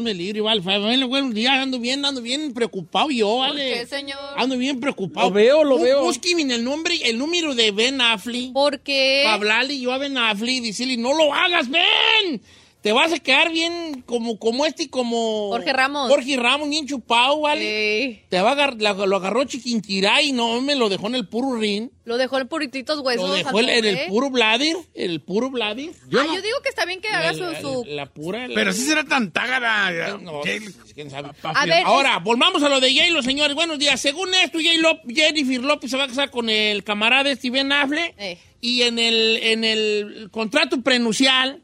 Dios 0.00 0.04
me 0.04 0.14
libre. 0.14 0.40
Vale, 0.40 0.60
bueno, 0.60 1.08
buenos 1.08 1.34
días, 1.34 1.52
ando 1.52 1.78
bien, 1.78 2.04
ando 2.04 2.22
bien 2.22 2.52
preocupado 2.54 3.10
yo, 3.10 3.38
vale. 3.38 3.74
qué, 3.74 3.86
señor? 3.86 4.18
Ando 4.36 4.56
bien 4.56 4.80
preocupado. 4.80 5.28
Lo 5.28 5.34
veo, 5.34 5.64
lo 5.64 5.78
veo. 5.78 6.02
Búsqueme 6.02 6.42
el 6.54 6.64
nombre, 6.64 6.98
el 7.04 7.18
número 7.18 7.54
de 7.54 7.70
Ben 7.70 8.00
Affleck. 8.00 8.52
¿Por 8.52 8.80
qué? 8.80 9.22
Para 9.24 9.34
hablarle 9.34 9.78
yo 9.78 9.92
a 9.92 9.98
Ben 9.98 10.16
Affleck 10.16 10.56
y 10.56 10.60
decirle, 10.60 10.96
no 10.96 11.14
lo 11.14 11.32
hagas, 11.34 11.68
Ben. 11.68 12.40
Te 12.82 12.92
vas 12.92 13.12
a 13.12 13.18
quedar 13.18 13.50
bien 13.52 14.02
como, 14.06 14.38
como 14.38 14.64
este, 14.64 14.88
como... 14.88 15.48
Jorge 15.50 15.70
Ramos. 15.72 16.08
Jorge 16.08 16.36
Ramos, 16.38 16.70
bien 16.70 16.86
chupado, 16.86 17.40
¿vale? 17.42 17.98
Ey, 18.04 18.24
Te 18.30 18.40
va 18.40 18.48
a 18.50 18.52
agar- 18.52 18.80
la- 18.80 18.94
lo 18.94 19.16
agarró 19.16 19.44
Chiquinquirá 19.44 20.22
y 20.22 20.32
no 20.32 20.62
me 20.62 20.74
lo 20.74 20.88
dejó 20.88 21.08
en 21.08 21.14
el 21.16 21.28
puro 21.28 21.56
ring. 21.60 21.90
Lo 22.06 22.16
dejó 22.16 22.38
en 22.38 22.48
purititos 22.48 23.00
huesos. 23.00 23.28
Lo 23.28 23.34
dejó 23.34 23.58
al 23.58 23.68
en 23.68 23.84
el 23.84 23.94
pobre. 23.96 24.08
puro 24.08 24.30
bladder, 24.30 24.76
el 24.94 25.20
puro 25.20 25.50
bladder. 25.50 25.90
Yo, 26.08 26.24
yo 26.24 26.40
digo 26.40 26.56
que 26.62 26.70
está 26.70 26.86
bien 26.86 27.02
que 27.02 27.08
haga 27.08 27.34
su... 27.34 27.40
La- 27.40 27.60
su- 27.60 27.84
la- 27.86 28.06
pura... 28.06 28.48
la- 28.48 28.54
Pero 28.54 28.72
sí 28.72 28.80
será 28.82 29.04
tan 29.04 29.30
tágara. 29.30 30.16
No, 30.16 30.40
Jay- 30.42 30.60
quién 30.94 31.10
sabe. 31.10 31.28
A 31.42 31.66
ver, 31.66 31.82
Ahora, 31.84 32.18
volvamos 32.18 32.62
a 32.62 32.70
lo 32.70 32.80
de 32.80 32.94
J-Lo, 32.94 33.22
señores. 33.22 33.54
Buenos 33.54 33.78
días. 33.78 34.00
Según 34.00 34.32
esto, 34.34 34.58
J-Lo- 34.58 35.00
Jennifer 35.14 35.60
López 35.62 35.90
se 35.90 35.98
va 35.98 36.04
a 36.04 36.08
casar 36.08 36.30
con 36.30 36.48
el 36.48 36.82
camarada 36.82 37.34
Steven 37.34 37.72
Affle 37.72 38.14
Eh. 38.16 38.38
y 38.62 38.82
en 38.84 38.98
el, 38.98 39.36
en 39.42 39.64
el 39.64 40.28
contrato 40.32 40.80
prenuncial, 40.80 41.60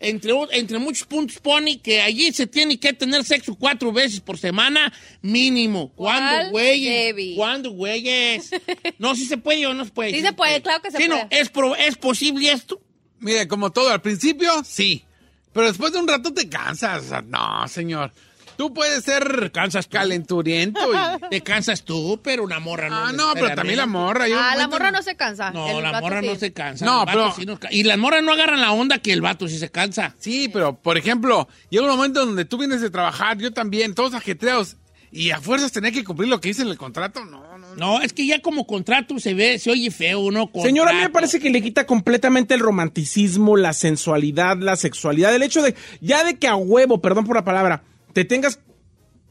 entre, 0.00 0.32
entre 0.52 0.78
muchos 0.78 1.06
puntos 1.06 1.38
pone 1.38 1.78
que 1.80 2.00
allí 2.00 2.32
se 2.32 2.46
tiene 2.46 2.80
que 2.80 2.92
tener 2.92 3.22
sexo 3.24 3.54
cuatro 3.54 3.92
veces 3.92 4.20
por 4.20 4.38
semana 4.38 4.92
mínimo. 5.22 5.92
¿Cuál, 5.94 6.18
¿Cuándo, 6.18 6.50
güeyes? 6.50 7.36
¿Cuándo, 7.36 7.70
güeyes? 7.70 8.50
No, 8.98 9.14
si 9.14 9.26
se 9.26 9.36
puede 9.36 9.66
o 9.66 9.74
no 9.74 9.84
se 9.84 9.90
puede. 9.92 10.12
Sí 10.14 10.20
se 10.22 10.32
puede, 10.32 10.60
claro 10.62 10.82
que 10.82 10.90
se 10.90 10.98
Sí, 10.98 11.08
no, 11.08 11.28
puede. 11.28 11.40
¿es, 11.40 11.48
pro- 11.50 11.76
¿es 11.76 11.96
posible 11.96 12.50
esto? 12.50 12.80
Mire, 13.20 13.46
como 13.46 13.70
todo, 13.70 13.90
al 13.90 14.00
principio, 14.02 14.50
sí. 14.64 15.04
Pero 15.52 15.66
después 15.68 15.92
de 15.92 15.98
un 15.98 16.08
rato 16.08 16.32
te 16.32 16.48
cansas. 16.48 17.04
O 17.04 17.08
sea, 17.08 17.22
No, 17.22 17.66
señor. 17.68 18.12
Tú 18.60 18.74
puedes 18.74 19.04
ser 19.04 19.50
cansas 19.52 19.88
tú. 19.88 19.96
calenturiento. 19.96 20.80
y- 20.92 21.28
Te 21.30 21.40
cansas 21.40 21.82
tú, 21.82 22.20
pero 22.22 22.44
una 22.44 22.60
morra 22.60 22.90
no. 22.90 22.96
Ah, 23.06 23.12
no, 23.12 23.30
pero 23.32 23.54
también 23.54 23.78
la 23.78 23.86
morra. 23.86 24.26
un 24.26 24.32
Ah, 24.34 24.54
la 24.56 24.68
morra 24.68 24.90
no 24.90 25.02
se 25.02 25.16
cansa. 25.16 25.50
No, 25.50 25.66
El 25.78 25.82
la 25.82 25.92
vato 25.92 26.04
morra 26.04 26.20
sí. 26.20 26.26
no 26.26 26.34
se 26.36 26.52
cansa. 26.52 26.84
No, 26.84 27.00
el 27.00 27.06
vato 27.06 27.18
pero- 27.18 27.34
sí 27.34 27.46
nos 27.46 27.58
Y 27.72 27.84
las 27.84 27.96
morras 27.96 28.22
no 28.22 28.32
agarran 28.32 28.60
la 28.60 28.72
onda 28.72 28.98
que 28.98 29.12
el 29.12 29.22
vato 29.22 29.48
sí 29.48 29.58
se 29.58 29.70
cansa. 29.70 30.14
Sí, 30.18 30.50
pero, 30.52 30.76
por 30.76 30.98
ejemplo, 30.98 31.48
llega 31.70 31.84
un 31.84 31.90
momento 31.96 32.26
donde 32.26 32.44
tú 32.44 32.58
vienes 32.58 32.82
de 32.82 32.90
trabajar, 32.90 33.38
yo 33.38 33.50
también, 33.52 33.94
todos 33.94 34.12
ajetreados, 34.12 34.76
y 35.12 35.30
a 35.30 35.40
fuerzas 35.40 35.72
tener 35.72 35.92
que 35.92 36.04
cumplir 36.04 36.28
lo 36.28 36.40
que 36.40 36.48
dice 36.48 36.62
en 36.62 36.68
el 36.68 36.76
contrato. 36.78 37.24
No, 37.24 37.40
no, 37.42 37.58
no. 37.58 37.74
No, 37.76 38.00
es 38.02 38.12
que 38.12 38.26
ya 38.26 38.40
como 38.40 38.66
contrato 38.66 39.18
se 39.18 39.34
ve, 39.34 39.58
se 39.58 39.70
oye 39.70 39.90
feo, 39.90 40.30
¿no? 40.30 40.50
Señor, 40.62 40.86
a 40.86 40.92
mí 40.92 40.98
me 40.98 41.04
Contrato. 41.04 41.12
parece 41.12 41.40
que 41.40 41.50
le 41.50 41.62
quita 41.62 41.86
completamente 41.86 42.54
el 42.54 42.60
romanticismo, 42.60 43.56
la 43.56 43.72
sensualidad, 43.72 44.56
la 44.58 44.76
sexualidad. 44.76 45.34
El 45.34 45.42
hecho 45.42 45.62
de, 45.62 45.74
ya 46.00 46.22
de 46.24 46.34
que 46.38 46.46
a 46.46 46.54
huevo, 46.56 47.00
perdón 47.00 47.24
por 47.24 47.34
la 47.36 47.44
palabra, 47.44 47.82
te 48.12 48.24
tengas 48.24 48.60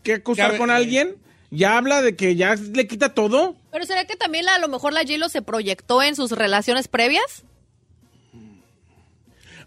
que 0.03 0.13
acostar 0.15 0.53
Ya, 0.53 0.57
con 0.57 0.69
eh, 0.69 0.73
alguien, 0.73 1.15
ya 1.51 1.77
habla 1.77 2.01
de 2.01 2.15
que 2.15 2.35
ya 2.35 2.55
le 2.55 2.87
quita 2.87 3.13
todo. 3.13 3.55
Pero 3.71 3.85
¿será 3.85 4.05
que 4.05 4.15
también 4.15 4.45
la- 4.45 4.55
a 4.55 4.59
lo 4.59 4.67
mejor 4.67 4.93
la 4.93 5.01
J-Lo 5.01 5.29
se 5.29 5.41
proyectó 5.41 6.01
en 6.03 6.15
sus 6.15 6.31
relaciones 6.31 6.87
previas? 6.87 7.43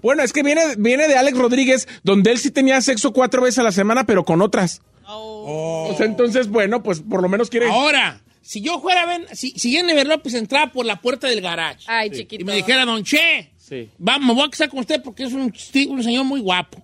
Bueno, 0.01 0.23
es 0.23 0.33
que 0.33 0.43
viene, 0.43 0.63
viene 0.79 1.07
de 1.07 1.17
Alex 1.17 1.39
Rodríguez, 1.39 1.89
donde 2.03 2.33
él 2.33 2.39
sí 2.39 2.51
tenía 2.51 2.81
sexo 2.81 3.13
cuatro 3.13 3.43
veces 3.43 3.61
a 3.61 3.63
la 3.63 3.71
semana, 3.73 4.05
pero 4.05 4.25
con 4.25 4.43
otras. 4.43 4.83
O 5.07 5.95
sea, 5.97 6.07
entonces, 6.07 6.49
bueno, 6.49 6.83
pues 6.83 7.01
por 7.01 7.23
lo 7.23 7.29
menos 7.29 7.51
quiere... 7.51 7.69
Ahora, 7.69 8.21
si 8.41 8.61
yo 8.63 8.81
fuera, 8.81 9.07
ven, 9.07 9.27
si, 9.33 9.51
si 9.53 9.71
Jennifer 9.73 10.07
López 10.07 10.35
entraba 10.35 10.73
por 10.73 10.87
la 10.87 11.01
puerta 11.01 11.29
del 11.29 11.41
garage 11.41 11.85
Ay, 11.87 12.11
chiquito. 12.11 12.43
y 12.43 12.45
me 12.45 12.55
dijera, 12.57 12.85
don 12.85 13.05
Che, 13.05 13.51
Sí. 13.59 13.91
vamos, 13.99 14.27
me 14.27 14.35
voy 14.35 14.47
a 14.47 14.51
casar 14.51 14.69
con 14.71 14.81
usted 14.81 15.01
porque 15.03 15.23
es 15.25 15.33
un, 15.33 15.53
sti- 15.53 15.89
un 15.89 16.03
señor 16.03 16.25
muy 16.25 16.41
guapo. 16.41 16.83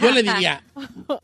Yo 0.00 0.10
le 0.10 0.22
diría, 0.22 0.64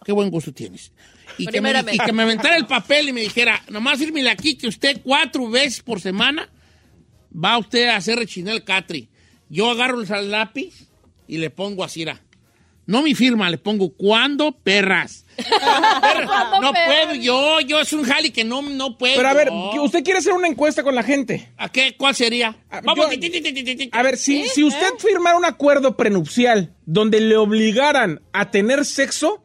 qué 0.05 0.13
buen 0.13 0.31
gusto 0.31 0.53
tienes. 0.53 0.93
Y 1.39 1.47
que, 1.47 1.61
me, 1.61 1.71
y 1.93 1.99
que 1.99 2.13
me 2.13 2.23
aventara 2.23 2.57
el 2.57 2.67
papel 2.67 3.11
y 3.11 3.13
me 3.13 3.21
dijera, 3.21 3.63
nomás 3.69 3.99
fírmele 3.99 4.31
aquí 4.31 4.57
que 4.57 4.69
usted 4.69 5.01
cuatro 5.03 5.51
veces 5.51 5.83
por 5.83 6.01
semana 6.01 6.49
va 7.33 7.59
usted 7.59 7.89
a 7.89 7.97
hacer 7.97 8.19
rechinar 8.19 8.65
catri. 8.65 9.09
Yo 9.49 9.71
agarro 9.71 10.01
el 10.01 10.31
lápiz 10.31 10.89
y 11.29 11.39
le 11.39 11.51
pongo 11.51 11.85
así. 11.85 12.07
No 12.87 13.03
mi 13.03 13.15
firma, 13.15 13.51
le 13.51 13.59
pongo 13.59 13.91
¿cuándo, 13.91 14.53
perras? 14.53 15.26
No 16.61 16.73
puedo, 16.73 17.15
yo, 17.15 17.61
yo 17.61 17.81
es 17.81 17.93
un 17.93 18.05
jali 18.05 18.31
que 18.31 18.45
no, 18.45 18.63
no 18.63 18.97
puedo. 18.99 19.17
Pero 19.17 19.29
a 19.29 19.35
ver, 19.35 19.51
usted 19.51 20.03
quiere 20.03 20.19
hacer 20.21 20.33
una 20.33 20.49
encuesta 20.49 20.83
con 20.83 20.95
la 20.95 21.03
gente. 21.03 21.53
¿A 21.57 21.69
qué? 21.69 21.95
¿Cuál 21.97 22.15
sería? 22.15 22.57
Ah, 22.71 22.81
Vamos. 22.83 23.07
yo- 23.07 23.11
ti, 23.11 23.19
ti, 23.19 23.31
ti, 23.31 23.41
ti, 23.53 23.65
ti, 23.65 23.77
ti. 23.77 23.89
A 23.93 24.03
ver, 24.03 24.17
si, 24.17 24.49
si 24.49 24.65
usted 24.65 24.95
firmara 24.99 25.37
un 25.37 25.45
acuerdo 25.45 25.97
prenupcial 25.97 26.75
donde 26.85 27.21
le 27.21 27.37
obligaran 27.37 28.23
a 28.33 28.51
tener 28.51 28.85
sexo, 28.85 29.45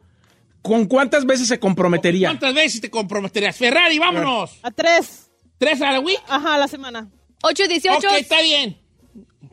¿con 0.62 0.86
cuántas 0.86 1.26
veces 1.26 1.48
se 1.48 1.58
comprometería? 1.60 2.28
¿Cuántas 2.28 2.54
veces 2.54 2.80
te 2.80 2.90
comprometerías? 2.90 3.56
Ferrari, 3.56 3.98
vámonos. 3.98 4.58
A 4.62 4.70
tres. 4.70 5.28
¿Tres 5.58 5.80
a 5.82 5.92
la 5.92 6.00
week? 6.00 6.20
Ajá, 6.28 6.54
a 6.54 6.58
la 6.58 6.68
semana. 6.68 7.08
818 7.42 8.08
Ok, 8.08 8.14
está 8.18 8.40
bien. 8.42 8.78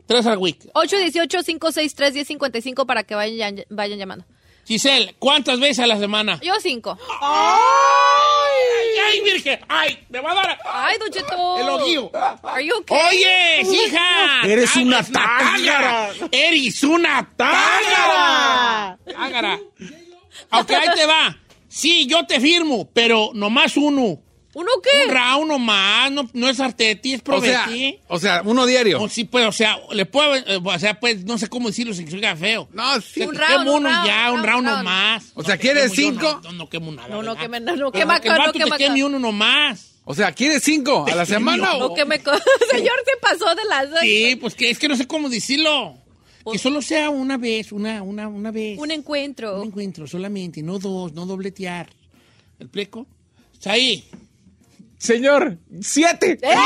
Tres 0.06 0.26
a 0.26 0.30
la 0.30 0.38
week. 0.38 0.58
818-563-1055 0.74 2.86
para 2.86 3.04
que 3.04 3.14
vayan, 3.14 3.62
vayan 3.68 3.98
llamando. 3.98 4.24
Giselle, 4.70 5.16
¿cuántas 5.18 5.58
veces 5.58 5.80
a 5.80 5.86
la 5.88 5.98
semana? 5.98 6.38
Yo 6.44 6.54
cinco. 6.60 6.96
¡Ay, 7.20 9.00
ay, 9.04 9.20
virgen! 9.22 9.58
¡Ay, 9.68 9.98
me 10.08 10.20
va 10.20 10.30
a 10.30 10.34
dar! 10.36 10.58
Ay, 10.64 10.96
Don 10.96 11.10
Cheto. 11.10 11.58
El 11.58 11.68
ojío. 11.70 12.10
Are 12.44 12.64
you 12.64 12.76
okay? 12.76 12.96
¡Oye, 13.08 13.62
hija! 13.62 14.42
Eres 14.44 14.76
una 14.76 15.02
tágara. 15.02 16.10
¡Eres 16.30 16.84
una 16.84 17.28
tágara! 17.36 18.96
Tágara. 19.12 19.58
Ok, 20.52 20.70
ahí 20.70 20.88
te 20.94 21.04
va. 21.04 21.36
Sí, 21.66 22.06
yo 22.06 22.24
te 22.24 22.38
firmo, 22.38 22.88
pero 22.94 23.30
nomás 23.34 23.76
uno. 23.76 24.20
¿Uno 24.52 24.68
qué? 24.82 25.06
Un 25.08 25.14
round 25.14 25.46
nomás, 25.46 26.10
no, 26.10 26.28
no 26.32 26.48
es 26.48 26.58
Arteti, 26.58 27.12
es 27.12 27.22
O 27.24 27.40
sea, 27.40 27.62
Prometí. 27.64 27.98
o 28.08 28.18
sea, 28.18 28.42
uno 28.44 28.66
diario. 28.66 29.00
O 29.00 29.08
sí, 29.08 29.22
pues, 29.24 29.46
o 29.46 29.52
sea, 29.52 29.78
le 29.92 30.06
puedo, 30.06 30.34
eh, 30.34 30.60
o 30.62 30.78
sea, 30.78 30.98
pues, 30.98 31.24
no 31.24 31.38
sé 31.38 31.46
cómo 31.46 31.68
decirlo 31.68 31.94
sin 31.94 32.06
que 32.08 32.36
feo. 32.36 32.68
No, 32.72 33.00
sí. 33.00 33.20
Un 33.22 33.36
round, 33.36 33.48
quema 33.48 33.62
un 33.62 33.68
uno 33.68 33.88
round, 33.90 34.06
ya, 34.06 34.32
un 34.32 34.42
round, 34.42 34.66
round 34.66 34.68
nomás. 34.78 35.30
O 35.34 35.44
sea, 35.44 35.56
te 35.56 35.60
¿quieres 35.62 35.90
yo, 35.90 35.94
cinco? 35.94 36.40
No, 36.42 36.50
no, 36.50 36.52
no 36.52 36.68
quemo 36.68 36.90
nada. 36.90 37.08
No, 37.08 37.22
no, 37.22 37.30
¿verdad? 37.34 37.40
que 37.42 37.48
me, 37.48 37.60
no, 37.60 37.76
no, 37.76 37.90
Pero 37.92 37.92
que 37.92 38.06
me, 38.06 38.20
que 38.20 38.28
el 38.28 38.34
no, 38.34 38.40
vato 38.40 38.52
que 38.52 38.64
te 38.64 38.70
me, 38.70 38.76
queme 38.76 39.04
uno 39.04 39.18
nomás. 39.20 39.86
O 40.04 40.14
sea, 40.14 40.32
¿quieres 40.32 40.64
cinco 40.64 41.06
a 41.08 41.14
la 41.14 41.24
semana? 41.26 41.72
no, 41.78 41.86
o- 41.86 41.94
que 41.94 42.04
me, 42.04 42.16
señor, 42.18 42.96
se 43.04 43.16
pasó 43.20 43.54
de 43.54 43.64
las 43.68 43.88
dos. 43.90 44.00
Sí, 44.00 44.36
pues 44.40 44.56
que 44.56 44.70
es 44.70 44.78
que 44.80 44.88
no 44.88 44.96
sé 44.96 45.06
cómo 45.06 45.28
decirlo. 45.28 45.94
Que 46.50 46.58
solo 46.58 46.82
sea 46.82 47.10
una 47.10 47.36
vez, 47.36 47.70
una, 47.70 48.02
una, 48.02 48.26
una 48.26 48.50
vez. 48.50 48.76
Un 48.80 48.90
encuentro. 48.90 49.60
Un 49.60 49.68
encuentro 49.68 50.08
solamente, 50.08 50.60
no 50.62 50.80
dos, 50.80 51.12
no 51.12 51.24
dobletear. 51.26 51.88
¿El 52.58 52.68
pleco? 52.68 53.06
Está 53.52 53.72
ahí. 53.72 54.08
Señor, 55.00 55.56
siete. 55.80 56.38
¡Eres 56.42 56.60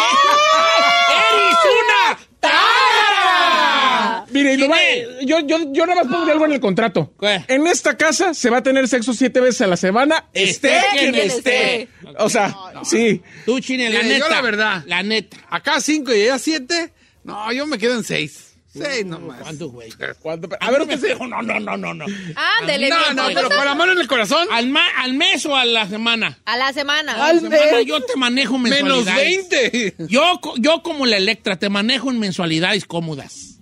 una 1.70 2.18
tágara! 2.40 4.24
Mire, 4.30 4.56
¿Quién 4.56 4.68
nomás- 4.68 4.80
es? 4.82 5.06
yo, 5.24 5.38
yo, 5.46 5.72
yo 5.72 5.86
nada 5.86 6.02
más 6.02 6.12
pongo 6.12 6.32
algo 6.32 6.44
en 6.44 6.52
el 6.52 6.58
contrato. 6.60 7.14
¿Qué? 7.20 7.44
En 7.46 7.64
esta 7.68 7.96
casa 7.96 8.34
se 8.34 8.50
va 8.50 8.56
a 8.58 8.62
tener 8.64 8.88
sexo 8.88 9.14
siete 9.14 9.38
veces 9.40 9.60
a 9.60 9.66
la 9.68 9.76
semana, 9.76 10.24
Esté 10.32 10.76
esté 10.78 10.88
quien 10.98 11.14
esté. 11.14 11.82
esté. 11.82 11.88
O 12.18 12.28
sea, 12.28 12.52
sí. 12.82 13.22
Tú, 13.46 13.60
Chine, 13.60 13.88
la 13.90 14.02
Mire, 14.02 14.18
yo 14.18 14.24
neta. 14.24 14.34
la 14.34 14.40
verdad. 14.42 14.82
La 14.86 15.04
neta. 15.04 15.36
Acá 15.50 15.80
cinco 15.80 16.12
y 16.12 16.22
allá 16.22 16.38
siete. 16.40 16.92
No, 17.22 17.52
yo 17.52 17.66
me 17.66 17.78
quedo 17.78 17.94
en 17.94 18.02
seis. 18.02 18.43
Seis 18.76 19.06
nomás. 19.06 19.40
¿Cuánto, 19.40 19.68
güey? 19.70 19.90
¿Cuánto? 20.20 20.48
A 20.60 20.70
ver, 20.70 20.82
usted 20.82 20.98
se- 21.00 21.14
no, 21.14 21.40
no, 21.42 21.60
no, 21.60 21.76
no, 21.76 21.94
no. 21.94 22.04
Ándele, 22.60 22.88
No, 22.88 22.98
bien, 22.98 23.16
no, 23.16 23.22
pues, 23.24 23.34
pero 23.36 23.48
con 23.48 23.64
la 23.64 23.74
mano 23.74 23.92
en 23.92 23.98
el 24.00 24.06
corazón. 24.08 24.48
¿Al, 24.50 24.68
ma- 24.68 24.88
¿Al 24.98 25.14
mes 25.14 25.46
o 25.46 25.54
a 25.56 25.64
la 25.64 25.88
semana? 25.88 26.38
A 26.44 26.56
la 26.56 26.72
semana. 26.72 27.12
A 27.24 27.32
la 27.32 27.40
semana 27.40 27.80
yo 27.82 28.00
te 28.02 28.16
manejo 28.16 28.58
Menos 28.58 29.04
mensualidades. 29.06 29.48
20. 29.58 29.94
Yo, 30.08 30.38
co- 30.40 30.54
yo 30.58 30.82
como 30.82 31.06
la 31.06 31.16
Electra 31.16 31.56
te 31.58 31.68
manejo 31.68 32.10
en 32.10 32.18
mensualidades 32.18 32.84
cómodas. 32.84 33.58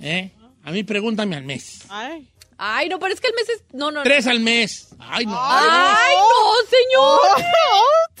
¿Eh? 0.00 0.32
A 0.64 0.72
mí 0.72 0.82
pregúntame 0.82 1.36
al 1.36 1.44
mes. 1.44 1.82
Ay. 1.88 2.28
Ay, 2.64 2.88
no, 2.88 2.98
pero 3.00 3.12
es 3.12 3.20
que 3.20 3.26
el 3.28 3.34
mes 3.34 3.48
es... 3.48 3.62
No, 3.72 3.90
no, 3.90 3.98
no. 3.98 4.02
Tres 4.04 4.26
al 4.28 4.38
mes. 4.40 4.88
Ay, 5.00 5.26
no. 5.26 5.36
Ay, 5.36 6.14
no, 6.14 6.68
señor. 6.70 7.50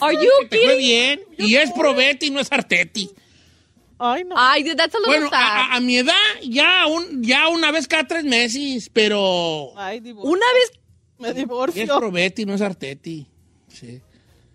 Are 0.00 0.14
you 0.16 0.30
Te 0.48 0.56
fue 0.58 0.74
kidding? 0.74 0.78
bien. 0.78 1.20
Y 1.38 1.54
es 1.56 1.70
probeti 1.70 2.26
y 2.26 2.30
no 2.30 2.40
es 2.40 2.50
arteti. 2.50 3.08
Ay, 3.98 4.24
no. 4.24 4.34
Ay, 4.36 4.64
that's 4.64 4.94
a 4.94 4.98
little 4.98 5.06
Bueno, 5.14 5.30
sad. 5.30 5.38
a, 5.40 5.64
a- 5.72 5.76
a 5.76 5.80
mi 5.80 5.98
edad, 5.98 6.12
ya, 6.42 6.86
un, 6.86 7.22
ya 7.22 7.48
una 7.48 7.70
vez 7.70 7.86
cada 7.88 8.04
tres 8.06 8.24
meses, 8.24 8.90
pero 8.92 9.72
Ay, 9.76 10.00
divorcio. 10.00 10.30
Una 10.30 10.46
vez... 10.54 10.72
Me 11.18 11.28
es 11.28 11.34
divorcio. 11.36 11.98
probeti, 11.98 12.44
no 12.44 12.54
es 12.54 12.60
arteti. 12.60 13.28
Sí. 13.68 14.00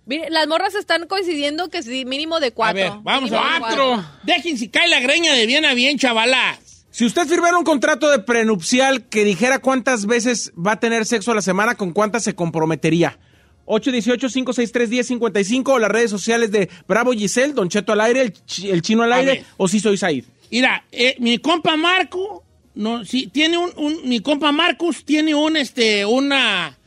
Mire, 0.06 0.30
las 0.30 0.48
morras 0.48 0.76
están 0.76 1.08
coincidiendo 1.08 1.70
que 1.70 1.82
sí, 1.84 2.06
mínimo 2.06 2.40
de 2.40 2.48
A 2.48 2.52
cuatro. 2.52 2.76
ver, 2.82 2.92
vamos 3.04 3.32
Mínimo 3.32 3.46
a 3.50 3.60
cuatro. 3.60 4.06
Dejen 4.24 4.58
si 4.58 4.70
cae 4.70 4.88
la 4.90 5.00
greña 5.00 5.34
de 5.34 5.46
bien 5.46 5.66
a 5.66 5.74
bien, 5.74 5.98
chavalas. 5.98 6.86
Si 6.92 7.06
usted 7.06 7.28
firmara 7.28 7.58
un 7.58 7.64
contrato 7.64 8.10
de 8.10 8.20
prenupcial 8.20 9.08
que 9.08 9.24
dijera 9.24 9.60
cuántas 9.60 10.06
veces 10.08 10.52
va 10.58 10.74
a 10.74 10.80
tener 10.80 11.06
sexo 11.06 11.32
a 11.32 11.36
la 11.36 11.42
semana, 11.42 11.76
¿con 11.76 11.92
cuántas 11.94 12.24
se 12.24 12.36
comprometería? 12.36 13.20
818-563-1055 13.68 15.68
o 15.74 15.80
las 15.80 15.92
redes 15.92 16.12
sociales 16.12 16.52
de 16.52 16.70
Bravo 16.88 17.12
Giselle, 17.14 17.54
Don 17.54 17.70
Cheto 17.70 17.94
al 17.94 18.02
aire, 18.02 18.22
el, 18.22 18.34
chi- 18.46 18.70
el 18.70 18.82
chino 18.82 19.04
al 19.04 19.14
aire, 19.14 19.44
o 19.58 19.68
si 19.68 19.80
soy 19.80 19.98
Said. 19.98 20.24
Mira, 20.52 20.86
eh, 20.92 21.16
mi 21.20 21.38
compa 21.40 21.76
Marco, 21.76 22.44
no, 22.76 23.04
sí, 23.06 23.28
tiene 23.28 23.58
un, 23.58 23.72
un- 23.76 24.08
mi 24.08 24.20
compa 24.22 24.52
Marcus 24.52 25.04
tiene 25.04 25.36
un, 25.36 25.58
este, 25.58 26.06
una, 26.06 26.78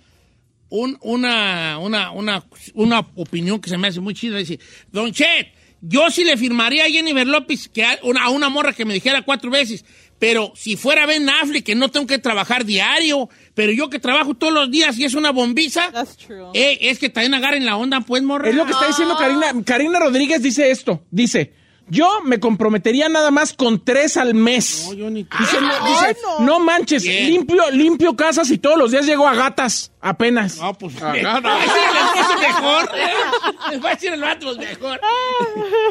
un, 0.71 0.97
una, 1.03 1.79
una, 1.79 2.11
una, 2.13 2.45
una 2.75 3.01
opinión 3.17 3.61
que 3.61 3.69
se 3.71 3.77
me 3.77 3.89
hace 3.89 4.01
muy 4.01 4.15
chida. 4.15 4.39
Dice, 4.39 4.59
Don 4.91 5.13
Chet, 5.13 5.49
yo 5.83 6.11
sí 6.11 6.25
le 6.25 6.37
firmaría 6.37 6.85
a 6.85 6.89
Jennifer 6.91 7.27
López 7.27 7.69
que 7.69 7.85
a 7.85 7.99
una, 8.03 8.25
a 8.25 8.31
una 8.31 8.49
morra 8.49 8.73
que 8.73 8.85
me 8.85 8.95
dijera 8.95 9.23
cuatro 9.23 9.51
veces, 9.51 9.85
pero 10.21 10.53
si 10.55 10.77
fuera 10.77 11.05
Ben 11.07 11.29
Affleck, 11.29 11.65
que 11.65 11.75
no 11.75 11.89
tengo 11.89 12.07
que 12.07 12.19
trabajar 12.19 12.65
diario, 12.65 13.29
pero 13.55 13.73
yo 13.73 13.91
que 13.91 13.99
trabajo 13.99 14.35
todos 14.35 14.53
los 14.53 14.71
días 14.71 14.97
y 14.99 15.05
es 15.05 15.15
una 15.15 15.33
bombiza, 15.33 15.91
That's 15.91 16.17
true. 16.17 16.51
eh, 16.55 16.79
es 16.83 17.01
que 17.01 17.09
también 17.09 17.35
agarren 17.35 17.67
la 17.67 17.77
onda, 17.77 18.01
pues, 18.03 18.23
morra. 18.23 18.49
Es 18.49 18.55
lo 18.55 18.65
que 18.67 18.73
está 18.73 18.87
diciendo 18.87 19.17
Karina. 19.17 19.47
Karina 19.65 19.99
Rodríguez 19.99 20.43
dice 20.43 20.71
esto. 20.71 21.03
Dice, 21.11 21.55
yo 21.89 22.21
me 22.23 22.39
comprometería 22.39 23.09
nada 23.09 23.33
más 23.33 23.53
con 23.53 23.85
tres 23.85 24.17
al 24.17 24.35
mes. 24.35 24.85
No, 24.87 24.93
yo 24.95 25.11
ni- 25.11 25.25
Dice, 25.25 25.61
no, 25.61 25.89
dice, 25.89 26.17
no. 26.23 26.47
no 26.47 26.61
manches, 26.61 27.03
Bien. 27.03 27.27
limpio, 27.27 27.71
limpio 27.73 28.15
casas 28.15 28.49
y 28.51 28.59
todos 28.59 28.79
los 28.79 28.93
días 28.93 29.07
llego 29.07 29.27
a 29.27 29.35
gatas, 29.35 29.91
apenas. 30.01 30.59
No, 30.59 30.73
pues. 30.75 30.95
Va 31.03 31.11
a 31.13 31.15
decir 31.15 31.83
el 31.91 31.97
esposo 31.97 32.39
mejor. 32.39 32.91
Va 33.85 33.89
a 33.91 33.95
decir 33.95 34.13
el 34.13 34.21
vato 34.21 34.55
mejor. 34.57 35.01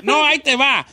No, 0.04 0.24
ahí 0.24 0.40
te 0.40 0.56
va. 0.56 0.86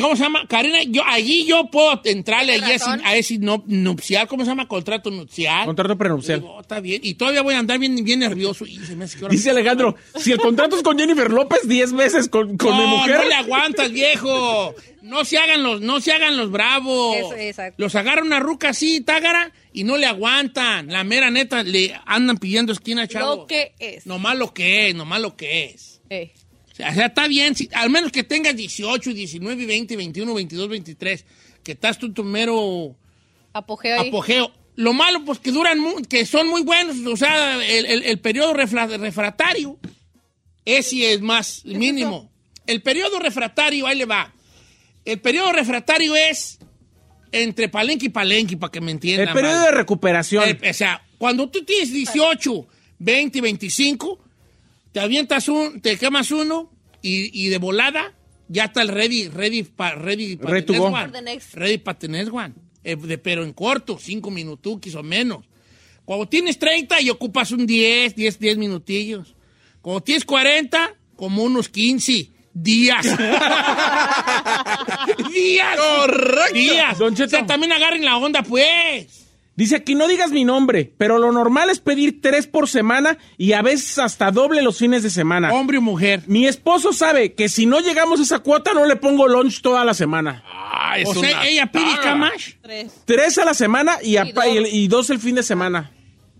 ¿Cómo 0.00 0.16
se 0.16 0.22
llama? 0.22 0.46
Karina, 0.48 0.82
yo, 0.84 1.02
allí 1.06 1.44
yo 1.46 1.64
puedo 1.70 2.00
entrarle 2.04 2.54
allí 2.54 2.64
a 2.64 2.74
ese, 2.74 2.84
razón. 2.86 3.00
a 3.04 3.16
ese 3.16 3.38
no- 3.38 3.62
nupcial. 3.66 4.26
¿Cómo 4.28 4.44
se 4.44 4.50
llama? 4.50 4.66
Contrato 4.68 5.10
nupcial. 5.10 5.66
Contrato 5.66 5.96
prenupcial. 5.96 6.40
Digo, 6.40 6.60
está 6.60 6.80
bien. 6.80 7.00
Y 7.04 7.14
todavía 7.14 7.42
voy 7.42 7.54
a 7.54 7.58
andar 7.58 7.78
bien, 7.78 8.02
bien 8.04 8.20
nervioso. 8.20 8.64
Y 8.66 8.78
se 8.78 8.96
me 8.96 9.04
hace 9.04 9.18
que 9.18 9.24
ahora- 9.24 9.32
Dice 9.32 9.50
Alejandro, 9.50 9.96
si 10.16 10.32
el 10.32 10.38
contrato 10.38 10.76
es 10.76 10.82
con 10.82 10.98
Jennifer 10.98 11.30
López, 11.30 11.66
10 11.68 11.92
veces 11.92 12.28
con, 12.28 12.56
con 12.56 12.76
mi 12.76 12.82
no, 12.82 12.88
mujer. 12.98 13.16
no 13.18 13.24
le 13.28 13.34
aguantas, 13.34 13.92
viejo. 13.92 14.74
No 15.02 15.24
se 15.24 15.38
hagan 15.38 15.62
los, 15.62 15.80
no 15.80 16.00
se 16.00 16.12
hagan 16.12 16.36
los 16.36 16.50
bravos. 16.50 17.16
Eso, 17.16 17.34
exacto. 17.34 17.82
Los 17.82 17.94
agarra 17.94 18.22
una 18.22 18.38
ruca 18.38 18.68
así, 18.70 19.00
tágara, 19.00 19.50
y 19.72 19.84
no 19.84 19.96
le 19.96 20.06
aguantan. 20.06 20.88
La 20.88 21.04
mera 21.04 21.30
neta, 21.30 21.62
le 21.62 21.98
andan 22.04 22.36
pidiendo 22.36 22.72
esquina, 22.72 23.08
chavo. 23.08 23.36
Lo 23.36 23.46
que 23.46 23.72
es. 23.78 24.06
Nomás 24.06 24.36
lo 24.36 24.52
que 24.52 24.88
es, 24.90 24.94
nomás 24.94 25.20
lo 25.20 25.36
que 25.36 25.64
es. 25.66 26.00
Eh. 26.10 26.32
O 26.88 26.94
sea, 26.94 27.06
está 27.06 27.28
bien, 27.28 27.54
si- 27.54 27.68
al 27.72 27.90
menos 27.90 28.10
que 28.12 28.24
tengas 28.24 28.56
18, 28.56 29.12
19, 29.12 29.66
20, 29.66 29.96
21, 29.96 30.34
22, 30.34 30.68
23, 30.68 31.24
que 31.62 31.72
estás 31.72 31.98
tú 31.98 32.06
en 32.06 32.14
tu 32.14 32.24
mero 32.24 32.96
Apogeo 33.52 34.00
ahí. 34.00 34.08
apogeo. 34.08 34.52
Lo 34.76 34.92
malo, 34.92 35.24
pues, 35.24 35.38
que 35.40 35.50
duran, 35.52 35.78
mu- 35.78 36.02
que 36.08 36.24
son 36.24 36.48
muy 36.48 36.62
buenos, 36.62 36.96
o 37.06 37.16
sea, 37.16 37.56
el, 37.64 37.84
el- 37.86 38.02
el 38.04 38.18
periodo 38.20 38.54
refra- 38.54 38.98
refractario, 38.98 39.78
ese 40.64 41.12
es 41.12 41.20
más 41.20 41.62
mínimo. 41.64 42.30
El 42.66 42.82
periodo 42.82 43.18
refractario, 43.18 43.86
ahí 43.86 43.96
le 43.98 44.04
va. 44.04 44.32
El 45.04 45.20
periodo 45.20 45.52
refractario 45.52 46.14
es 46.14 46.58
entre 47.32 47.68
palenque 47.68 48.06
y 48.06 48.10
palenque, 48.10 48.56
para 48.56 48.70
que 48.70 48.80
me 48.80 48.90
entiendan. 48.92 49.28
el 49.28 49.34
periodo 49.34 49.60
de 49.64 49.70
recuperación. 49.72 50.48
Eh, 50.48 50.70
o 50.70 50.74
sea, 50.74 51.02
cuando 51.18 51.48
tú 51.50 51.64
tienes 51.64 51.92
18, 51.92 52.66
20, 52.98 53.40
25, 53.40 54.18
te 54.92 55.00
avientas 55.00 55.48
un, 55.48 55.80
te 55.80 55.96
quemas 55.98 56.30
uno 56.30 56.70
y, 57.02 57.46
y 57.46 57.48
de 57.48 57.58
volada 57.58 58.14
ya 58.48 58.64
está 58.64 58.82
el 58.82 58.88
ready, 58.88 59.28
ready 59.28 59.62
para 59.62 59.94
ready 59.94 60.36
pa 60.36 60.50
Ready 60.50 60.66
tener 60.66 60.80
one. 60.82 61.04
For 61.04 61.12
the 61.12 61.22
next. 61.22 61.54
Ready 61.54 61.78
para 61.78 61.98
tener 61.98 62.30
one. 62.30 62.54
Eh, 62.82 62.96
de- 62.96 63.18
pero 63.18 63.44
en 63.44 63.52
corto, 63.52 63.98
cinco 63.98 64.30
minutuquis 64.30 64.94
o 64.96 65.02
menos. 65.02 65.46
Cuando 66.04 66.26
tienes 66.28 66.58
30 66.58 67.00
y 67.02 67.10
ocupas 67.10 67.52
un 67.52 67.66
10, 67.66 68.16
10, 68.16 68.38
10 68.40 68.58
minutillos. 68.58 69.36
Cuando 69.80 70.02
tienes 70.02 70.24
40, 70.24 70.94
como 71.14 71.44
unos 71.44 71.68
15 71.68 72.30
días. 72.52 73.06
días. 75.32 75.76
Correcto. 75.78 76.54
Días. 76.54 76.98
Don. 76.98 77.14
O 77.14 77.28
sea, 77.28 77.46
también 77.46 77.70
agarren 77.72 78.04
la 78.04 78.16
onda, 78.16 78.42
pues. 78.42 79.28
Dice 79.56 79.76
aquí 79.76 79.94
no 79.94 80.08
digas 80.08 80.30
mi 80.30 80.44
nombre, 80.44 80.90
pero 80.96 81.18
lo 81.18 81.32
normal 81.32 81.68
es 81.68 81.80
pedir 81.80 82.22
tres 82.22 82.46
por 82.46 82.66
semana 82.68 83.18
y 83.36 83.52
a 83.52 83.60
veces 83.60 83.98
hasta 83.98 84.30
doble 84.30 84.62
los 84.62 84.78
fines 84.78 85.02
de 85.02 85.10
semana. 85.10 85.52
Hombre 85.52 85.78
o 85.78 85.82
mujer. 85.82 86.22
Mi 86.26 86.46
esposo 86.46 86.92
sabe 86.94 87.34
que 87.34 87.48
si 87.50 87.66
no 87.66 87.80
llegamos 87.80 88.20
a 88.20 88.22
esa 88.22 88.38
cuota 88.38 88.72
no 88.72 88.86
le 88.86 88.96
pongo 88.96 89.28
lunch 89.28 89.60
toda 89.60 89.84
la 89.84 89.92
semana. 89.92 90.42
Ah, 90.46 90.98
es 90.98 91.06
O 91.08 91.12
sea, 91.14 91.36
una 91.36 91.46
ella 91.46 91.66
pide 91.66 91.84
taga. 91.90 92.00
camash. 92.02 92.52
Tres. 92.62 92.92
Tres 93.04 93.36
a 93.38 93.44
la 93.44 93.52
semana 93.54 93.98
y, 94.02 94.16
a- 94.16 94.24
Y 94.24 94.32
dos. 94.32 94.44
y 94.46 94.56
el- 94.56 94.66
y 94.66 94.88
dos 94.88 95.10
el 95.10 95.18
fin 95.18 95.34
de 95.34 95.42
semana. 95.42 95.90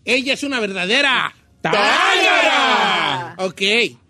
Ella 0.04 0.32
es 0.32 0.42
una 0.42 0.58
verdadera 0.60 1.34
¡Tágara! 1.60 3.34
Ok. 3.38 3.60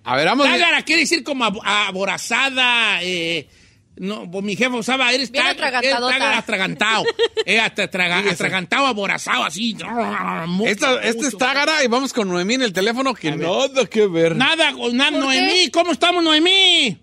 A 0.04 0.16
ver, 0.16 0.26
vamos. 0.26 0.46
Tágara 0.46 0.82
quiere 0.82 1.02
decir 1.02 1.22
como 1.24 1.44
abo- 1.44 1.62
aborazada. 1.64 3.02
Eh, 3.02 3.48
no, 3.96 4.30
pues 4.30 4.44
mi 4.44 4.56
jefe 4.56 4.70
usaba, 4.76 5.12
eres 5.12 5.30
Bien 5.30 5.46
atragantadota. 5.46 6.06
eres 6.08 6.18
tágara 6.18 6.38
atragantado. 6.38 7.04
eh, 7.46 7.60
atra- 7.60 7.90
traga- 7.90 8.30
atragantado, 8.30 8.86
aborazado, 8.86 9.44
así. 9.44 9.76
Mucho, 10.46 10.70
Esta, 10.70 10.94
este 11.02 11.08
es 11.08 11.24
mucho. 11.24 11.36
Tágara 11.38 11.84
y 11.84 11.88
vamos 11.88 12.12
con 12.12 12.28
Noemí 12.28 12.54
en 12.54 12.62
el 12.62 12.72
teléfono 12.72 13.14
que 13.14 13.30
nada 13.32 13.84
que 13.90 14.06
ver. 14.06 14.36
Nada. 14.36 14.70
Noemí. 14.72 15.70
¿Cómo 15.70 15.92
estamos, 15.92 16.22
Noemí? 16.24 16.98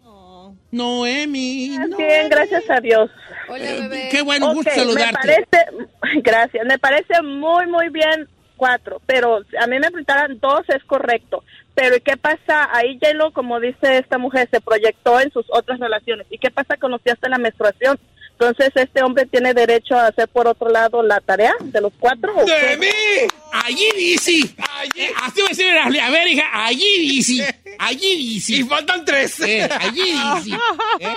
Noemí. 0.71 1.77
no- 1.89 1.97
Bien, 1.97 2.29
gracias 2.29 2.63
a 2.69 2.79
Dios. 2.79 3.09
Hola, 3.49 3.63
Eh. 3.65 4.09
Qué 4.11 4.21
bueno, 4.23 4.53
gusto 4.53 4.69
Ok, 4.71 4.75
me 4.77 4.83
saludarte. 4.83 5.13
parece, 5.17 5.65
gracias, 6.23 6.65
me 6.67 6.77
parece 6.79 7.21
muy, 7.23 7.65
muy 7.67 7.89
bien 7.89 8.27
cuatro, 8.57 9.01
pero 9.05 9.37
a 9.37 9.67
mí 9.67 9.75
me 9.79 9.87
preguntaran 9.91 10.39
dos 10.39 10.61
es 10.67 10.83
correcto. 10.85 11.43
Pero 11.77 11.95
¿y 11.95 12.01
qué 12.01 12.17
pasa? 12.17 12.69
Ahí 12.75 12.97
J-Lo, 12.99 13.31
como 13.31 13.59
dice 13.59 13.99
esta 13.99 14.17
mujer, 14.17 14.49
se 14.51 14.59
proyectó 14.59 15.19
en 15.19 15.31
sus 15.31 15.45
otras 15.49 15.79
relaciones. 15.79 16.25
¿Y 16.31 16.39
qué 16.39 16.49
pasa 16.49 16.75
con 16.75 16.89
los 16.89 17.03
días 17.03 17.21
de 17.21 17.29
la 17.29 17.37
menstruación? 17.37 17.99
Entonces, 18.31 18.71
¿este 18.73 19.03
hombre 19.03 19.27
tiene 19.27 19.53
derecho 19.53 19.93
a 19.95 20.07
hacer 20.07 20.27
por 20.27 20.47
otro 20.47 20.69
lado 20.69 21.03
la 21.03 21.21
tarea 21.21 21.53
de 21.59 21.79
los 21.79 21.93
cuatro? 21.99 22.33
¿o 22.35 22.45
qué? 22.47 23.27
Allí 23.51 23.85
dice. 23.95 24.31
Eh, 24.95 25.11
así 25.21 25.41
va 25.41 25.45
a 25.45 25.49
decir, 25.49 25.67
a 26.01 26.09
ver, 26.09 26.27
hija, 26.27 26.45
allí 26.65 26.97
dice. 26.99 27.63
Allí 27.79 28.15
dice. 28.15 28.55
Y 28.55 28.63
faltan 28.63 29.05
tres. 29.05 29.39
Eh, 29.41 29.69
allí 29.79 30.01
dice. 30.01 30.57
Eh. 30.99 31.13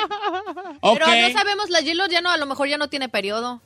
Pero 0.83 1.07
no 1.07 1.31
sabemos, 1.33 1.71
la 1.71 1.81
Gilo 1.81 2.07
ya 2.09 2.21
no, 2.21 2.31
a 2.31 2.37
lo 2.37 2.45
mejor 2.45 2.69
ya 2.69 2.76
no 2.76 2.90
tiene 2.90 3.09
periodo. 3.09 3.62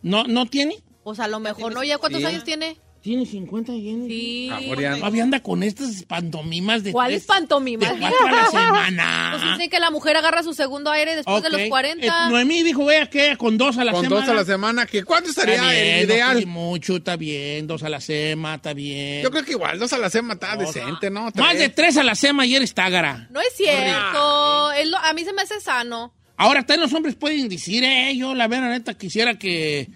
¿No, 0.00 0.24
¿No 0.24 0.46
tiene? 0.46 0.78
Pues 1.04 1.20
a 1.20 1.28
lo 1.28 1.38
mejor 1.38 1.74
no, 1.74 1.84
¿ya 1.84 1.98
cuántos 1.98 2.22
Sí. 2.22 2.26
años 2.26 2.44
tiene? 2.44 2.78
Tiene 3.08 3.24
50 3.24 3.72
yenes. 3.72 4.06
Sí. 4.06 4.50
No. 4.50 4.74
Todavía 4.98 5.22
anda 5.22 5.40
con 5.40 5.62
estas 5.62 6.02
pantomimas 6.02 6.84
de 6.84 6.92
¿Cuáles 6.92 7.24
pantomimas? 7.24 7.90
De 7.90 7.98
cuatro 7.98 8.26
a 8.26 8.30
la 8.32 8.46
semana. 8.50 9.28
Pues 9.32 9.52
dicen 9.52 9.70
que 9.70 9.80
la 9.80 9.90
mujer 9.90 10.14
agarra 10.18 10.42
su 10.42 10.52
segundo 10.52 10.90
aire 10.90 11.16
después 11.16 11.42
de 11.42 11.48
los 11.48 11.62
40. 11.70 12.04
Eh, 12.06 12.10
Noemí 12.30 12.62
dijo, 12.62 12.84
vea 12.84 13.08
que 13.08 13.38
con 13.38 13.56
dos 13.56 13.78
a 13.78 13.84
la 13.84 13.92
Con 13.92 14.02
semana. 14.04 14.20
dos 14.20 14.30
a 14.30 14.34
la 14.34 14.44
semana, 14.44 14.84
que 14.84 15.04
¿cuánto 15.04 15.30
Está 15.30 15.44
estaría 15.50 15.62
bien, 15.72 15.84
el 16.00 16.06
no 16.06 16.12
ideal? 16.14 16.36
pide 16.36 16.46
mucho, 16.46 16.96
está 16.96 17.16
bien. 17.16 17.66
Dos 17.66 17.82
a 17.82 17.88
la 17.88 18.00
semana, 18.02 18.56
está 18.56 18.74
bien. 18.74 19.22
Yo 19.22 19.30
creo 19.30 19.42
que 19.42 19.52
igual, 19.52 19.78
dos 19.78 19.90
a 19.94 19.98
la 19.98 20.10
semana 20.10 20.34
está 20.34 20.56
decente, 20.56 21.08
¿no? 21.08 21.30
Más 21.34 21.54
de 21.56 21.70
Tres. 21.70 21.74
tres 21.74 21.96
a 21.96 22.02
la 22.04 22.14
semana 22.14 22.44
y 22.44 22.56
eres 22.56 22.74
tágara. 22.74 23.26
No 23.30 23.40
es 23.40 23.54
cierto. 23.56 24.72
Es 24.72 24.86
lo- 24.86 24.98
a 24.98 25.12
mí 25.14 25.24
se 25.24 25.32
me 25.32 25.40
hace 25.40 25.58
sano. 25.62 26.12
Ahora, 26.36 26.60
también 26.60 26.82
los 26.82 26.92
hombres 26.92 27.14
pueden 27.16 27.48
decir, 27.48 27.82
eh, 27.84 28.14
yo 28.16 28.34
la 28.34 28.46
verdad, 28.48 28.68
neta, 28.68 28.92
quisiera 28.94 29.38
que 29.38 29.88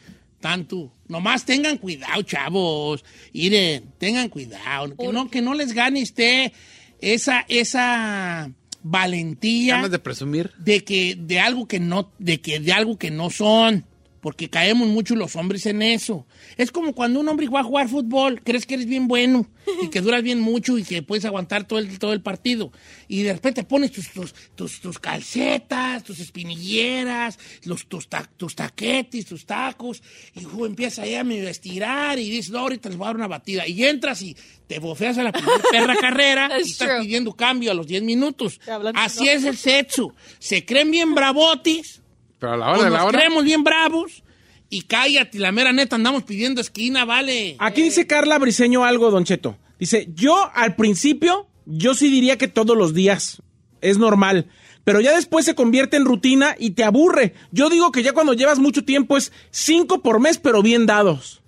tanto. 0.43 0.93
Nomás 1.09 1.47
tengan 1.47 1.79
cuidado, 1.79 2.23
chavos. 2.23 3.03
Miren, 3.33 3.95
tengan 3.97 4.29
cuidado. 4.29 4.95
Que 4.95 5.09
no, 5.09 5.31
que 5.31 5.41
no 5.41 5.55
les 5.55 5.73
gane 5.73 6.03
usted 6.03 6.53
esa, 7.01 7.47
esa 7.49 8.51
valentía 8.83 9.77
Ganas 9.77 9.91
de 9.91 9.99
presumir. 9.99 10.51
de 10.59 10.85
que 10.85 11.15
de 11.17 11.41
algo 11.41 11.67
que 11.67 11.81
no 11.81 12.13
de 12.19 12.41
que 12.41 12.61
de 12.61 12.73
algo 12.73 12.99
que 12.99 13.11
no 13.11 13.31
son 13.31 13.87
porque 14.23 14.49
caemos 14.49 14.89
mucho 14.89 15.15
los 15.17 15.37
hombres 15.37 15.67
en 15.67 15.83
eso. 15.83 16.27
Es 16.57 16.71
como 16.71 16.95
cuando 16.95 17.19
un 17.21 17.29
hombre 17.29 17.49
va 17.49 17.61
a 17.61 17.65
jugar 17.65 17.89
fútbol 17.89 18.41
crees 18.43 18.65
que 18.67 18.75
eres 18.75 18.87
bien 18.87 19.09
bueno 19.09 19.51
y 19.83 19.89
que 19.89 20.01
duras 20.01 20.23
bien 20.23 20.41
mucho 20.41 20.79
y 20.79 20.85
que 20.85 21.03
puedes 21.03 21.25
aguantar 21.25 21.67
todo 21.67 21.81
el 21.81 21.99
todo 21.99 22.13
el 22.15 22.23
partido. 22.23 22.73
Y 23.09 23.23
de 23.23 23.33
repente 23.35 23.65
pones 23.65 23.91
tus 23.93 24.11
tus, 24.13 24.33
tus, 24.55 24.81
tus 24.81 24.99
calcetas 25.01 26.05
tus 26.05 26.21
espinilleras 26.21 27.39
los 27.65 27.87
tus, 27.87 28.09
ta- 28.09 28.31
tus 28.37 28.55
taquetes 28.55 29.27
tus 29.27 29.45
tacos 29.45 30.03
y 30.35 30.45
ju, 30.45 30.67
empiezas 30.67 31.01
ahí 31.01 31.15
a 31.17 31.25
medio 31.25 31.49
estirar 31.49 32.19
y 32.19 32.31
dices 32.31 32.51
no 32.53 32.61
ahorita 32.61 32.89
les 32.89 32.97
voy 32.99 33.07
a 33.07 33.09
dar 33.09 33.17
una 33.17 33.29
batida 33.29 33.67
y 33.67 33.85
entras 33.85 34.23
y 34.23 34.37
te 34.69 34.79
bofeas 34.79 35.19
a 35.19 35.25
la 35.25 35.33
primera 35.33 35.59
perra 35.71 35.97
carrera 35.97 36.51
y 36.59 36.71
estás 36.71 36.89
true. 36.89 37.01
pidiendo 37.03 37.35
cambio 37.35 37.73
a 37.73 37.75
los 37.75 37.87
10 37.89 38.03
minutos. 38.05 38.61
Así 38.95 39.29
es 39.29 39.45
el 39.45 39.57
sexo. 39.57 40.15
Se 40.39 40.65
creen 40.65 40.91
bien 40.91 41.15
bravotis 41.15 42.02
Pero 42.43 42.55
a 42.55 42.57
la 42.57 42.71
hora 42.71 42.83
de 42.83 42.91
la 42.91 42.99
nos 42.99 43.07
hora. 43.07 43.19
creemos 43.21 43.45
bien 43.45 43.63
bravos 43.63 44.25
y 44.69 44.83
cállate, 44.83 45.39
la 45.39 45.53
mera 45.53 45.73
neta, 45.73 45.95
andamos 45.95 46.25
pidiendo 46.25 46.61
esquina, 46.61 47.05
vale. 47.05 47.55
Aquí 47.61 47.83
dice 47.83 48.09
Carla 48.09 48.37
Briseño 48.37 48.85
algo, 48.85 49.13
Don 49.13 49.25
Cheto. 49.25 49.57
Dice, 49.79 50.09
yo 50.13 50.51
al 50.53 50.75
principio, 50.75 51.47
yo 51.67 51.95
sí 51.95 52.11
diría 52.11 52.39
que 52.39 52.49
todos 52.49 52.77
los 52.77 52.95
días. 52.95 53.43
Es 53.81 53.99
normal. 53.99 54.49
Pero 54.83 55.01
ya 55.01 55.15
después 55.15 55.45
se 55.45 55.55
convierte 55.55 55.97
en 55.97 56.05
rutina 56.05 56.57
y 56.59 56.71
te 56.71 56.83
aburre. 56.83 57.35
Yo 57.53 57.71
digo 57.71 57.93
que 57.93 58.03
ya 58.03 58.13
cuando 58.13 58.33
llevas 58.33 58.59
mucho 58.59 58.85
tiempo 58.85 59.17
es 59.17 59.31
cinco 59.53 60.03
por 60.03 60.19
mes, 60.19 60.39
pero 60.39 60.63
bien 60.63 60.85
dados. 60.85 61.42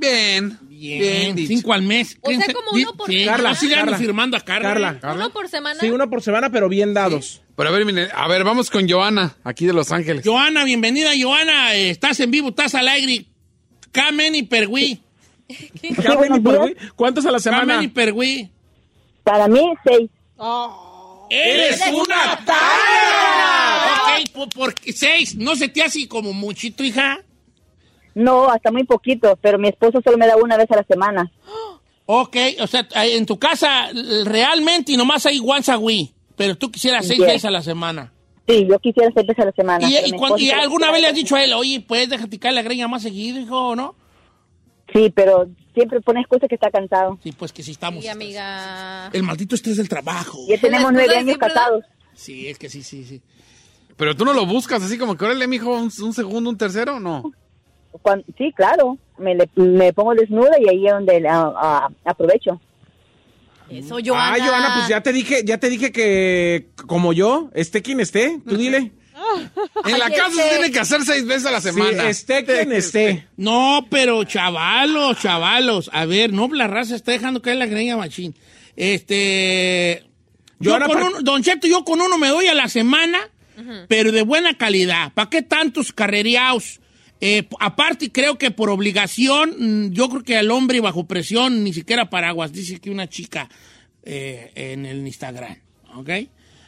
Bien. 0.00 0.58
Bien, 0.80 1.36
cinco 1.46 1.74
al 1.74 1.82
mes. 1.82 2.16
O 2.22 2.30
sea, 2.30 2.52
como 2.54 2.70
uno 2.72 2.96
por 2.96 3.06
sí, 3.06 3.20
semana. 3.20 3.32
Carla, 3.36 3.54
sí 3.54 3.68
Carla. 3.68 3.98
firmando 3.98 4.36
a 4.36 4.40
Carla. 4.40 4.98
Carla. 4.98 5.12
¿eh? 5.12 5.14
¿Uno 5.14 5.30
por 5.30 5.48
semana? 5.48 5.78
Sí, 5.78 5.90
uno 5.90 6.08
por 6.08 6.22
semana, 6.22 6.50
pero 6.50 6.70
bien 6.70 6.94
dados. 6.94 7.42
Pero 7.54 7.68
a 7.68 7.72
ver, 7.72 7.84
mire, 7.84 8.08
a 8.14 8.26
ver, 8.28 8.44
vamos 8.44 8.70
con 8.70 8.88
Joana, 8.88 9.36
aquí 9.44 9.66
de 9.66 9.74
Los 9.74 9.92
Ángeles. 9.92 10.24
Joana, 10.24 10.64
bienvenida, 10.64 11.10
Joana. 11.20 11.74
Eh, 11.74 11.90
estás 11.90 12.18
en 12.20 12.30
vivo, 12.30 12.48
estás 12.48 12.74
al 12.74 12.88
aire. 12.88 13.26
Camen 13.92 14.34
y 14.34 14.44
pergüí. 14.44 15.02
Carmen 16.02 16.36
y 16.36 16.40
Pergüí, 16.40 16.76
¿Cuántos 16.96 17.26
a 17.26 17.30
la 17.30 17.40
semana? 17.40 17.74
Camen 17.74 17.84
y 17.84 17.88
pergüí. 17.88 18.50
Para 19.22 19.48
mí, 19.48 19.60
seis. 19.84 20.10
¡Eres 21.28 21.80
una 21.92 22.44
talla! 22.46 24.20
Ok, 24.22 24.30
por, 24.32 24.48
por 24.48 24.74
seis. 24.94 25.34
¿No 25.36 25.56
se 25.56 25.68
te 25.68 25.82
hace 25.82 26.08
como 26.08 26.32
muchito, 26.32 26.82
hija? 26.82 27.20
No, 28.14 28.48
hasta 28.50 28.70
muy 28.70 28.84
poquito, 28.84 29.38
pero 29.40 29.58
mi 29.58 29.68
esposo 29.68 30.00
solo 30.02 30.16
me 30.18 30.26
da 30.26 30.36
una 30.36 30.56
vez 30.56 30.70
a 30.70 30.76
la 30.76 30.84
semana. 30.84 31.30
Ok, 32.06 32.36
o 32.60 32.66
sea, 32.66 32.86
en 32.96 33.24
tu 33.24 33.38
casa 33.38 33.88
realmente 34.24 34.92
y 34.92 34.96
nomás 34.96 35.24
hay 35.26 35.40
once 35.44 35.70
a 35.70 35.78
week, 35.78 36.12
pero 36.36 36.56
tú 36.56 36.70
quisieras 36.70 37.06
seis 37.06 37.18
Yes. 37.18 37.26
veces 37.26 37.44
a 37.44 37.50
la 37.50 37.62
semana. 37.62 38.12
Sí, 38.48 38.66
yo 38.68 38.78
quisiera 38.80 39.10
seis 39.14 39.26
veces 39.28 39.42
a 39.42 39.46
la 39.46 39.52
semana. 39.52 39.88
¿Y, 39.88 39.94
y 40.44 40.50
alguna 40.50 40.90
vez 40.90 41.02
le 41.02 41.06
has 41.06 41.14
dicho 41.14 41.36
a 41.36 41.44
él, 41.44 41.52
oye, 41.52 41.80
puedes 41.80 42.08
déjate 42.08 42.38
caer 42.40 42.54
la 42.54 42.62
greña 42.62 42.88
más 42.88 43.02
seguido, 43.02 43.38
hijo, 43.38 43.68
o 43.68 43.76
no? 43.76 43.94
Sí, 44.92 45.12
pero 45.14 45.48
siempre 45.72 46.00
pone 46.00 46.20
excusa 46.20 46.48
que 46.48 46.56
está 46.56 46.68
cansado. 46.68 47.16
Sí, 47.22 47.30
pues 47.30 47.52
que 47.52 47.62
sí 47.62 47.70
estamos. 47.70 48.02
Sí, 48.02 48.08
amiga. 48.08 49.08
El 49.12 49.22
maldito 49.22 49.54
estrés 49.54 49.76
del 49.76 49.88
trabajo. 49.88 50.38
Ya 50.48 50.60
tenemos 50.60 50.92
nueve 50.92 51.14
años 51.16 51.38
casados. 51.38 51.84
Sí, 52.14 52.48
es 52.48 52.58
que 52.58 52.68
sí, 52.68 52.82
sí, 52.82 53.04
sí. 53.04 53.22
Pero 53.96 54.16
tú 54.16 54.24
no 54.24 54.32
lo 54.32 54.46
buscas 54.46 54.82
así 54.82 54.98
como 54.98 55.16
que, 55.16 55.24
órale, 55.24 55.46
mijo, 55.46 55.70
un, 55.72 55.92
un 56.02 56.12
segundo, 56.12 56.50
un 56.50 56.56
tercero, 56.58 56.98
no. 56.98 57.30
Sí, 58.38 58.52
claro. 58.56 58.98
Me, 59.18 59.34
le- 59.34 59.50
me 59.56 59.92
pongo 59.92 60.14
desnuda 60.14 60.52
y 60.60 60.68
ahí 60.68 60.86
es 60.86 60.92
donde 60.92 61.22
ah, 61.28 61.88
aprovecho. 62.04 62.60
Eso, 63.68 63.98
Joana. 64.04 64.34
Ah, 64.34 64.46
Joana, 64.48 64.74
pues 64.76 64.88
ya 64.88 65.00
te 65.02 65.12
dije, 65.12 65.42
ya 65.44 65.58
te 65.58 65.68
dije 65.70 65.92
que 65.92 66.70
como 66.86 67.12
yo, 67.12 67.50
esté 67.54 67.82
quien 67.82 68.00
esté, 68.00 68.40
tú 68.48 68.56
dile. 68.56 68.92
En 69.84 69.98
la 69.98 70.06
Ay, 70.06 70.12
casa 70.14 70.28
este- 70.30 70.42
se 70.42 70.48
tiene 70.48 70.70
que 70.72 70.78
hacer 70.80 71.02
seis 71.02 71.26
veces 71.26 71.46
a 71.46 71.50
la 71.52 71.60
Sí, 71.60 71.68
semana. 71.70 72.08
esté 72.08 72.44
quien 72.44 72.72
esté. 72.72 73.28
No, 73.36 73.86
pero 73.90 74.24
chavalos, 74.24 75.18
chavalos. 75.20 75.90
A 75.92 76.06
ver, 76.06 76.32
no, 76.32 76.48
la 76.48 76.66
raza 76.66 76.96
está 76.96 77.12
dejando 77.12 77.40
caer 77.42 77.58
la 77.58 77.66
greña 77.66 77.96
machín. 77.96 78.34
Este. 78.76 80.04
Yo 80.58 80.70
Joana, 80.72 80.86
con 80.88 81.02
uno, 81.02 81.20
Don 81.22 81.42
Cheto, 81.42 81.66
yo 81.66 81.84
con 81.84 82.00
uno 82.00 82.18
me 82.18 82.28
doy 82.28 82.46
a 82.46 82.54
la 82.54 82.68
semana, 82.68 83.18
pero 83.88 84.10
de 84.10 84.22
buena 84.22 84.56
calidad. 84.56 85.12
¿Para 85.12 85.30
qué 85.30 85.42
tantos 85.42 85.92
carrereados? 85.92 86.79
Eh, 87.20 87.46
aparte, 87.58 88.10
creo 88.10 88.38
que 88.38 88.50
por 88.50 88.70
obligación, 88.70 89.54
mm, 89.58 89.92
yo 89.92 90.08
creo 90.08 90.22
que 90.22 90.36
al 90.36 90.50
hombre 90.50 90.80
bajo 90.80 91.04
presión, 91.04 91.62
ni 91.62 91.72
siquiera 91.72 92.08
paraguas, 92.08 92.52
dice 92.52 92.80
que 92.80 92.90
una 92.90 93.08
chica 93.08 93.48
eh, 94.02 94.50
en 94.54 94.86
el 94.86 95.06
Instagram, 95.06 95.56
¿ok? 95.94 96.10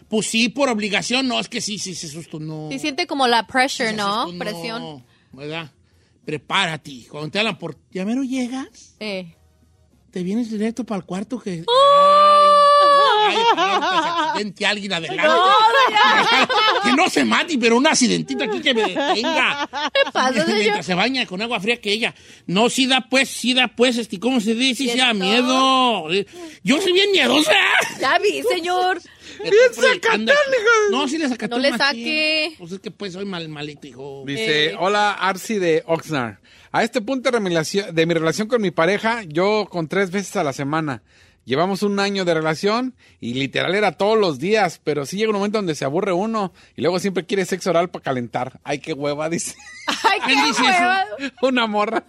Pues 0.09 0.26
sí, 0.26 0.50
por 0.50 0.68
obligación, 0.68 1.26
no, 1.26 1.40
es 1.40 1.49
que 1.49 1.62
sí, 1.62 1.78
sí, 1.78 1.94
se 1.94 2.14
no. 2.38 2.68
Sí 2.71 2.78
siente 2.78 3.06
como 3.06 3.26
la 3.26 3.47
pressure, 3.47 3.90
Sí, 3.90 3.97
¿no? 3.97 4.26
Presión. 4.38 5.02
¿Verdad? 5.32 5.71
Prepárate. 6.26 7.06
Cuando 7.09 7.30
te 7.30 7.38
hablan 7.38 7.59
por... 7.59 7.78
¿Ya 7.90 8.04
mero 8.04 8.23
llegas? 8.23 8.94
Eh. 9.00 9.35
Te 10.11 10.23
vienes 10.23 10.50
directo 10.50 10.85
para 10.85 10.99
el 10.99 11.06
cuarto 11.06 11.40
que... 11.40 11.64
¡Oh! 11.66 12.73
Ay, 12.82 12.85
ojalá 12.85 12.90
ahorita 12.92 13.22
se 13.22 13.22
accidente 13.41 14.67
alguien 14.67 14.93
adelante. 14.93 15.23
que 16.85 16.93
no 16.93 17.09
se 17.09 17.25
mate, 17.25 17.59
pero 17.59 17.77
un 17.77 17.87
accidentito 17.87 18.45
aquí 18.45 18.61
que 18.61 18.75
me 18.75 18.83
detenga. 18.83 19.69
¿Qué 19.93 20.11
pasa, 20.12 20.45
señor? 20.45 20.59
Mientras 20.59 20.87
se 20.87 20.95
baña 20.95 21.27
con 21.27 21.43
agua 21.43 21.61
fría 21.61 21.81
que 21.81 21.93
ella. 21.93 22.15
No, 22.47 22.69
sí 22.69 22.87
da 22.87 23.07
pues, 23.09 23.29
sí 23.29 23.55
da 23.55 23.69
pues, 23.69 23.99
este, 23.99 24.19
¿cómo 24.19 24.41
se 24.41 24.55
dice? 24.55 24.89
Sí 24.89 24.99
da 24.99 25.15
miedo. 25.15 26.09
Yo 26.62 26.81
soy 26.81 26.93
bien 26.93 27.11
miedosa. 27.12 27.53
Ya 28.01 28.19
vi, 28.19 28.43
señor. 28.43 29.01
Bien 29.43 29.55
No, 30.91 31.09
sí 31.09 31.19
le 31.19 31.29
sacaste 31.29 31.55
No 31.55 31.59
le 31.59 31.77
saque. 31.77 32.55
Pues 32.59 32.73
es 32.73 32.81
que 32.81 32.91
pues 32.91 33.12
soy 33.12 33.25
mal, 33.25 33.49
malito, 33.49 33.87
hijo. 33.87 34.25
Dice, 34.27 34.75
hola 34.79 35.12
Arsi 35.12 35.59
de 35.59 35.83
Oxnard. 35.87 36.37
A 36.71 36.83
este 36.83 37.03
punto 37.03 37.31
de 37.31 37.39
mi, 37.39 37.51
relación, 37.51 37.95
de 37.95 38.07
mi 38.07 38.15
relación 38.15 38.49
con 38.49 38.62
mi 38.62 38.71
pareja, 38.71 39.23
yo 39.25 39.67
con 39.71 39.89
tres 39.89 40.11
veces 40.11 40.37
a 40.37 40.45
la 40.45 40.55
semana. 40.55 41.03
Llevamos 41.45 41.83
un 41.83 41.99
año 41.99 42.25
de 42.25 42.35
relación 42.35 42.95
y 43.21 43.35
literal 43.35 43.75
era 43.75 43.93
todos 43.93 44.17
los 44.19 44.39
días, 44.39 44.81
pero 44.85 45.07
sí 45.07 45.17
llega 45.17 45.31
un 45.31 45.37
momento 45.37 45.59
donde 45.59 45.75
se 45.75 45.85
aburre 45.85 46.13
uno 46.13 46.53
y 46.77 46.83
luego 46.83 46.99
siempre 47.01 47.27
quiere 47.27 47.45
sexo 47.45 47.71
oral 47.71 47.91
para 47.91 48.03
calentar. 48.05 48.61
Ay, 48.63 48.79
qué 48.79 48.93
hueva, 48.93 49.29
dice 49.29 49.57
Ay, 49.87 50.21
¿Quién 50.25 50.39
qué 50.39 50.47
dice 50.47 50.63
hueva. 50.63 51.05
una 51.43 51.67
morra. 51.67 52.05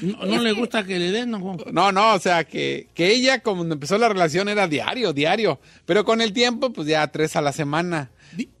No, 0.00 0.26
no 0.26 0.42
le 0.42 0.52
gusta 0.52 0.84
que 0.84 0.98
le 0.98 1.10
den, 1.10 1.30
no. 1.30 1.56
No, 1.72 1.90
no, 1.90 2.14
o 2.14 2.18
sea, 2.20 2.44
que, 2.44 2.88
que 2.94 3.12
ella 3.12 3.42
cuando 3.42 3.72
empezó 3.74 3.96
la 3.98 4.08
relación 4.10 4.48
era 4.48 4.68
diario, 4.68 5.12
diario, 5.12 5.58
pero 5.86 6.04
con 6.04 6.20
el 6.20 6.32
tiempo, 6.34 6.70
pues 6.72 6.86
ya 6.86 7.06
tres 7.08 7.34
a 7.34 7.40
la 7.40 7.52
semana. 7.52 8.10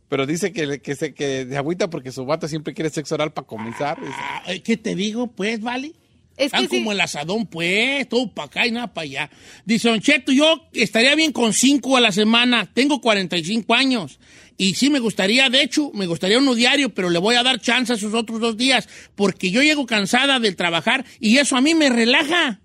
Pero 0.08 0.24
dice 0.24 0.52
que, 0.52 0.80
que, 0.80 0.94
se, 0.94 1.14
que 1.14 1.46
se 1.48 1.56
agüita 1.56 1.90
porque 1.90 2.12
su 2.12 2.24
vato 2.24 2.46
siempre 2.48 2.72
quiere 2.74 2.90
sexo 2.90 3.16
oral 3.16 3.32
para 3.32 3.46
comenzar. 3.46 4.00
Dice, 4.00 4.12
Ah, 4.18 4.42
¿Qué 4.64 4.76
te 4.76 4.94
digo, 4.94 5.26
pues, 5.26 5.60
vale? 5.60 5.92
Es 6.36 6.46
Están 6.46 6.64
que 6.64 6.68
sí. 6.68 6.76
como 6.78 6.92
el 6.92 7.00
asadón, 7.00 7.46
pues, 7.46 8.08
todo 8.08 8.30
para 8.30 8.46
acá 8.46 8.66
y 8.66 8.70
nada 8.70 8.92
para 8.92 9.04
allá. 9.04 9.30
Dice, 9.64 9.88
Don 9.88 10.00
Cheto, 10.00 10.32
yo 10.32 10.68
estaría 10.72 11.14
bien 11.14 11.32
con 11.32 11.52
cinco 11.52 11.96
a 11.96 12.00
la 12.00 12.12
semana. 12.12 12.70
Tengo 12.72 13.00
45 13.00 13.74
años. 13.74 14.18
Y 14.58 14.74
sí 14.74 14.90
me 14.90 14.98
gustaría, 14.98 15.48
de 15.50 15.62
hecho, 15.62 15.90
me 15.92 16.06
gustaría 16.06 16.38
uno 16.38 16.54
diario, 16.54 16.90
pero 16.94 17.10
le 17.10 17.18
voy 17.18 17.36
a 17.36 17.42
dar 17.42 17.60
chance 17.60 17.92
a 17.92 17.96
esos 17.96 18.14
otros 18.14 18.40
dos 18.40 18.56
días, 18.56 18.88
porque 19.14 19.50
yo 19.50 19.62
llego 19.62 19.86
cansada 19.86 20.38
del 20.40 20.56
trabajar 20.56 21.04
y 21.20 21.38
eso 21.38 21.56
a 21.56 21.60
mí 21.60 21.74
me 21.74 21.90
relaja. 21.90 22.60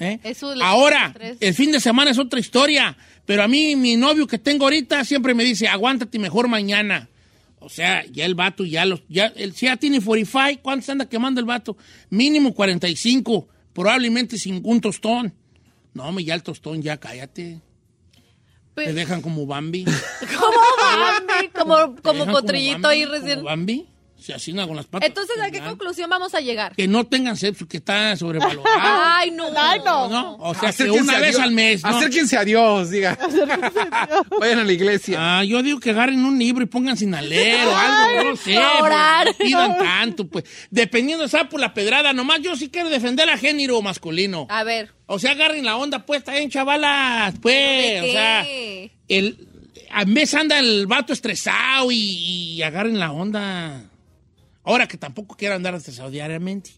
¿Eh? 0.00 0.18
Eso 0.22 0.54
Ahora, 0.62 1.14
el 1.40 1.54
fin 1.54 1.72
de 1.72 1.80
semana 1.80 2.12
es 2.12 2.18
otra 2.18 2.38
historia, 2.38 2.96
pero 3.26 3.42
a 3.42 3.48
mí 3.48 3.74
mi 3.76 3.96
novio 3.96 4.26
que 4.26 4.38
tengo 4.38 4.64
ahorita 4.64 5.04
siempre 5.04 5.34
me 5.34 5.44
dice, 5.44 5.68
aguántate 5.68 6.18
mejor 6.18 6.48
mañana. 6.48 7.08
O 7.60 7.68
sea, 7.68 8.04
ya 8.06 8.24
el 8.24 8.34
vato 8.34 8.64
ya 8.64 8.84
los, 8.84 9.02
ya, 9.08 9.26
el, 9.36 9.52
si 9.54 9.66
ya 9.66 9.76
tiene 9.76 10.00
45, 10.00 10.60
¿cuántos 10.62 10.88
anda 10.88 11.08
quemando 11.08 11.40
el 11.40 11.46
vato? 11.46 11.76
Mínimo 12.10 12.54
45, 12.54 13.48
probablemente 13.72 14.38
sin 14.38 14.60
un 14.64 14.80
tostón. 14.80 15.34
No, 15.94 16.12
me 16.12 16.22
ya 16.24 16.34
el 16.34 16.42
tostón, 16.42 16.82
ya 16.82 16.98
cállate. 16.98 17.60
Te 18.12 18.84
Pues, 18.84 18.94
dejan 18.94 19.20
como 19.22 19.44
Bambi. 19.46 19.84
¿Cómo 20.38 21.00
Bambi? 21.00 21.48
Como, 21.48 21.94
Te 21.96 22.02
como 22.02 22.26
potrillito 22.26 22.82
Bambi, 22.82 22.88
ahí 22.88 23.04
como 23.04 23.14
recién. 23.18 23.44
Bambi, 23.44 23.86
se 24.28 24.34
asina 24.34 24.66
con 24.66 24.76
las 24.76 24.84
patas. 24.84 25.08
Entonces, 25.08 25.40
¿a 25.40 25.50
qué 25.50 25.60
conclusión 25.60 26.10
vamos 26.10 26.34
a 26.34 26.40
llegar? 26.40 26.76
Que 26.76 26.86
no 26.86 27.06
tengan 27.06 27.34
sexo, 27.34 27.66
que 27.66 27.78
está 27.78 28.14
sobrevalorado. 28.14 28.62
Ay, 28.78 29.30
no. 29.30 29.46
Ay, 29.56 29.80
no. 29.82 30.06
¿no? 30.10 30.36
O 30.36 30.52
sea, 30.52 30.60
que 30.60 30.66
"Acérquense 30.68 31.00
una 31.02 31.16
a 31.16 31.20
vez 31.20 31.30
Dios, 31.30 31.40
al 31.42 31.52
mes. 31.52 31.82
¿no? 31.82 31.88
Acérquense 31.88 32.36
a 32.36 32.44
Dios, 32.44 32.90
diga. 32.90 33.18
Vayan 34.38 34.58
a 34.58 34.64
la 34.64 34.72
iglesia. 34.72 35.16
Ah, 35.38 35.44
yo 35.44 35.62
digo 35.62 35.80
que 35.80 35.90
agarren 35.90 36.22
un 36.26 36.38
libro 36.38 36.62
y 36.62 36.66
pónganse 36.66 37.04
en 37.06 37.14
alero, 37.14 37.74
algo, 37.74 38.30
no 38.32 38.36
sé. 38.36 38.58
a 38.58 38.82
orar. 38.82 39.24
pues, 39.24 39.38
No 39.38 39.44
pidan 39.46 39.78
tanto, 39.78 40.26
pues. 40.28 40.44
Dependiendo, 40.70 41.26
¿sabes? 41.26 41.48
Por 41.48 41.60
la 41.60 41.72
pedrada, 41.72 42.12
nomás 42.12 42.42
yo 42.42 42.54
sí 42.54 42.68
quiero 42.68 42.90
defender 42.90 43.30
a 43.30 43.38
género 43.38 43.80
masculino. 43.80 44.46
A 44.50 44.62
ver. 44.62 44.92
O 45.06 45.18
sea, 45.18 45.30
agarren 45.30 45.64
la 45.64 45.78
onda, 45.78 46.04
pues, 46.04 46.18
está 46.18 46.32
bien, 46.34 46.50
chavalas, 46.50 47.32
pues. 47.40 48.02
¿De 48.02 48.08
O 48.10 48.12
sea, 48.12 48.46
el, 49.08 49.48
a 49.90 50.04
veces 50.04 50.34
anda 50.34 50.58
el 50.58 50.86
vato 50.86 51.14
estresado 51.14 51.90
y, 51.90 51.96
y 52.56 52.62
agarren 52.62 52.98
la 52.98 53.10
onda. 53.10 53.87
Ahora 54.68 54.86
que 54.86 54.98
tampoco 54.98 55.34
quiero 55.34 55.54
andar 55.54 55.74
estresado 55.74 56.10
diariamente. 56.10 56.72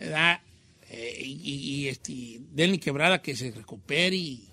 ¿Verdad? 0.00 0.40
Eh, 0.88 1.18
y, 1.20 1.82
y, 1.82 1.88
este, 1.88 2.40
denle 2.50 2.80
quebrada 2.80 3.20
que 3.20 3.36
se 3.36 3.50
recupere 3.50 4.16
y. 4.16 4.48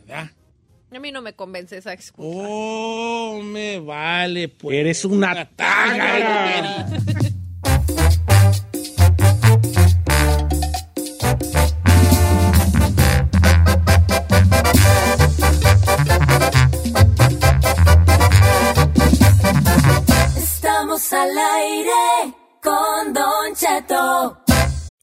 ¿Verdad? 0.00 0.30
A 0.90 0.98
mí 0.98 1.10
no 1.10 1.22
me 1.22 1.32
convence 1.32 1.78
esa 1.78 1.94
excusa. 1.94 2.28
Oh, 2.46 3.40
me 3.42 3.78
vale, 3.78 4.50
pues. 4.50 4.76
Eres 4.76 5.06
una 5.06 5.48
tágara. 5.48 6.86
Estamos 6.94 7.27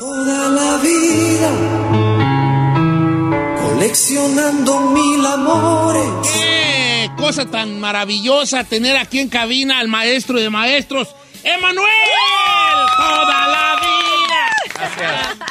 Toda 0.00 0.48
la 0.48 0.78
vida 0.78 1.50
coleccionando 3.60 4.80
mil 4.92 5.26
amores. 5.26 6.26
¡Qué 6.32 7.10
cosa 7.18 7.44
tan 7.44 7.78
maravillosa 7.80 8.64
tener 8.64 8.96
aquí 8.96 9.18
en 9.18 9.28
cabina 9.28 9.78
al 9.78 9.88
maestro 9.88 10.40
de 10.40 10.48
maestros, 10.48 11.14
Emanuel! 11.44 11.86
¡Toda 12.96 13.46
la 13.46 13.80
vida! 13.82 14.96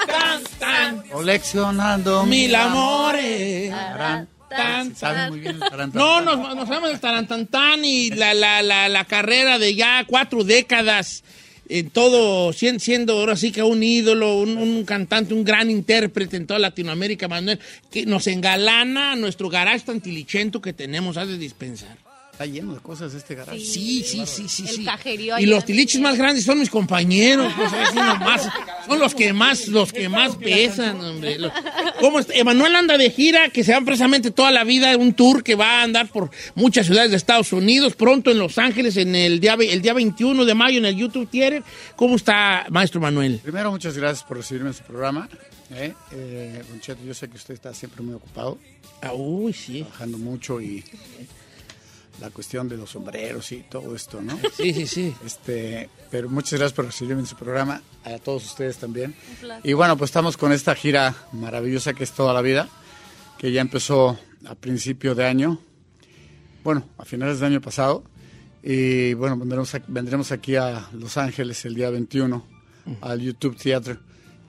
Tan, 0.07 0.43
tan, 0.57 1.07
Coleccionando 1.09 2.25
mil 2.25 2.55
amores. 2.55 3.71
Tan, 4.49 4.95
muy 5.29 5.41
bien 5.41 5.59
el 5.61 5.69
tan, 5.69 5.91
No, 5.93 6.21
nos, 6.21 6.55
nos 6.55 6.67
sabemos 6.67 6.89
el 6.89 6.99
tarantantán 6.99 7.85
y 7.85 8.09
la, 8.09 8.33
la, 8.33 8.63
la, 8.63 8.89
la 8.89 9.05
carrera 9.05 9.59
de 9.59 9.75
ya 9.75 10.05
cuatro 10.07 10.43
décadas 10.43 11.23
en 11.69 11.89
todo, 11.91 12.51
sien- 12.51 12.79
siendo 12.79 13.13
ahora 13.13 13.35
sí 13.35 13.51
que 13.51 13.61
un 13.63 13.83
ídolo, 13.83 14.39
un, 14.39 14.83
cantante, 14.85 15.33
un 15.33 15.43
gran 15.43 15.69
intérprete 15.69 16.35
en 16.37 16.47
toda 16.47 16.59
Latinoamérica, 16.59 17.27
Manuel, 17.27 17.59
que 17.91 18.05
nos 18.05 18.25
engalana 18.27 19.15
nuestro 19.15 19.49
garage 19.49 19.85
tan 19.85 20.01
tilichento 20.01 20.61
que 20.61 20.73
tenemos, 20.73 21.15
has 21.17 21.27
de 21.27 21.37
dispensar. 21.37 21.95
Está 22.39 22.53
lleno 22.53 22.73
de 22.73 22.79
cosas 22.79 23.13
este 23.13 23.35
garaje. 23.35 23.59
Sí, 23.59 24.01
sí, 24.01 24.23
sí, 24.25 24.47
sí. 24.47 24.63
El 24.65 24.75
sí. 24.75 24.85
cajerío 24.85 25.37
Y 25.39 25.45
los 25.45 25.65
tiliches 25.65 25.99
más 25.99 26.17
grandes 26.17 26.45
son 26.45 26.57
mis 26.57 26.69
compañeros, 26.69 27.51
pues, 27.53 27.73
así 27.73 27.97
nomás. 27.97 28.47
son 28.87 28.97
los 28.97 29.13
que 29.13 29.33
más, 29.33 29.67
los 29.67 29.91
que 29.91 30.07
más 30.07 30.37
pesan, 30.37 31.01
hombre. 31.01 31.35
¿Cómo 31.99 32.21
está? 32.21 32.33
Emanuel 32.35 32.77
anda 32.77 32.97
de 32.97 33.09
gira, 33.11 33.49
que 33.49 33.65
se 33.65 33.73
va 33.73 33.81
precisamente 33.81 34.31
toda 34.31 34.51
la 34.51 34.63
vida, 34.63 34.95
un 34.95 35.15
tour 35.15 35.43
que 35.43 35.55
va 35.55 35.81
a 35.81 35.83
andar 35.83 36.07
por 36.07 36.31
muchas 36.55 36.85
ciudades 36.85 37.11
de 37.11 37.17
Estados 37.17 37.51
Unidos, 37.51 37.95
pronto 37.95 38.31
en 38.31 38.39
Los 38.39 38.57
Ángeles, 38.57 38.95
en 38.95 39.15
el 39.15 39.41
día, 39.41 39.55
el 39.59 39.81
día 39.81 39.93
21 39.93 40.45
de 40.45 40.53
mayo 40.53 40.77
en 40.77 40.85
el 40.85 40.95
YouTube 40.95 41.29
Theater. 41.29 41.61
¿Cómo 41.97 42.15
está, 42.15 42.67
maestro 42.69 43.01
Manuel? 43.01 43.41
Primero, 43.43 43.69
muchas 43.69 43.97
gracias 43.97 44.25
por 44.25 44.37
recibirme 44.37 44.69
en 44.69 44.75
su 44.75 44.83
programa. 44.83 45.27
¿eh? 45.71 45.93
Eh, 46.13 46.63
Don 46.69 46.79
Cheto, 46.79 47.03
yo 47.05 47.13
sé 47.13 47.27
que 47.27 47.35
usted 47.35 47.55
está 47.55 47.73
siempre 47.73 48.01
muy 48.01 48.13
ocupado, 48.13 48.57
Ah, 49.01 49.11
uy, 49.13 49.51
sí. 49.51 49.81
trabajando 49.81 50.17
mucho 50.17 50.61
y 50.61 50.85
la 52.19 52.29
cuestión 52.31 52.67
de 52.67 52.77
los 52.77 52.89
sombreros 52.91 53.51
y 53.51 53.63
todo 53.69 53.95
esto, 53.95 54.21
¿no? 54.21 54.37
Sí, 54.55 54.73
sí, 54.73 54.87
sí. 54.87 55.15
Este, 55.25 55.89
pero 56.11 56.29
muchas 56.29 56.59
gracias 56.59 56.73
por 56.73 56.85
recibirme 56.85 57.21
en 57.21 57.27
su 57.27 57.35
programa, 57.35 57.81
a 58.03 58.17
todos 58.19 58.45
ustedes 58.45 58.77
también. 58.77 59.15
Y 59.63 59.73
bueno, 59.73 59.97
pues 59.97 60.09
estamos 60.09 60.35
con 60.37 60.51
esta 60.51 60.75
gira 60.75 61.15
maravillosa 61.31 61.93
que 61.93 62.03
es 62.03 62.11
toda 62.11 62.33
la 62.33 62.41
vida, 62.41 62.67
que 63.37 63.51
ya 63.51 63.61
empezó 63.61 64.19
a 64.45 64.55
principio 64.55 65.15
de 65.15 65.25
año, 65.25 65.59
bueno, 66.63 66.83
a 66.97 67.05
finales 67.05 67.39
del 67.39 67.51
año 67.53 67.61
pasado. 67.61 68.03
Y 68.61 69.13
bueno, 69.13 69.37
vendremos, 69.37 69.73
a- 69.75 69.81
vendremos 69.87 70.31
aquí 70.33 70.55
a 70.57 70.89
Los 70.93 71.15
Ángeles 71.17 71.63
el 71.65 71.75
día 71.75 71.89
21 71.89 72.45
al 73.01 73.21
YouTube 73.21 73.55
Theater, 73.55 73.99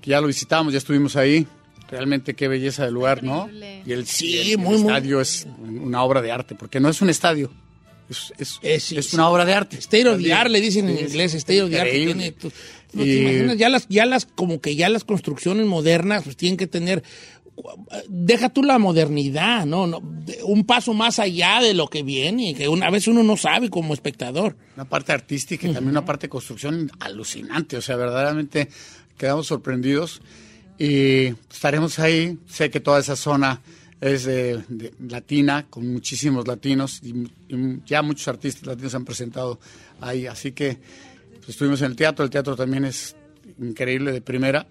que 0.01 0.11
ya 0.11 0.21
lo 0.21 0.27
visitamos, 0.27 0.73
ya 0.73 0.79
estuvimos 0.79 1.15
ahí. 1.17 1.47
Realmente 1.91 2.35
qué 2.35 2.49
belleza 2.49 2.85
de 2.85 2.91
lugar, 2.91 3.23
¿no? 3.23 3.49
Y 3.85 3.93
el, 3.93 4.07
Sí, 4.07 4.29
y 4.37 4.53
el- 4.53 4.59
muy, 4.59 4.77
el 4.77 4.83
muy- 4.83 4.93
estadio 4.93 5.21
es 5.21 5.47
una 5.61 6.03
obra 6.03 6.23
de 6.23 6.31
arte, 6.33 6.55
porque 6.55 6.79
no 6.81 6.89
es 6.89 7.01
un 7.03 7.11
estadio, 7.11 7.51
es, 8.09 8.33
es, 8.39 8.59
Eh, 8.63 8.79
sí, 8.81 8.97
es 8.97 9.07
sí. 9.07 9.17
una 9.17 9.29
obra 9.29 9.45
de 9.45 9.55
arte. 9.55 9.77
State 9.79 10.09
of 10.09 10.23
the 10.23 10.33
art, 10.33 10.51
le 10.51 10.61
dicen 10.61 10.89
en 10.89 10.99
Sí, 10.99 11.05
inglés, 11.05 11.35
state 11.35 11.63
of 11.63 11.71
the 11.71 11.81
art. 11.81 11.91
tiene, 11.91 12.33
tú- 12.33 12.53
¿no 12.93 13.03
te 13.03 13.21
imaginas? 13.21 13.57
Ya 13.57 13.69
las, 13.69 13.87
ya 13.89 14.07
las, 14.07 14.27
como 14.27 14.61
que 14.61 14.77
ya 14.77 14.89
las 14.89 15.05
construcciones 15.05 15.67
modernas, 15.67 16.23
pues 16.25 16.37
tienen 16.37 16.57
que 16.57 16.67
tener, 16.67 17.03
deja 18.09 18.49
tú 18.49 18.63
la 18.63 18.79
modernidad, 18.79 19.67
¿no? 19.67 19.87
no 19.87 20.01
un 20.45 20.65
paso 20.65 20.95
más 20.95 21.19
allá 21.19 21.61
de 21.61 21.75
lo 21.75 21.89
que 21.89 22.03
viene, 22.03 22.55
que 22.55 22.69
una 22.69 22.89
vez 22.91 23.07
uno 23.09 23.23
no 23.23 23.37
sabe 23.37 23.69
como 23.69 23.93
espectador. 23.95 24.57
Una 24.77 24.87
parte 24.87 25.13
artística 25.13 25.67
y 25.69 25.73
también 25.73 25.91
una 25.91 26.05
parte 26.05 26.27
de 26.27 26.31
construcción 26.31 26.91
alucinante. 27.01 27.77
O 27.77 27.83
sea, 27.83 27.97
verdaderamente 27.97 28.69
quedamos 29.19 29.47
sorprendidos 29.49 30.23
y 30.81 31.27
estaremos 31.53 31.99
ahí. 31.99 32.39
Sé 32.49 32.71
que 32.71 32.81
toda 32.81 33.01
esa 33.01 33.15
zona 33.15 33.61
es 34.01 34.25
de, 34.25 34.65
latina, 35.07 35.67
con 35.69 35.87
muchísimos 35.93 36.49
latinos 36.49 37.01
y, 37.03 37.31
y 37.49 37.83
ya 37.85 38.01
muchos 38.01 38.27
artistas 38.29 38.67
latinos 38.67 38.95
han 38.95 39.05
presentado 39.05 39.61
ahí. 40.01 40.27
Así 40.27 40.53
que 40.53 40.79
pues, 41.37 41.51
estuvimos 41.51 41.83
en 41.83 41.89
el 41.89 41.97
teatro. 41.97 42.25
El 42.25 42.31
teatro 42.31 42.57
también 42.57 42.87
es 42.87 43.15
increíble 43.59 44.11
de 44.11 44.23
primera. 44.23 44.67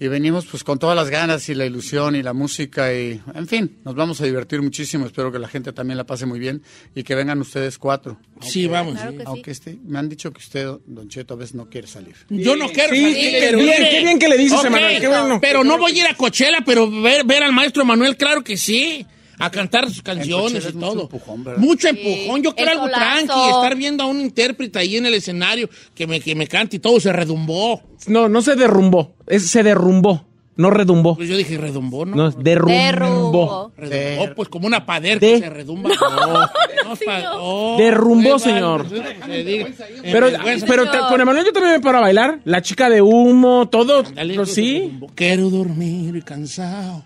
Y 0.00 0.08
venimos 0.08 0.44
pues 0.46 0.64
con 0.64 0.78
todas 0.78 0.96
las 0.96 1.08
ganas 1.08 1.48
y 1.48 1.54
la 1.54 1.64
ilusión 1.66 2.16
y 2.16 2.22
la 2.22 2.32
música 2.32 2.92
y 2.92 3.20
en 3.32 3.46
fin, 3.46 3.78
nos 3.84 3.94
vamos 3.94 4.20
a 4.20 4.24
divertir 4.24 4.60
muchísimo. 4.60 5.06
Espero 5.06 5.30
que 5.30 5.38
la 5.38 5.46
gente 5.46 5.72
también 5.72 5.96
la 5.96 6.04
pase 6.04 6.26
muy 6.26 6.40
bien 6.40 6.62
y 6.96 7.04
que 7.04 7.14
vengan 7.14 7.40
ustedes 7.40 7.78
cuatro. 7.78 8.18
Sí, 8.40 8.66
vamos. 8.66 8.94
Claro 8.94 9.12
que 9.12 9.18
sí. 9.18 9.24
Aunque 9.26 9.50
este, 9.52 9.78
me 9.86 9.98
han 10.00 10.08
dicho 10.08 10.32
que 10.32 10.38
usted, 10.38 10.66
Don 10.86 11.08
Cheto, 11.08 11.34
a 11.34 11.36
veces 11.36 11.54
no 11.54 11.70
quiere 11.70 11.86
salir. 11.86 12.16
Yo 12.28 12.56
no 12.56 12.68
quiero 12.70 12.92
Sí, 12.94 13.02
salir, 13.02 13.16
qué 13.16 13.38
pero- 13.40 13.58
bien, 13.58 13.76
qué 13.90 14.00
bien 14.00 14.18
que 14.18 14.28
le 14.28 14.36
dices, 14.36 14.60
qué 15.00 15.06
bueno. 15.08 15.38
Pero 15.40 15.62
no 15.62 15.78
voy 15.78 15.92
a 15.98 16.02
ir 16.04 16.06
a 16.10 16.14
Coachella, 16.16 16.58
pero 16.66 16.90
ver, 16.90 17.24
ver 17.24 17.44
al 17.44 17.52
maestro 17.52 17.84
Manuel, 17.84 18.16
claro 18.16 18.42
que 18.42 18.56
sí. 18.56 19.06
A 19.38 19.50
cantar 19.50 19.88
sus 19.88 20.02
canciones 20.02 20.64
y 20.64 20.68
es 20.68 20.74
mucho 20.74 20.86
todo. 20.92 21.02
empujón, 21.02 21.44
¿verdad? 21.44 21.60
Mucho 21.60 21.88
empujón. 21.88 22.42
Yo 22.42 22.54
quiero 22.54 22.70
algo 22.72 22.88
tranqui, 22.88 23.48
estar 23.50 23.74
viendo 23.76 24.04
a 24.04 24.06
un 24.06 24.20
intérprete 24.20 24.78
ahí 24.78 24.96
en 24.96 25.06
el 25.06 25.14
escenario 25.14 25.68
que 25.94 26.06
me, 26.06 26.20
que 26.20 26.34
me 26.34 26.46
cante 26.46 26.76
y 26.76 26.78
todo 26.78 27.00
se 27.00 27.12
redumbó. 27.12 27.82
No, 28.06 28.28
no 28.28 28.42
se 28.42 28.54
derrumbó, 28.54 29.14
es, 29.26 29.50
se 29.50 29.62
derrumbó, 29.62 30.24
no 30.56 30.70
redumbó. 30.70 31.16
Pues 31.16 31.28
yo 31.28 31.36
dije 31.36 31.56
redumbó, 31.58 32.04
¿no? 32.06 32.14
No, 32.16 32.30
derrumbó. 32.30 32.72
Derrumbó. 32.72 33.72
Redumbó, 33.76 34.34
pues 34.36 34.48
como 34.48 34.66
una 34.66 34.84
pader 34.86 35.18
De- 35.20 35.32
que 35.32 35.38
se 35.40 35.50
redumba. 35.50 35.90
No, 36.00 36.32
no, 36.90 36.96
pa- 37.04 37.32
oh, 37.38 37.76
Derrumbó, 37.78 38.38
señor. 38.38 38.86
pues. 38.88 39.02
Pero, 40.02 40.28
pero 40.66 40.84
con 41.08 41.20
Emanuel 41.20 41.46
yo 41.46 41.52
también 41.52 41.74
me 41.76 41.80
paro 41.80 41.98
a 41.98 42.02
bailar. 42.02 42.40
La 42.44 42.62
chica 42.62 42.88
de 42.90 43.02
humo, 43.02 43.68
todo. 43.68 44.02
Dale, 44.02 44.34
pues, 44.34 44.52
sí. 44.54 44.78
redumbó. 44.80 45.10
Quiero 45.14 45.50
dormir 45.50 46.22
cansado. 46.24 47.04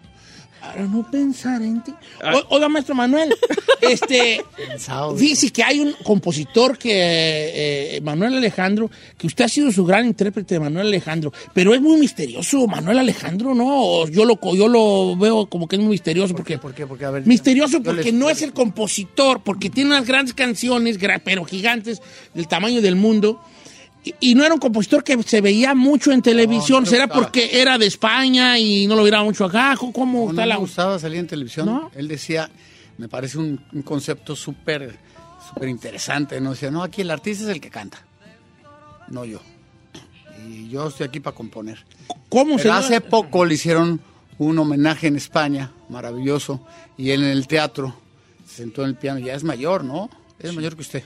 Para 0.72 0.86
no 0.86 1.08
pensar 1.10 1.62
en 1.62 1.82
ti. 1.82 1.92
O- 2.34 2.56
Oiga, 2.56 2.68
maestro 2.68 2.94
Manuel, 2.94 3.34
este, 3.80 4.44
dice 5.16 5.50
que 5.50 5.62
hay 5.62 5.80
un 5.80 5.92
compositor 6.04 6.76
que, 6.78 6.90
eh, 7.96 8.00
Manuel 8.02 8.34
Alejandro, 8.36 8.90
que 9.16 9.26
usted 9.26 9.44
ha 9.44 9.48
sido 9.48 9.70
su 9.72 9.84
gran 9.84 10.06
intérprete 10.06 10.54
de 10.54 10.60
Manuel 10.60 10.86
Alejandro, 10.88 11.32
pero 11.52 11.74
es 11.74 11.80
muy 11.80 11.98
misterioso, 11.98 12.66
Manuel 12.66 12.98
Alejandro, 12.98 13.54
¿no? 13.54 13.66
O 13.68 14.08
Yo 14.08 14.24
lo, 14.24 14.38
yo 14.54 14.68
lo 14.68 15.16
veo 15.16 15.46
como 15.46 15.66
que 15.68 15.76
es 15.76 15.80
muy 15.82 15.90
misterioso 15.92 16.34
porque... 16.34 16.58
¿Por 16.58 16.74
qué? 16.74 16.86
Porque, 16.86 17.04
a 17.04 17.10
ver, 17.10 17.26
Misterioso 17.26 17.82
porque 17.82 18.04
les- 18.04 18.14
no 18.14 18.30
es 18.30 18.42
el 18.42 18.52
compositor, 18.52 19.42
porque 19.42 19.70
tiene 19.70 19.90
unas 19.90 20.06
grandes 20.06 20.34
canciones, 20.34 20.98
pero 21.24 21.44
gigantes, 21.44 22.00
del 22.34 22.48
tamaño 22.48 22.80
del 22.80 22.96
mundo. 22.96 23.40
Y, 24.20 24.34
no 24.34 24.44
era 24.44 24.54
un 24.54 24.60
compositor 24.60 25.04
que 25.04 25.22
se 25.22 25.40
veía 25.40 25.74
mucho 25.74 26.12
en 26.12 26.22
televisión. 26.22 26.84
no 26.84 26.90
¿Será 26.90 27.04
gustaba. 27.04 27.24
porque 27.24 27.60
era 27.60 27.76
de 27.76 27.86
España 27.86 28.58
y 28.58 28.86
no 28.86 28.96
lo 28.96 29.02
viera 29.02 29.22
mucho 29.22 29.44
acá? 29.44 29.76
¿Cómo 29.76 30.24
No, 30.24 30.30
está 30.30 30.42
no 30.42 30.48
la 30.48 30.54
me 30.54 30.60
gustaba 30.60 30.98
salir 30.98 31.18
en 31.18 31.26
televisión. 31.26 31.66
¿No? 31.66 31.90
Él 31.94 32.08
decía, 32.08 32.48
me 32.96 33.08
parece 33.08 33.38
un, 33.38 33.60
un 33.72 33.82
concepto 33.82 34.34
súper 34.34 34.98
súper 35.48 35.68
interesante. 35.68 36.40
¿no? 36.40 36.50
Decía, 36.50 36.70
no, 36.70 36.82
aquí 36.82 37.02
el 37.02 37.10
artista 37.10 37.44
es 37.44 37.50
el 37.50 37.60
que 37.60 37.70
canta, 37.70 37.98
no 39.08 39.24
yo. 39.24 39.40
Y 40.46 40.68
yo 40.68 40.88
estoy 40.88 41.06
aquí 41.06 41.20
para 41.20 41.34
componer. 41.34 41.84
¿Cómo 42.28 42.56
Pero 42.56 42.62
se 42.62 42.70
hace 42.70 43.00
poco 43.00 43.44
le 43.44 43.54
hicieron 43.54 44.00
un 44.38 44.58
homenaje 44.58 45.08
en 45.08 45.16
España, 45.16 45.72
maravilloso, 45.88 46.64
y 46.96 47.10
él 47.10 47.24
en 47.24 47.30
el 47.30 47.48
teatro 47.48 47.94
se 48.46 48.56
sentó 48.56 48.82
en 48.82 48.90
el 48.90 48.94
piano. 48.94 49.18
Ya 49.18 49.34
es 49.34 49.44
mayor, 49.44 49.84
¿no? 49.84 50.10
Es 50.38 50.54
mayor 50.54 50.76
que 50.76 50.82
usted. 50.82 51.04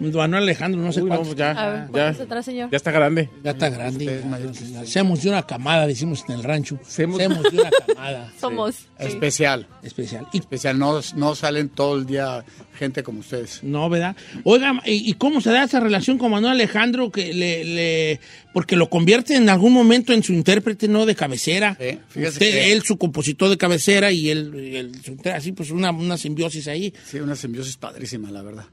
Manuel 0.00 0.42
Alejandro, 0.42 0.80
no 0.80 0.92
sé 0.92 1.02
Uy, 1.02 1.08
no, 1.10 1.34
ya, 1.34 1.50
A 1.52 1.68
ver, 1.70 1.80
ya, 1.86 1.90
¿cuántos 1.90 2.20
atrás, 2.22 2.44
señor? 2.44 2.68
ya 2.70 2.76
está 2.76 2.90
grande. 2.90 3.30
Ya 3.42 3.52
está 3.52 3.68
grande. 3.70 4.22
Usted. 4.50 4.76
Hacemos 4.76 5.22
de 5.22 5.28
una 5.30 5.46
camada, 5.46 5.86
decimos 5.86 6.24
en 6.28 6.34
el 6.34 6.42
rancho. 6.42 6.78
Hacemos 6.84 7.18
de 7.18 7.28
una 7.28 7.70
camada 7.70 8.32
Somos. 8.40 8.74
sí. 8.74 8.86
Especial. 8.98 9.66
especial. 9.82 10.26
Y 10.32 10.38
Especial. 10.38 10.78
No, 10.78 11.00
no 11.16 11.34
salen 11.34 11.68
todo 11.68 11.96
el 11.96 12.06
día 12.06 12.44
gente 12.76 13.02
como 13.04 13.20
ustedes. 13.20 13.60
No, 13.62 13.88
¿verdad? 13.88 14.16
Oiga, 14.42 14.82
¿y, 14.84 15.08
y 15.08 15.14
cómo 15.14 15.40
se 15.40 15.50
da 15.50 15.62
esa 15.64 15.78
relación 15.80 16.18
con 16.18 16.32
Manuel 16.32 16.52
Alejandro? 16.54 17.10
que 17.12 17.32
le, 17.32 17.64
le- 17.64 18.20
Porque 18.52 18.74
lo 18.76 18.90
convierte 18.90 19.36
en 19.36 19.48
algún 19.48 19.72
momento 19.72 20.12
en 20.12 20.22
su 20.24 20.32
intérprete, 20.32 20.88
¿no? 20.88 21.06
De 21.06 21.14
cabecera. 21.14 21.76
Sí, 21.80 21.98
fíjese 22.08 22.32
Usted, 22.32 22.50
que- 22.50 22.72
Él, 22.72 22.82
su 22.82 22.98
compositor 22.98 23.48
de 23.48 23.56
cabecera 23.58 24.10
y 24.10 24.28
él, 24.30 24.52
y 24.72 24.76
él- 24.76 24.92
su- 25.04 25.16
así 25.32 25.52
pues 25.52 25.70
una, 25.70 25.92
una 25.92 26.18
simbiosis 26.18 26.66
ahí. 26.66 26.92
Sí, 27.06 27.20
una 27.20 27.36
simbiosis 27.36 27.76
padrísima, 27.76 28.30
la 28.32 28.42
verdad. 28.42 28.64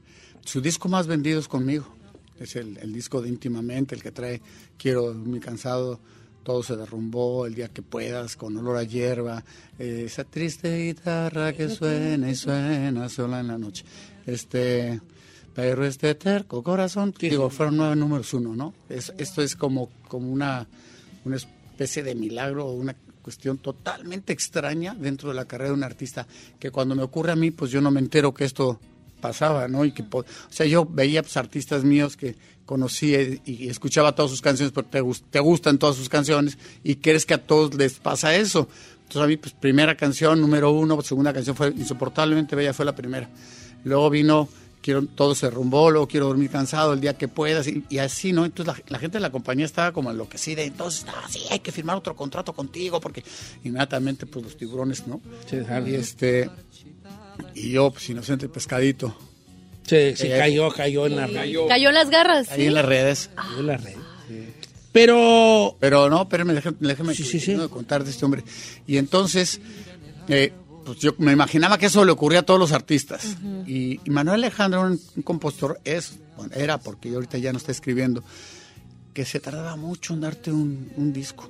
Su 0.44 0.60
disco 0.60 0.88
más 0.88 1.06
vendido 1.06 1.38
es 1.40 1.48
conmigo. 1.48 1.86
Es 2.38 2.56
el, 2.56 2.76
el 2.78 2.92
disco 2.92 3.20
de 3.22 3.28
íntimamente, 3.28 3.94
el 3.94 4.02
que 4.02 4.10
trae 4.10 4.40
Quiero 4.76 5.14
mi 5.14 5.38
cansado, 5.38 6.00
todo 6.42 6.62
se 6.64 6.76
derrumbó, 6.76 7.46
el 7.46 7.54
día 7.54 7.68
que 7.68 7.82
puedas, 7.82 8.34
con 8.36 8.56
olor 8.56 8.76
a 8.76 8.82
hierba, 8.82 9.44
eh, 9.78 10.02
esa 10.06 10.24
triste 10.24 10.86
guitarra 10.86 11.52
que 11.52 11.68
suena 11.68 12.28
y 12.28 12.34
suena 12.34 13.08
sola 13.08 13.38
en 13.40 13.46
la 13.48 13.58
noche. 13.58 13.84
Este, 14.26 15.00
pero 15.54 15.84
este 15.84 16.14
terco 16.16 16.62
corazón, 16.64 17.14
digo, 17.30 17.48
fueron 17.48 17.76
nueve 17.76 17.94
números 17.94 18.34
uno, 18.34 18.56
¿no? 18.56 18.74
Es- 18.88 19.12
esto 19.18 19.40
es 19.42 19.54
como, 19.54 19.88
como 20.08 20.28
una, 20.32 20.66
una 21.24 21.36
especie 21.36 22.02
de 22.02 22.16
milagro, 22.16 22.72
una 22.72 22.96
cuestión 23.22 23.58
totalmente 23.58 24.32
extraña 24.32 24.94
dentro 24.96 25.28
de 25.28 25.36
la 25.36 25.44
carrera 25.44 25.68
de 25.70 25.74
un 25.76 25.84
artista, 25.84 26.26
que 26.58 26.72
cuando 26.72 26.96
me 26.96 27.04
ocurre 27.04 27.30
a 27.30 27.36
mí, 27.36 27.52
pues 27.52 27.70
yo 27.70 27.80
no 27.80 27.92
me 27.92 28.00
entero 28.00 28.34
que 28.34 28.44
esto 28.44 28.80
pasaba, 29.22 29.68
¿no? 29.68 29.86
Y 29.86 29.92
que, 29.92 30.04
o 30.10 30.24
sea, 30.50 30.66
yo 30.66 30.84
veía 30.84 31.22
pues, 31.22 31.38
artistas 31.38 31.84
míos 31.84 32.18
que 32.18 32.36
conocía 32.66 33.22
y, 33.22 33.40
y 33.46 33.68
escuchaba 33.68 34.14
todas 34.14 34.30
sus 34.30 34.42
canciones 34.42 34.72
porque 34.72 34.90
te, 34.90 35.02
te 35.30 35.40
gustan 35.40 35.78
todas 35.78 35.96
sus 35.96 36.10
canciones 36.10 36.58
y 36.84 36.96
crees 36.96 37.24
que 37.24 37.32
a 37.32 37.38
todos 37.38 37.74
les 37.74 37.94
pasa 37.94 38.36
eso. 38.36 38.68
Entonces 39.04 39.22
a 39.22 39.26
mí, 39.26 39.38
pues 39.38 39.54
primera 39.54 39.96
canción, 39.96 40.38
número 40.40 40.70
uno, 40.70 41.00
segunda 41.00 41.32
canción 41.32 41.56
fue 41.56 41.68
insoportablemente 41.68 42.54
bella, 42.54 42.74
fue 42.74 42.84
la 42.84 42.94
primera. 42.94 43.30
Luego 43.84 44.10
vino 44.10 44.48
quiero 44.82 45.06
todo 45.06 45.34
se 45.34 45.48
rumbó, 45.48 45.90
luego 45.90 46.06
quiero 46.06 46.26
dormir 46.26 46.50
cansado 46.50 46.92
el 46.92 47.00
día 47.00 47.16
que 47.16 47.28
puedas 47.28 47.66
y, 47.68 47.84
y 47.88 47.98
así, 47.98 48.32
¿no? 48.32 48.44
Entonces 48.44 48.74
la, 48.74 48.82
la 48.88 48.98
gente 48.98 49.16
de 49.16 49.22
la 49.22 49.30
compañía 49.30 49.64
estaba 49.64 49.92
como 49.92 50.10
enloquecida, 50.10 50.62
entonces, 50.62 51.06
ah, 51.08 51.26
sí, 51.30 51.40
hay 51.50 51.60
que 51.60 51.72
firmar 51.72 51.96
otro 51.96 52.14
contrato 52.14 52.52
contigo 52.52 53.00
porque 53.00 53.24
inmediatamente 53.64 54.26
pues 54.26 54.44
los 54.44 54.56
tiburones, 54.56 55.06
¿no? 55.06 55.20
y 55.86 55.94
este 55.94 56.50
y 57.54 57.70
yo 57.70 57.90
pues 57.90 58.08
inocente 58.10 58.48
pescadito. 58.48 59.16
Se, 59.86 60.14
se 60.16 60.34
Eh, 60.34 60.38
cayó, 60.38 60.70
cayó 60.70 61.06
en 61.06 61.16
la 61.16 61.26
red. 61.26 61.54
Cayó 61.68 61.88
en 61.88 61.94
las 61.94 62.08
garras. 62.10 62.50
Ahí 62.50 62.60
¿sí? 62.62 62.66
en 62.66 62.74
las 62.74 62.84
redes. 62.84 63.30
Cayó 63.34 63.60
en 63.60 63.66
la 63.66 63.76
red. 63.76 63.94
Pero 64.92 65.76
Pero 65.80 66.10
no, 66.10 66.22
espérame, 66.22 66.52
déjame, 66.54 66.76
déjame 66.80 67.14
de 67.14 67.68
contar 67.68 68.04
de 68.04 68.10
este 68.10 68.24
hombre. 68.24 68.44
Y 68.86 68.98
entonces, 68.98 69.60
eh, 70.28 70.52
pues 70.84 70.98
yo 70.98 71.14
me 71.18 71.32
imaginaba 71.32 71.78
que 71.78 71.86
eso 71.86 72.04
le 72.04 72.12
ocurría 72.12 72.40
a 72.40 72.42
todos 72.42 72.60
los 72.60 72.72
artistas. 72.72 73.36
y, 73.66 74.00
y 74.04 74.10
Manuel 74.10 74.36
Alejandro, 74.44 74.82
un, 74.82 75.00
un 75.16 75.22
compositor, 75.22 75.80
es, 75.84 76.18
bueno, 76.36 76.52
era, 76.54 76.78
porque 76.78 77.08
ahorita 77.14 77.38
ya 77.38 77.52
no 77.52 77.58
está 77.58 77.72
escribiendo, 77.72 78.22
que 79.14 79.24
se 79.24 79.40
tardaba 79.40 79.76
mucho 79.76 80.12
en 80.14 80.20
darte 80.20 80.52
un, 80.52 80.92
un 80.96 81.12
disco. 81.12 81.48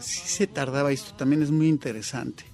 Sí 0.00 0.20
se 0.26 0.46
tardaba, 0.46 0.92
esto 0.92 1.14
también 1.16 1.42
es 1.42 1.50
muy 1.50 1.66
interesante, 1.68 2.44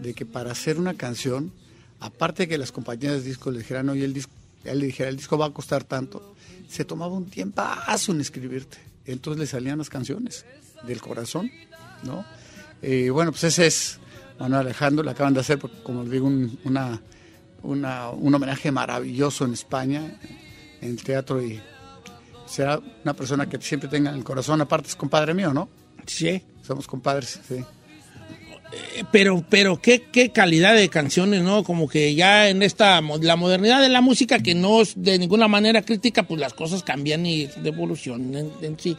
de 0.00 0.14
que 0.14 0.24
para 0.26 0.52
hacer 0.52 0.78
una 0.78 0.94
canción, 0.94 1.52
aparte 2.00 2.44
de 2.44 2.48
que 2.48 2.58
las 2.58 2.72
compañías 2.72 3.14
de 3.14 3.22
discos 3.22 3.52
le 3.52 3.60
dijeran, 3.60 3.88
oye, 3.88 4.04
el 4.04 4.12
disco, 4.14 4.32
él 4.64 4.78
le 4.80 4.86
dijera, 4.86 5.08
el 5.08 5.16
disco 5.16 5.36
va 5.38 5.46
a 5.46 5.50
costar 5.50 5.84
tanto, 5.84 6.34
se 6.68 6.84
tomaba 6.84 7.14
un 7.14 7.26
tiempazo 7.30 8.12
en 8.12 8.20
escribirte. 8.20 8.78
Entonces 9.06 9.40
le 9.40 9.46
salían 9.46 9.78
las 9.78 9.88
canciones 9.88 10.44
del 10.86 11.00
corazón, 11.00 11.50
¿no? 12.04 12.24
Y 12.82 13.08
bueno, 13.08 13.32
pues 13.32 13.44
ese 13.44 13.66
es 13.66 13.98
Manuel 14.38 14.60
Alejandro, 14.60 15.02
le 15.02 15.10
acaban 15.10 15.34
de 15.34 15.40
hacer, 15.40 15.58
como 15.82 16.02
les 16.02 16.12
digo, 16.12 16.26
un, 16.26 16.58
una, 16.64 17.00
una- 17.62 18.10
un 18.10 18.34
homenaje 18.34 18.70
maravilloso 18.70 19.44
en 19.46 19.54
España, 19.54 20.18
en 20.80 20.90
el 20.90 21.02
teatro, 21.02 21.42
y 21.42 21.60
será 22.46 22.80
una 23.02 23.14
persona 23.14 23.48
que 23.48 23.60
siempre 23.60 23.88
tenga 23.88 24.10
en 24.10 24.16
el 24.16 24.24
corazón, 24.24 24.60
aparte 24.60 24.88
es 24.88 24.94
compadre 24.96 25.34
mío, 25.34 25.52
¿no? 25.52 25.68
Sí. 26.06 26.40
Somos 26.62 26.86
compadres, 26.86 27.40
sí. 27.48 27.64
Eh, 28.70 29.04
Pero, 29.10 29.42
pero 29.48 29.80
qué, 29.80 30.02
qué 30.12 30.30
calidad 30.30 30.74
de 30.74 30.90
canciones, 30.90 31.42
¿no? 31.42 31.64
Como 31.64 31.88
que 31.88 32.14
ya 32.14 32.50
en 32.50 32.62
esta, 32.62 33.00
la 33.00 33.36
modernidad 33.36 33.80
de 33.80 33.88
la 33.88 34.02
música, 34.02 34.40
que 34.40 34.54
no 34.54 34.82
es 34.82 34.92
de 34.96 35.18
ninguna 35.18 35.48
manera 35.48 35.80
crítica, 35.82 36.24
pues 36.24 36.38
las 36.38 36.52
cosas 36.52 36.82
cambian 36.82 37.24
y 37.24 37.48
evolución 37.64 38.34
en, 38.36 38.52
en 38.60 38.78
sí. 38.78 38.94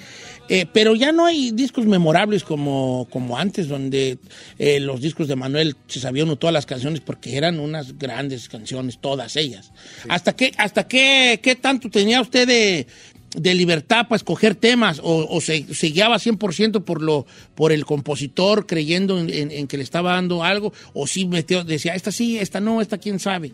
Eh, 0.48 0.66
pero 0.74 0.96
ya 0.96 1.12
no 1.12 1.28
hay 1.28 1.52
discos 1.52 1.86
memorables 1.86 2.44
como, 2.44 3.08
como 3.12 3.38
antes, 3.38 3.68
donde 3.68 4.18
eh, 4.58 4.80
los 4.80 5.02
discos 5.02 5.28
de 5.28 5.36
Manuel 5.36 5.76
se 5.86 6.00
sabían 6.00 6.26
uno 6.28 6.38
todas 6.38 6.54
las 6.54 6.66
canciones 6.66 7.02
porque 7.02 7.38
eran 7.38 7.60
unas 7.60 8.00
grandes 8.00 8.50
canciones, 8.50 8.98
todas 9.00 9.36
ellas. 9.36 9.72
¿Hasta 10.08 10.36
qué, 10.36 10.52
hasta 10.58 10.88
qué, 10.88 11.40
qué 11.44 11.56
tanto 11.56 11.92
tenía 11.92 12.22
usted 12.22 12.48
de, 12.48 12.88
de 13.36 13.54
libertad 13.54 14.08
para 14.08 14.16
escoger 14.18 14.56
temas 14.56 15.00
o, 15.04 15.28
o 15.30 15.40
se, 15.42 15.74
se 15.74 15.88
guiaba 15.88 16.16
100% 16.18 16.84
por 16.84 17.02
lo 17.02 17.26
por 17.56 17.72
el 17.72 17.86
compositor 17.86 18.66
creyendo 18.66 19.20
en, 19.20 19.30
en- 19.30 19.52
en 19.52 19.68
que 19.68 19.78
le 19.78 19.84
estaba 19.84 20.14
dando 20.14 20.44
algo 20.44 20.74
o 20.94 21.06
sí 21.08 21.26
metió, 21.26 21.64
decía 21.64 21.94
esta 21.96 22.12
sí, 22.12 22.38
esta 22.40 22.60
no, 22.60 22.82
esta 22.82 22.98
quién 22.98 23.20
sabe. 23.20 23.54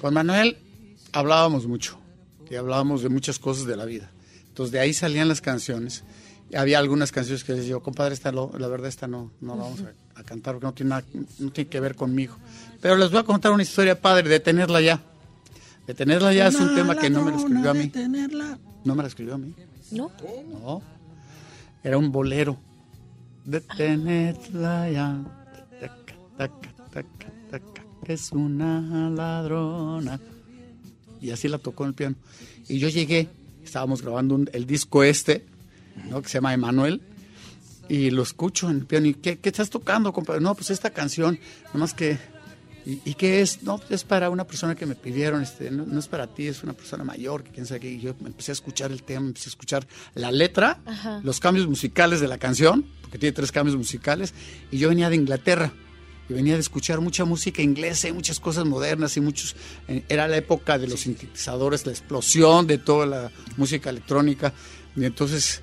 Con 0.00 0.12
Manuel 0.14 0.56
hablábamos 1.12 1.66
mucho 1.66 1.98
y 2.50 2.54
hablábamos 2.56 3.02
de 3.02 3.08
muchas 3.08 3.38
cosas 3.38 3.66
de 3.66 3.76
la 3.76 3.84
vida. 3.86 4.10
Entonces 4.48 4.72
de 4.72 4.80
ahí 4.80 4.92
salían 4.92 5.28
las 5.28 5.40
canciones. 5.40 6.04
Había 6.54 6.78
algunas 6.78 7.10
canciones 7.10 7.42
que 7.42 7.54
les 7.54 7.64
digo, 7.64 7.82
compadre, 7.82 8.14
esta 8.14 8.30
lo- 8.30 8.52
la 8.58 8.68
verdad 8.68 8.88
esta 8.88 9.06
no, 9.08 9.32
no 9.40 9.56
la 9.56 9.62
vamos 9.62 9.80
a, 9.80 10.20
a 10.20 10.22
cantar 10.22 10.54
porque 10.54 10.66
no 10.66 10.74
tiene, 10.74 10.90
nada- 10.90 11.04
no 11.38 11.50
tiene 11.50 11.70
que 11.70 11.80
ver 11.80 11.94
conmigo. 11.96 12.36
Pero 12.80 12.96
les 12.96 13.10
voy 13.10 13.20
a 13.20 13.22
contar 13.24 13.50
una 13.52 13.62
historia 13.62 13.98
padre 14.00 14.28
de 14.28 14.38
tenerla 14.40 14.80
ya. 14.82 15.00
De 15.86 15.92
tenerla 15.94 16.32
ya 16.32 16.46
es 16.48 16.54
un 16.54 16.74
tema 16.74 16.96
que 16.96 17.10
no 17.10 17.22
me 17.24 17.30
lo 17.32 17.36
escribió 17.38 17.70
a 17.70 17.74
mí. 17.74 17.88
No 18.84 18.94
me 18.94 19.02
la 19.02 19.08
escribió 19.08 19.34
a 19.34 19.38
mí. 19.38 19.54
¿No? 19.90 20.10
No. 20.60 20.82
Era 21.82 21.98
un 21.98 22.10
bolero. 22.12 22.56
De 23.44 23.60
tenerla 23.60 24.90
ya. 24.90 25.24
Taca, 25.80 26.14
taca, 26.38 26.74
taca, 26.90 27.32
taca, 27.50 27.82
que 28.04 28.12
es 28.14 28.32
una 28.32 29.10
ladrona. 29.10 30.18
Y 31.20 31.30
así 31.30 31.48
la 31.48 31.58
tocó 31.58 31.84
en 31.84 31.88
el 31.90 31.94
piano. 31.94 32.16
Y 32.68 32.78
yo 32.78 32.88
llegué, 32.88 33.28
estábamos 33.62 34.02
grabando 34.02 34.34
un- 34.34 34.50
el 34.52 34.66
disco 34.66 35.02
este, 35.04 35.44
¿no? 36.10 36.22
que 36.22 36.28
se 36.28 36.34
llama 36.38 36.54
Emanuel. 36.54 37.02
Y 37.88 38.10
lo 38.10 38.22
escucho 38.22 38.70
en 38.70 38.76
el 38.78 38.86
piano. 38.86 39.06
¿Y 39.06 39.14
qué, 39.14 39.38
qué 39.38 39.50
estás 39.50 39.68
tocando, 39.68 40.12
compadre? 40.14 40.40
No, 40.40 40.54
pues 40.54 40.70
esta 40.70 40.90
canción. 40.90 41.38
Nomás 41.74 41.92
que. 41.92 42.18
¿Y, 42.86 43.00
y 43.04 43.14
qué 43.14 43.40
es? 43.40 43.62
No, 43.62 43.80
es 43.88 44.04
para 44.04 44.28
una 44.30 44.44
persona 44.46 44.74
que 44.74 44.84
me 44.86 44.94
pidieron. 44.94 45.42
Este, 45.42 45.70
no, 45.70 45.86
no 45.86 45.98
es 45.98 46.06
para 46.08 46.26
ti, 46.26 46.46
es 46.48 46.62
una 46.62 46.72
persona 46.74 47.02
mayor. 47.04 47.42
Que 47.42 47.50
quién 47.50 47.66
sabe 47.66 47.80
qué. 47.80 47.90
Y 47.92 48.00
yo 48.00 48.14
empecé 48.24 48.52
a 48.52 48.54
escuchar 48.54 48.92
el 48.92 49.02
tema, 49.02 49.26
empecé 49.26 49.48
a 49.48 49.52
escuchar 49.52 49.86
la 50.14 50.30
letra, 50.30 50.80
Ajá. 50.84 51.20
los 51.24 51.40
cambios 51.40 51.66
musicales 51.66 52.20
de 52.20 52.28
la 52.28 52.36
canción, 52.38 52.84
porque 53.00 53.18
tiene 53.18 53.32
tres 53.32 53.52
cambios 53.52 53.76
musicales. 53.76 54.34
Y 54.70 54.78
yo 54.78 54.88
venía 54.90 55.08
de 55.08 55.16
Inglaterra. 55.16 55.72
Y 56.28 56.32
venía 56.32 56.54
de 56.54 56.60
escuchar 56.60 57.00
mucha 57.00 57.24
música 57.26 57.60
inglesa 57.60 58.08
y 58.08 58.12
muchas 58.12 58.40
cosas 58.40 58.64
modernas 58.64 59.14
y 59.18 59.20
muchos... 59.20 59.56
eh, 59.88 60.04
Era 60.08 60.26
la 60.26 60.38
época 60.38 60.78
de 60.78 60.88
los 60.88 61.00
sintetizadores, 61.00 61.84
la 61.84 61.92
explosión 61.92 62.66
de 62.66 62.78
toda 62.78 63.04
la 63.06 63.30
música 63.58 63.90
electrónica. 63.90 64.52
Y 64.96 65.04
entonces 65.04 65.60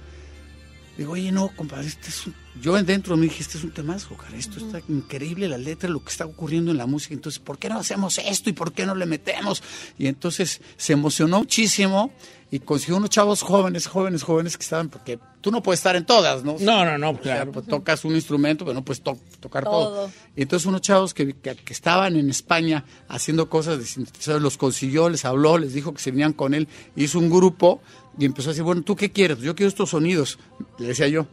Digo, 0.97 1.13
oye, 1.13 1.31
no, 1.31 1.49
compadre, 1.55 1.87
este 1.87 2.09
es 2.09 2.27
un 2.27 2.35
yo 2.59 2.81
dentro 2.83 3.15
me 3.15 3.23
dije, 3.23 3.41
este 3.41 3.57
es 3.57 3.63
un 3.63 3.71
temazo, 3.71 4.15
cara, 4.17 4.35
esto 4.35 4.59
está 4.59 4.81
increíble, 4.89 5.47
la 5.47 5.57
letra, 5.57 5.89
lo 5.89 6.03
que 6.03 6.09
está 6.09 6.25
ocurriendo 6.25 6.71
en 6.71 6.77
la 6.77 6.85
música, 6.85 7.13
entonces, 7.13 7.39
¿por 7.39 7.57
qué 7.57 7.69
no 7.69 7.79
hacemos 7.79 8.17
esto 8.17 8.49
y 8.49 8.53
por 8.53 8.73
qué 8.73 8.85
no 8.85 8.93
le 8.93 9.05
metemos? 9.05 9.63
Y 9.97 10.07
entonces 10.07 10.61
se 10.75 10.93
emocionó 10.93 11.39
muchísimo 11.39 12.11
y 12.53 12.59
consiguió 12.59 12.97
unos 12.97 13.09
chavos 13.09 13.41
jóvenes, 13.43 13.87
jóvenes, 13.87 14.23
jóvenes 14.23 14.57
que 14.57 14.63
estaban, 14.63 14.89
porque 14.89 15.17
tú 15.39 15.51
no 15.51 15.63
puedes 15.63 15.79
estar 15.79 15.95
en 15.95 16.05
todas, 16.05 16.43
¿no? 16.43 16.57
No, 16.59 16.83
no, 16.83 16.97
no, 16.97 17.11
O 17.11 17.13
sea, 17.13 17.21
claro. 17.37 17.51
pues, 17.53 17.65
tocas 17.65 18.03
un 18.03 18.13
instrumento, 18.13 18.65
pero 18.65 18.73
no 18.75 18.83
puedes 18.83 19.01
to- 19.01 19.17
tocar 19.39 19.63
todo. 19.63 19.89
Todo. 19.89 20.11
Y 20.35 20.41
entonces 20.41 20.65
unos 20.65 20.81
chavos 20.81 21.13
que, 21.13 21.33
que- 21.33 21.55
que 21.55 21.73
estaban 21.73 22.17
en 22.17 22.29
España 22.29 22.83
haciendo 23.07 23.49
cosas 23.49 23.79
de 23.79 23.85
sintetizadores, 23.85 24.43
los 24.43 24.57
consiguió, 24.57 25.07
les 25.09 25.23
habló, 25.23 25.57
les 25.57 25.73
dijo 25.73 25.93
que 25.93 26.01
se 26.01 26.11
venían 26.11 26.33
con 26.33 26.53
él, 26.53 26.67
hizo 26.97 27.19
un 27.19 27.29
grupo 27.29 27.81
y 28.19 28.25
empezó 28.25 28.49
a 28.49 28.51
decir, 28.51 28.63
bueno, 28.63 28.81
¿tú 28.81 28.97
qué 28.97 29.11
quieres? 29.13 29.39
Yo 29.39 29.55
quiero 29.55 29.69
estos 29.69 29.89
sonidos, 29.91 30.37
le 30.77 30.87
decía 30.87 31.07
yo. 31.07 31.27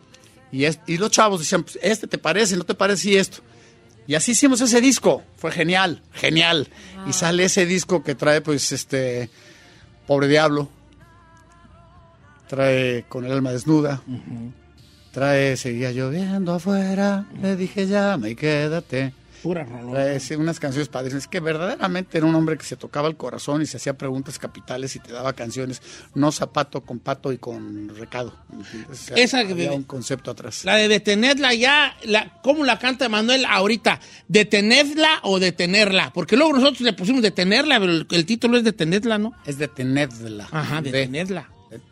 Y, 0.52 0.64
es- 0.66 0.78
y 0.86 0.98
los 0.98 1.10
chavos 1.10 1.40
decían, 1.40 1.64
pues, 1.64 1.80
este 1.82 2.06
te 2.06 2.18
parece, 2.18 2.56
no 2.56 2.62
te 2.64 2.74
parece 2.74 3.10
y 3.10 3.16
esto. 3.16 3.38
Y 4.06 4.14
así 4.14 4.30
hicimos 4.32 4.60
ese 4.60 4.80
disco, 4.80 5.24
fue 5.36 5.50
genial, 5.50 6.00
genial. 6.12 6.68
Y 7.08 7.12
sale 7.12 7.44
ese 7.44 7.66
disco 7.66 8.04
que 8.04 8.14
trae, 8.14 8.40
pues, 8.40 8.70
este, 8.70 9.28
Pobre 10.06 10.28
Diablo, 10.28 10.68
trae 12.48 13.04
Con 13.08 13.24
el 13.24 13.32
alma 13.32 13.52
desnuda, 13.52 14.02
trae 15.12 15.56
Seguía 15.56 15.90
lloviendo 15.92 16.54
afuera, 16.54 17.26
le 17.40 17.56
dije 17.56 17.86
llama 17.86 18.28
y 18.28 18.34
quédate. 18.36 19.12
Pura 19.42 19.62
rolón. 19.62 19.92
Trae 19.92 20.18
sí, 20.18 20.34
unas 20.34 20.58
canciones 20.58 20.88
padres. 20.88 21.14
Es 21.14 21.28
que 21.28 21.38
verdaderamente 21.38 22.18
era 22.18 22.26
un 22.26 22.34
hombre 22.34 22.58
que 22.58 22.64
se 22.64 22.74
tocaba 22.74 23.06
el 23.06 23.16
corazón 23.16 23.62
y 23.62 23.66
se 23.66 23.76
hacía 23.76 23.96
preguntas 23.96 24.36
capitales 24.36 24.96
y 24.96 24.98
te 24.98 25.12
daba 25.12 25.32
canciones, 25.32 25.80
no 26.16 26.32
zapato 26.32 26.80
con 26.80 26.98
pato 26.98 27.32
y 27.32 27.38
con 27.38 27.88
recado. 27.96 28.34
O 28.90 28.94
sea, 28.94 29.16
Esa 29.16 29.44
que- 29.44 29.52
había 29.52 29.70
un 29.70 29.84
concepto 29.84 30.32
atrás. 30.32 30.64
La 30.64 30.74
de 30.74 30.88
detenerla 30.88 31.54
ya, 31.54 31.96
la, 32.04 32.32
¿cómo 32.42 32.64
la 32.64 32.80
canta 32.80 33.08
Manuel 33.08 33.44
ahorita? 33.44 34.00
¿Detenerla 34.26 35.20
o 35.22 35.38
detenerla? 35.38 36.12
Porque 36.12 36.36
luego 36.36 36.54
nosotros 36.54 36.80
le 36.80 36.92
pusimos 36.94 37.22
detenerla, 37.22 37.78
pero 37.78 37.92
el, 37.92 38.06
el 38.10 38.26
título 38.26 38.56
es 38.58 38.64
detenerla, 38.64 39.18
¿no? 39.18 39.34
Es 39.46 39.56
detenerla. 39.56 40.48
Ajá, 40.50 40.82
De- 40.82 40.90
detenerla. 40.90 41.48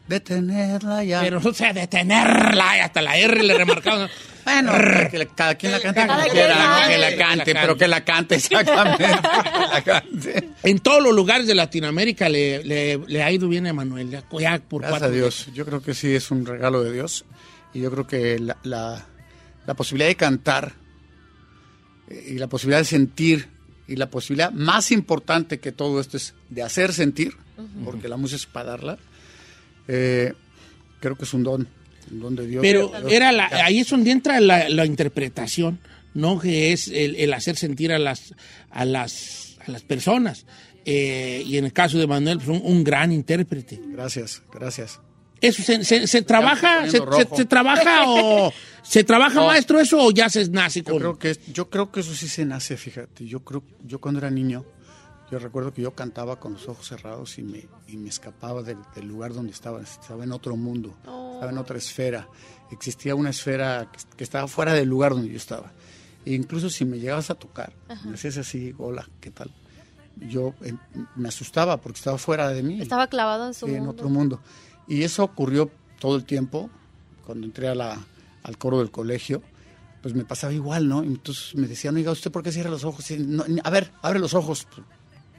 De- 0.08 0.14
detenerla 0.14 1.04
ya. 1.04 1.20
Pero 1.20 1.40
o 1.44 1.52
sea, 1.54 1.72
detenerla, 1.72 2.76
y 2.76 2.80
hasta 2.80 3.02
la 3.02 3.16
R 3.16 3.42
le 3.42 3.54
remarcamos. 3.54 4.10
Bueno, 4.46 4.70
que 5.10 5.18
la- 5.18 5.26
cada 5.26 5.56
quien 5.56 5.72
la 5.72 5.80
cante 5.80 6.06
como 6.06 6.20
quien 6.20 6.32
quiera, 6.32 6.80
¿no? 6.80 6.88
que 6.88 6.98
la 6.98 7.16
cante. 7.16 7.52
pero 7.52 7.76
que 7.76 7.88
la 7.88 8.04
cante, 8.04 8.36
exactamente. 8.36 9.04
que 9.04 9.66
la 9.74 9.82
cante. 9.82 10.48
En 10.62 10.78
todos 10.78 11.02
los 11.02 11.12
lugares 11.12 11.48
de 11.48 11.56
Latinoamérica 11.56 12.28
le, 12.28 12.62
le- 12.62 12.96
le 13.08 13.22
ha 13.24 13.32
ido 13.32 13.48
bien 13.48 13.66
a 13.66 13.72
Manuel, 13.72 14.08
ya, 14.08 14.22
ya 14.38 14.58
por 14.60 14.82
Gracias 14.82 15.00
cuatro 15.00 15.08
a 15.08 15.10
Dios. 15.10 15.48
Yo 15.52 15.66
creo 15.66 15.82
que 15.82 15.94
sí 15.94 16.14
es 16.14 16.30
un 16.30 16.46
regalo 16.46 16.84
de 16.84 16.92
Dios. 16.92 17.24
Y 17.74 17.80
yo 17.80 17.90
creo 17.90 18.06
que 18.06 18.38
la, 18.38 18.56
la- 18.62 19.04
la 19.66 19.74
posibilidad 19.74 20.06
de 20.10 20.14
cantar 20.14 20.74
eh, 22.08 22.24
y 22.28 22.38
la 22.38 22.46
posibilidad 22.46 22.78
de 22.78 22.84
sentir 22.84 23.48
y 23.88 23.96
la 23.96 24.10
posibilidad 24.10 24.52
más 24.52 24.92
importante 24.92 25.58
que 25.58 25.72
todo 25.72 26.00
esto 26.00 26.16
es 26.18 26.34
de 26.50 26.62
hacer 26.62 26.92
sentir, 26.92 27.36
porque 27.84 28.06
la 28.08 28.16
música 28.16 28.36
es 28.36 28.46
para 28.46 28.70
darla, 28.70 28.98
eh, 29.88 30.32
creo 31.00 31.16
que 31.16 31.24
es 31.24 31.34
un 31.34 31.42
don, 31.42 31.68
un 32.10 32.20
don 32.20 32.36
de 32.36 32.46
Dios. 32.46 32.62
Pero 32.62 32.92
era 33.08 33.32
la, 33.32 33.46
ahí 33.46 33.80
es 33.80 33.88
donde 33.90 34.10
entra 34.10 34.40
la, 34.40 34.68
la 34.68 34.86
interpretación, 34.86 35.78
¿no? 36.14 36.38
Que 36.38 36.72
es 36.72 36.88
el, 36.88 37.16
el 37.16 37.32
hacer 37.32 37.56
sentir 37.56 37.92
a 37.92 37.98
las, 37.98 38.34
a 38.70 38.84
las, 38.84 39.56
a 39.66 39.70
las 39.70 39.82
personas. 39.82 40.46
Eh, 40.84 41.42
y 41.44 41.56
en 41.58 41.64
el 41.64 41.72
caso 41.72 41.98
de 41.98 42.06
Manuel, 42.06 42.38
pues 42.38 42.48
un, 42.48 42.60
un 42.64 42.84
gran 42.84 43.10
intérprete. 43.12 43.80
Gracias, 43.88 44.42
gracias. 44.52 45.00
¿Eso 45.40 45.62
se, 45.62 45.84
se- 45.84 46.06
se 46.06 46.22
trabaja, 46.22 46.88
se, 46.88 46.98
trabaja 47.44 48.04
o 48.06 48.52
se 48.82 49.04
trabaja 49.04 49.34
No. 49.40 49.46
maestro 49.48 49.78
eso 49.78 49.98
o 50.02 50.10
ya 50.10 50.30
se 50.30 50.48
nace 50.48 50.80
Yo 50.80 50.84
con 50.92 50.98
creo 50.98 51.18
que 51.18 51.36
yo 51.52 51.68
creo 51.68 51.92
que 51.92 52.00
eso 52.00 52.14
sí 52.14 52.26
se 52.26 52.46
nace, 52.46 52.76
fíjate. 52.78 53.26
Yo 53.26 53.40
creo, 53.40 53.62
yo 53.84 54.00
cuando 54.00 54.18
era 54.20 54.30
niño, 54.30 54.64
yo 55.30 55.38
recuerdo 55.38 55.72
que 55.72 55.82
yo 55.82 55.92
cantaba 55.94 56.38
con 56.38 56.52
los 56.54 56.68
ojos 56.68 56.86
cerrados 56.88 57.38
y 57.38 57.42
me, 57.42 57.66
y 57.88 57.96
me 57.96 58.08
escapaba 58.08 58.62
del, 58.62 58.78
del 58.94 59.06
lugar 59.08 59.34
donde 59.34 59.52
estaba. 59.52 59.80
Estaba 59.80 60.24
en 60.24 60.32
otro 60.32 60.56
mundo, 60.56 60.94
estaba 61.34 61.50
en 61.50 61.58
otra 61.58 61.78
esfera. 61.78 62.28
Existía 62.70 63.14
una 63.14 63.30
esfera 63.30 63.90
que, 63.92 63.98
que 64.16 64.24
estaba 64.24 64.46
fuera 64.48 64.72
del 64.72 64.88
lugar 64.88 65.12
donde 65.12 65.28
yo 65.28 65.36
estaba. 65.36 65.72
E 66.24 66.34
incluso 66.34 66.70
si 66.70 66.84
me 66.84 66.98
llegabas 66.98 67.30
a 67.30 67.34
tocar, 67.36 67.72
me 68.04 68.12
decías 68.12 68.36
así, 68.36 68.74
hola, 68.78 69.08
¿qué 69.20 69.30
tal? 69.30 69.52
Yo 70.16 70.54
eh, 70.62 70.72
me 71.14 71.28
asustaba 71.28 71.76
porque 71.76 71.98
estaba 71.98 72.18
fuera 72.18 72.48
de 72.48 72.62
mí. 72.62 72.80
Estaba 72.80 73.06
clavado 73.06 73.46
en 73.46 73.54
su 73.54 73.66
en 73.66 73.74
mundo. 73.76 73.90
otro 73.90 74.08
mundo. 74.08 74.40
Y 74.88 75.02
eso 75.02 75.22
ocurrió 75.24 75.70
todo 76.00 76.16
el 76.16 76.24
tiempo, 76.24 76.70
cuando 77.24 77.46
entré 77.46 77.68
a 77.68 77.74
la, 77.74 77.98
al 78.42 78.58
coro 78.58 78.78
del 78.78 78.90
colegio, 78.90 79.42
pues 80.02 80.14
me 80.14 80.24
pasaba 80.24 80.52
igual, 80.52 80.88
¿no? 80.88 81.02
Entonces 81.02 81.54
me 81.56 81.66
decían, 81.66 81.96
oiga, 81.96 82.12
¿usted 82.12 82.30
por 82.30 82.42
qué 82.42 82.52
cierra 82.52 82.70
los 82.70 82.84
ojos? 82.84 83.10
Y, 83.10 83.18
"No, 83.18 83.44
a 83.64 83.70
ver, 83.70 83.92
abre 84.02 84.18
los 84.20 84.34
ojos. 84.34 84.66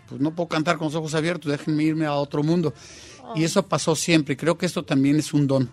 Pues, 0.07 0.21
no 0.21 0.33
puedo 0.33 0.47
cantar 0.47 0.77
con 0.77 0.85
los 0.85 0.95
ojos 0.95 1.13
abiertos, 1.15 1.51
déjenme 1.51 1.83
irme 1.83 2.05
a 2.05 2.13
otro 2.13 2.43
mundo. 2.43 2.73
Y 3.35 3.43
eso 3.43 3.67
pasó 3.67 3.95
siempre, 3.95 4.33
y 4.33 4.37
creo 4.37 4.57
que 4.57 4.65
esto 4.65 4.83
también 4.83 5.17
es 5.17 5.33
un 5.33 5.47
don. 5.47 5.69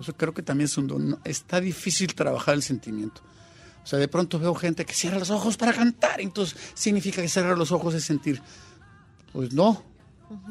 Eso 0.00 0.12
creo 0.14 0.34
que 0.34 0.42
también 0.42 0.66
es 0.66 0.76
un 0.76 0.86
don. 0.86 1.18
Está 1.24 1.60
difícil 1.60 2.14
trabajar 2.14 2.54
el 2.54 2.62
sentimiento. 2.62 3.22
O 3.82 3.86
sea, 3.86 3.98
de 3.98 4.08
pronto 4.08 4.38
veo 4.38 4.54
gente 4.54 4.84
que 4.84 4.92
cierra 4.92 5.18
los 5.18 5.30
ojos 5.30 5.56
para 5.56 5.72
cantar, 5.72 6.20
entonces 6.20 6.58
significa 6.74 7.22
que 7.22 7.28
cerrar 7.28 7.56
los 7.56 7.72
ojos 7.72 7.94
es 7.94 8.04
sentir. 8.04 8.42
Pues 9.32 9.52
no. 9.52 9.82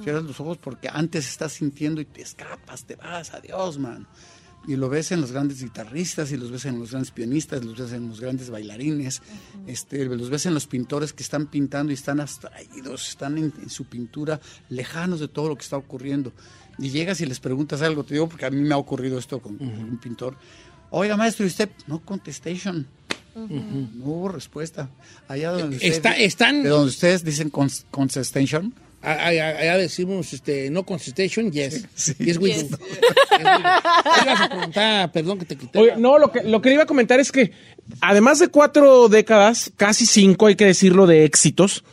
Cierras 0.03 0.23
los 0.23 0.39
ojos 0.39 0.57
porque 0.57 0.87
antes 0.87 1.27
estás 1.27 1.51
sintiendo 1.51 1.99
y 1.99 2.05
te 2.05 2.21
escapas, 2.21 2.85
te 2.85 2.95
vas, 2.95 3.33
adiós, 3.33 3.77
man. 3.77 4.07
Y 4.67 4.75
lo 4.77 4.89
ves 4.89 5.11
en 5.11 5.21
los 5.21 5.31
grandes 5.31 5.61
guitarristas, 5.61 6.31
y 6.31 6.37
los 6.37 6.49
ves 6.51 6.65
en 6.65 6.79
los 6.79 6.89
grandes 6.91 7.11
pianistas, 7.11 7.63
los 7.63 7.77
ves 7.77 7.91
en 7.93 8.07
los 8.09 8.19
grandes 8.19 8.49
bailarines, 8.49 9.21
este, 9.67 10.05
los 10.05 10.29
ves 10.29 10.45
en 10.47 10.53
los 10.55 10.65
pintores 10.65 11.13
que 11.13 11.21
están 11.23 11.47
pintando 11.47 11.91
y 11.91 11.95
están 11.95 12.19
abstraídos, 12.19 13.09
están 13.09 13.37
en, 13.37 13.53
en 13.61 13.69
su 13.69 13.85
pintura 13.85 14.39
lejanos 14.69 15.19
de 15.19 15.27
todo 15.27 15.49
lo 15.49 15.55
que 15.55 15.63
está 15.63 15.77
ocurriendo. 15.77 16.33
Y 16.79 16.89
llegas 16.89 17.21
y 17.21 17.25
les 17.25 17.39
preguntas 17.39 17.81
algo, 17.83 18.03
te 18.03 18.15
digo 18.15 18.27
porque 18.27 18.45
a 18.47 18.49
mí 18.49 18.59
me 18.61 18.73
ha 18.73 18.77
ocurrido 18.77 19.19
esto 19.19 19.39
con 19.39 19.61
un 19.61 19.97
pintor. 20.01 20.35
Oiga, 20.89 21.15
maestro, 21.15 21.45
¿y 21.45 21.49
usted? 21.49 21.69
No 21.87 21.99
contestation. 22.03 22.87
No 23.35 24.05
hubo 24.05 24.29
respuesta. 24.29 24.89
Allá 25.27 25.51
donde 25.51 25.75
ustedes, 25.75 25.95
Está- 25.97 26.17
están- 26.17 26.63
de 26.63 26.69
donde 26.69 26.89
ustedes 26.89 27.23
dicen 27.23 27.51
cons- 27.51 27.83
contestation, 27.91 28.73
Allá 29.05 29.77
decimos, 29.77 30.33
este, 30.33 30.69
no 30.69 30.83
contestation, 30.83 31.51
yes. 31.51 31.85
Sí. 31.95 32.13
Yes, 32.19 32.37
we 32.37 32.49
do. 32.49 32.55
Yes, 32.55 32.63
we 32.63 32.67
do. 32.67 32.79
¿Qué 33.35 34.21
ibas 34.23 34.41
a 34.41 34.49
preguntar? 34.49 35.11
Perdón 35.11 35.39
que 35.39 35.45
te 35.45 35.55
quité. 35.55 35.79
Oye, 35.79 35.93
no, 35.97 36.17
lo 36.17 36.31
que, 36.31 36.43
lo 36.43 36.61
que 36.61 36.69
le 36.69 36.75
iba 36.75 36.83
a 36.83 36.87
comentar 36.87 37.19
es 37.19 37.31
que, 37.31 37.51
además 38.01 38.39
de 38.39 38.47
cuatro 38.49 39.07
décadas, 39.09 39.71
casi 39.77 40.05
cinco, 40.05 40.47
hay 40.47 40.55
que 40.55 40.65
decirlo, 40.65 41.05
de 41.07 41.25
éxitos, 41.25 41.83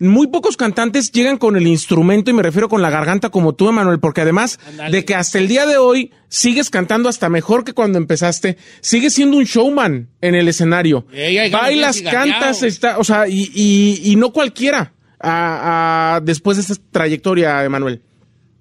muy 0.00 0.28
pocos 0.28 0.56
cantantes 0.56 1.10
llegan 1.10 1.38
con 1.38 1.56
el 1.56 1.66
instrumento, 1.66 2.30
y 2.30 2.34
me 2.34 2.42
refiero 2.44 2.68
con 2.68 2.82
la 2.82 2.90
garganta 2.90 3.30
como 3.30 3.54
tú, 3.54 3.68
Emanuel, 3.68 3.98
porque 3.98 4.20
además 4.20 4.60
de 4.92 5.04
que 5.04 5.16
hasta 5.16 5.38
el 5.38 5.48
día 5.48 5.66
de 5.66 5.76
hoy 5.76 6.12
sigues 6.28 6.70
cantando 6.70 7.08
hasta 7.08 7.28
mejor 7.28 7.64
que 7.64 7.72
cuando 7.72 7.98
empezaste, 7.98 8.58
sigues 8.80 9.14
siendo 9.14 9.36
un 9.36 9.44
showman 9.44 10.08
en 10.20 10.34
el 10.36 10.46
escenario. 10.46 11.04
Ey, 11.12 11.50
Bailas, 11.50 11.96
cantas, 12.02 12.62
está, 12.62 12.98
o 12.98 13.04
sea, 13.04 13.26
y, 13.26 13.50
y- 13.54 14.12
y 14.12 14.14
no 14.16 14.32
cualquiera 14.32 14.92
a- 15.20 16.16
a- 16.16 16.20
después 16.20 16.56
de 16.56 16.62
esta 16.62 16.74
trayectoria, 16.90 17.64
Emanuel. 17.64 18.02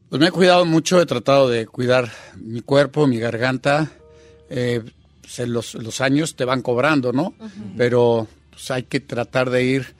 Pues 0.10 0.20
me 0.22 0.28
he 0.28 0.32
cuidado 0.32 0.66
mucho, 0.66 1.02
he 1.02 1.06
tratado 1.06 1.50
de 1.50 1.66
cuidar 1.68 2.10
mi 2.38 2.62
cuerpo, 2.62 3.08
mi 3.08 3.20
garganta. 3.20 3.92
Eh, 4.50 4.82
pues, 5.22 5.40
en 5.40 5.52
los, 5.52 5.74
los 5.76 6.00
años 6.00 6.36
te 6.38 6.46
van 6.46 6.62
cobrando, 6.62 7.12
¿no? 7.12 7.34
Pero 7.76 8.28
pues, 8.52 8.72
hay 8.72 8.84
que 8.84 9.00
tratar 9.02 9.50
de 9.50 9.64
ir. 9.66 9.96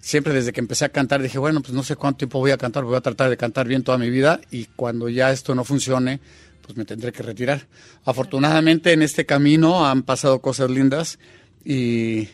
Siempre 0.00 0.32
desde 0.32 0.52
que 0.52 0.60
empecé 0.60 0.84
a 0.84 0.88
cantar 0.88 1.20
dije, 1.22 1.38
bueno, 1.38 1.60
pues 1.60 1.72
no 1.74 1.82
sé 1.82 1.94
cuánto 1.96 2.18
tiempo 2.18 2.38
voy 2.38 2.50
a 2.50 2.56
cantar, 2.56 2.84
voy 2.84 2.96
a 2.96 3.00
tratar 3.00 3.28
de 3.30 3.36
cantar 3.36 3.68
bien 3.68 3.82
toda 3.82 3.98
mi 3.98 4.08
vida 4.10 4.40
y 4.50 4.64
cuando 4.76 5.08
ya 5.08 5.30
esto 5.32 5.54
no 5.54 5.64
funcione, 5.64 6.18
pues 6.62 6.76
me 6.78 6.84
tendré 6.84 7.12
que 7.12 7.22
retirar. 7.22 7.66
Afortunadamente 8.04 8.92
en 8.92 9.02
este 9.02 9.26
camino 9.26 9.86
han 9.86 10.02
pasado 10.04 10.40
cosas 10.40 10.70
lindas 10.70 11.18
y, 11.64 12.28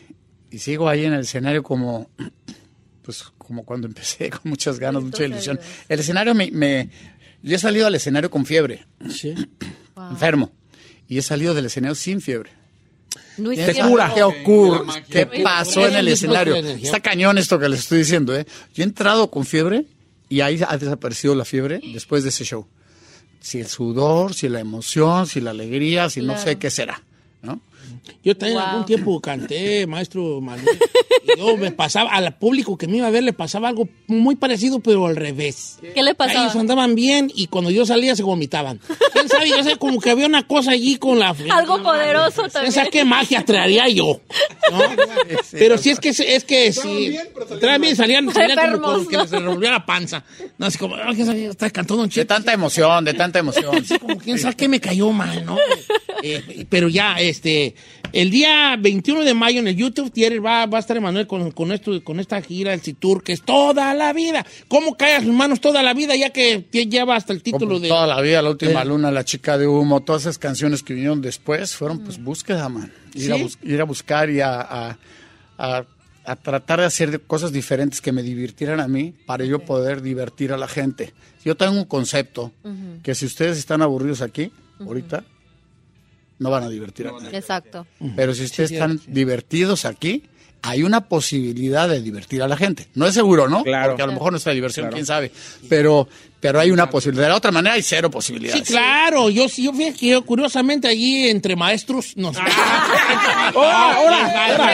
y 0.51 0.59
sigo 0.59 0.87
ahí 0.87 1.05
en 1.05 1.13
el 1.13 1.21
escenario 1.21 1.63
como, 1.63 2.09
pues 3.05 3.23
como 3.37 3.63
cuando 3.63 3.87
empecé, 3.87 4.29
con 4.31 4.41
muchas 4.45 4.79
ganas, 4.79 5.03
mucha 5.03 5.23
ilusión. 5.23 5.59
El 5.87 5.99
escenario 5.99 6.33
me, 6.33 6.49
me- 6.51 6.89
Yo 7.43 7.55
he 7.55 7.59
salido 7.59 7.87
al 7.87 7.95
escenario 7.95 8.29
con 8.31 8.45
fiebre, 8.45 8.85
Sí. 9.09 9.33
enfermo, 10.11 10.51
y 11.07 11.17
he 11.17 11.21
salido 11.21 11.53
del 11.53 11.65
escenario 11.67 11.95
sin 11.95 12.19
fiebre. 12.21 12.49
No 13.37 13.51
es 13.51 13.59
¿Quién 13.59 13.73
cierto. 13.75 13.97
sabe 13.97 14.13
¿Qué 14.15 14.23
ocurre? 14.23 15.03
¿Qué 15.09 15.25
pasó 15.43 15.85
en 15.87 15.95
el 15.95 16.07
escenario? 16.07 16.55
Está 16.55 16.99
cañón 17.01 17.37
esto 17.37 17.59
que 17.59 17.69
les 17.69 17.81
estoy 17.81 17.99
diciendo, 17.99 18.35
¿eh? 18.35 18.45
Yo 18.73 18.83
he 18.83 18.85
entrado 18.85 19.29
con 19.29 19.45
fiebre 19.45 19.85
y 20.29 20.41
ahí 20.41 20.59
ha 20.67 20.77
desaparecido 20.77 21.35
la 21.35 21.45
fiebre 21.45 21.81
después 21.93 22.23
de 22.23 22.29
ese 22.29 22.43
show. 22.45 22.65
Si 23.41 23.59
el 23.59 23.67
sudor, 23.67 24.33
si 24.33 24.49
la 24.49 24.59
emoción, 24.59 25.27
si 25.27 25.39
la 25.41 25.51
alegría, 25.51 26.09
si 26.09 26.21
no 26.21 26.37
sé 26.37 26.57
qué 26.57 26.69
será, 26.71 27.03
¿no? 27.43 27.61
Yo 28.23 28.35
también 28.35 28.59
Wow. 28.59 28.67
algún 28.69 28.85
tiempo 28.85 29.19
canté, 29.21 29.85
maestro 29.87 30.41
Manuel. 30.41 30.77
y 31.35 31.37
yo 31.39 31.57
me 31.57 31.71
pasaba, 31.71 32.11
al 32.11 32.35
público 32.37 32.77
que 32.77 32.87
me 32.87 32.97
iba 32.97 33.07
a 33.07 33.11
ver 33.11 33.23
le 33.23 33.33
pasaba 33.33 33.67
algo 33.69 33.87
muy 34.07 34.35
parecido, 34.35 34.79
pero 34.79 35.05
al 35.07 35.15
revés. 35.15 35.77
¿Qué 35.93 36.03
le 36.03 36.13
pasaba? 36.15 36.43
Ellos 36.45 36.55
andaban 36.55 36.95
bien 36.95 37.31
y 37.33 37.47
cuando 37.47 37.71
yo 37.71 37.85
salía 37.85 38.15
se 38.15 38.23
vomitaban. 38.23 38.79
¿Quién 39.13 39.29
sabe? 39.29 39.49
Yo 39.49 39.63
sé, 39.63 39.75
como 39.77 39.99
que 39.99 40.11
había 40.11 40.25
una 40.27 40.47
cosa 40.47 40.71
allí 40.71 40.97
con 40.97 41.19
la... 41.19 41.35
Algo 41.51 41.81
poderoso 41.83 42.41
¿Quién 42.41 42.51
también. 42.51 42.71
sabe 42.73 42.89
qué 42.89 43.05
magia 43.05 43.43
traería 43.45 43.87
yo? 43.89 44.21
¿no? 44.71 44.79
pero 45.51 45.77
sí 45.77 45.89
es 45.91 45.99
que, 45.99 46.09
es 46.09 46.43
que 46.43 46.71
sí. 46.73 47.17
Traen 47.59 47.81
bien, 47.81 47.95
salían, 47.95 48.31
salían 48.33 48.71
como, 48.79 48.93
como 48.93 49.07
que 49.07 49.17
les 49.17 49.31
revolvía 49.31 49.71
la 49.71 49.85
panza. 49.85 50.23
No, 50.57 50.65
así 50.67 50.77
como, 50.77 50.95
"Ay, 50.95 51.15
¿quién 51.15 51.27
sabe? 51.27 51.45
Está 51.45 51.69
cantando 51.69 52.03
un 52.03 52.09
De 52.09 52.13
chiste. 52.13 52.25
tanta 52.25 52.53
emoción, 52.53 53.05
de 53.05 53.13
tanta 53.13 53.39
emoción. 53.39 53.83
como 53.99 54.17
quién 54.17 54.37
sabe 54.39 54.55
qué 54.55 54.67
me 54.67 54.79
cayó 54.79 55.11
mal, 55.11 55.45
¿no? 55.45 55.57
Eh, 56.27 56.65
pero 56.69 56.87
ya, 56.87 57.19
este, 57.19 57.74
el 58.13 58.29
día 58.29 58.75
21 58.79 59.23
de 59.23 59.33
mayo 59.33 59.59
en 59.59 59.67
el 59.67 59.75
YouTube 59.75 60.11
Theater 60.11 60.45
va, 60.45 60.65
va 60.65 60.77
a 60.77 60.81
estar 60.81 60.95
Emanuel 60.97 61.27
con, 61.27 61.51
con, 61.51 61.71
esto, 61.71 62.03
con 62.03 62.19
esta 62.19 62.41
gira, 62.41 62.73
el 62.73 62.81
Citur, 62.81 63.23
que 63.23 63.33
es 63.33 63.41
toda 63.41 63.93
la 63.93 64.13
vida. 64.13 64.45
¿Cómo 64.67 64.95
cae 64.97 65.15
a 65.15 65.21
sus 65.23 65.33
manos 65.33 65.59
toda 65.61 65.83
la 65.83 65.93
vida 65.93 66.15
ya 66.15 66.29
que 66.31 66.65
lleva 66.71 67.15
hasta 67.15 67.33
el 67.33 67.41
título 67.43 67.67
Como 67.67 67.79
de... 67.81 67.87
Toda 67.89 68.07
la 68.07 68.21
vida, 68.21 68.41
la 68.41 68.49
última 68.51 68.79
de- 68.79 68.85
luna, 68.85 69.11
la 69.11 69.23
chica 69.25 69.57
de 69.57 69.67
humo, 69.67 70.01
todas 70.01 70.23
esas 70.23 70.37
canciones 70.37 70.83
que 70.83 70.93
vinieron 70.93 71.21
después 71.21 71.75
fueron 71.75 71.99
pues 71.99 72.21
búsqueda, 72.23 72.69
man. 72.69 72.91
Ir, 73.13 73.33
a, 73.33 73.35
¿Sí? 73.37 73.43
bus- 73.43 73.57
ir 73.63 73.81
a 73.81 73.83
buscar 73.85 74.29
y 74.29 74.41
a, 74.41 74.61
a- 74.61 74.97
a- 75.57 75.85
a 76.27 76.35
tratar 76.37 76.79
de 76.79 76.87
hacer 76.87 77.21
cosas 77.21 77.51
diferentes 77.51 78.01
que 78.01 78.11
me 78.11 78.23
divirtieran 78.23 78.79
a 78.79 78.87
mí 78.87 79.13
para 79.27 79.45
yo 79.45 79.59
poder 79.59 80.01
divertir 80.01 80.51
a 80.51 80.57
la 80.57 80.67
gente. 80.67 81.13
Yo 81.43 81.55
tengo 81.55 81.73
un 81.73 81.85
concepto 81.85 82.51
que 83.03 83.13
si 83.13 83.27
ustedes 83.27 83.59
están 83.59 83.83
aburridos 83.83 84.21
aquí, 84.23 84.51
ahorita, 84.79 85.23
no 86.39 86.49
van 86.49 86.63
a 86.63 86.69
divertir 86.69 87.07
a 87.07 87.11
nadie. 87.13 87.37
Exacto. 87.37 87.85
Pero 88.15 88.33
si 88.33 88.43
ustedes 88.43 88.71
están 88.71 88.99
divertidos 89.07 89.85
aquí, 89.85 90.23
hay 90.61 90.81
una 90.83 91.07
posibilidad 91.07 91.87
de 91.87 92.01
divertir 92.01 92.41
a 92.41 92.47
la 92.47 92.57
gente. 92.57 92.87
No 92.95 93.05
es 93.05 93.13
seguro, 93.13 93.47
¿no? 93.47 93.63
Claro. 93.63 93.89
Porque 93.91 94.01
a 94.01 94.07
lo 94.07 94.13
mejor 94.13 94.31
nuestra 94.31 94.51
diversión, 94.51 94.89
quién 94.91 95.05
sabe. 95.05 95.31
Pero, 95.69 96.07
pero 96.39 96.59
hay 96.59 96.71
una 96.71 96.89
posibilidad. 96.89 97.25
De 97.25 97.29
la 97.29 97.35
otra 97.35 97.51
manera 97.51 97.75
hay 97.75 97.83
cero 97.83 98.07
Sí, 98.09 98.13
posibilidades. 98.13 98.67
claro, 98.67 99.29
yo 99.29 99.47
sí, 99.47 99.63
yo 99.63 99.73
fíjate 99.73 99.99
que 99.99 100.07
yo, 100.07 100.23
curiosamente 100.25 100.87
allí 100.87 101.27
entre 101.29 101.55
maestros 101.55 102.17
nos... 102.17 102.35
Ahora, 103.55 104.73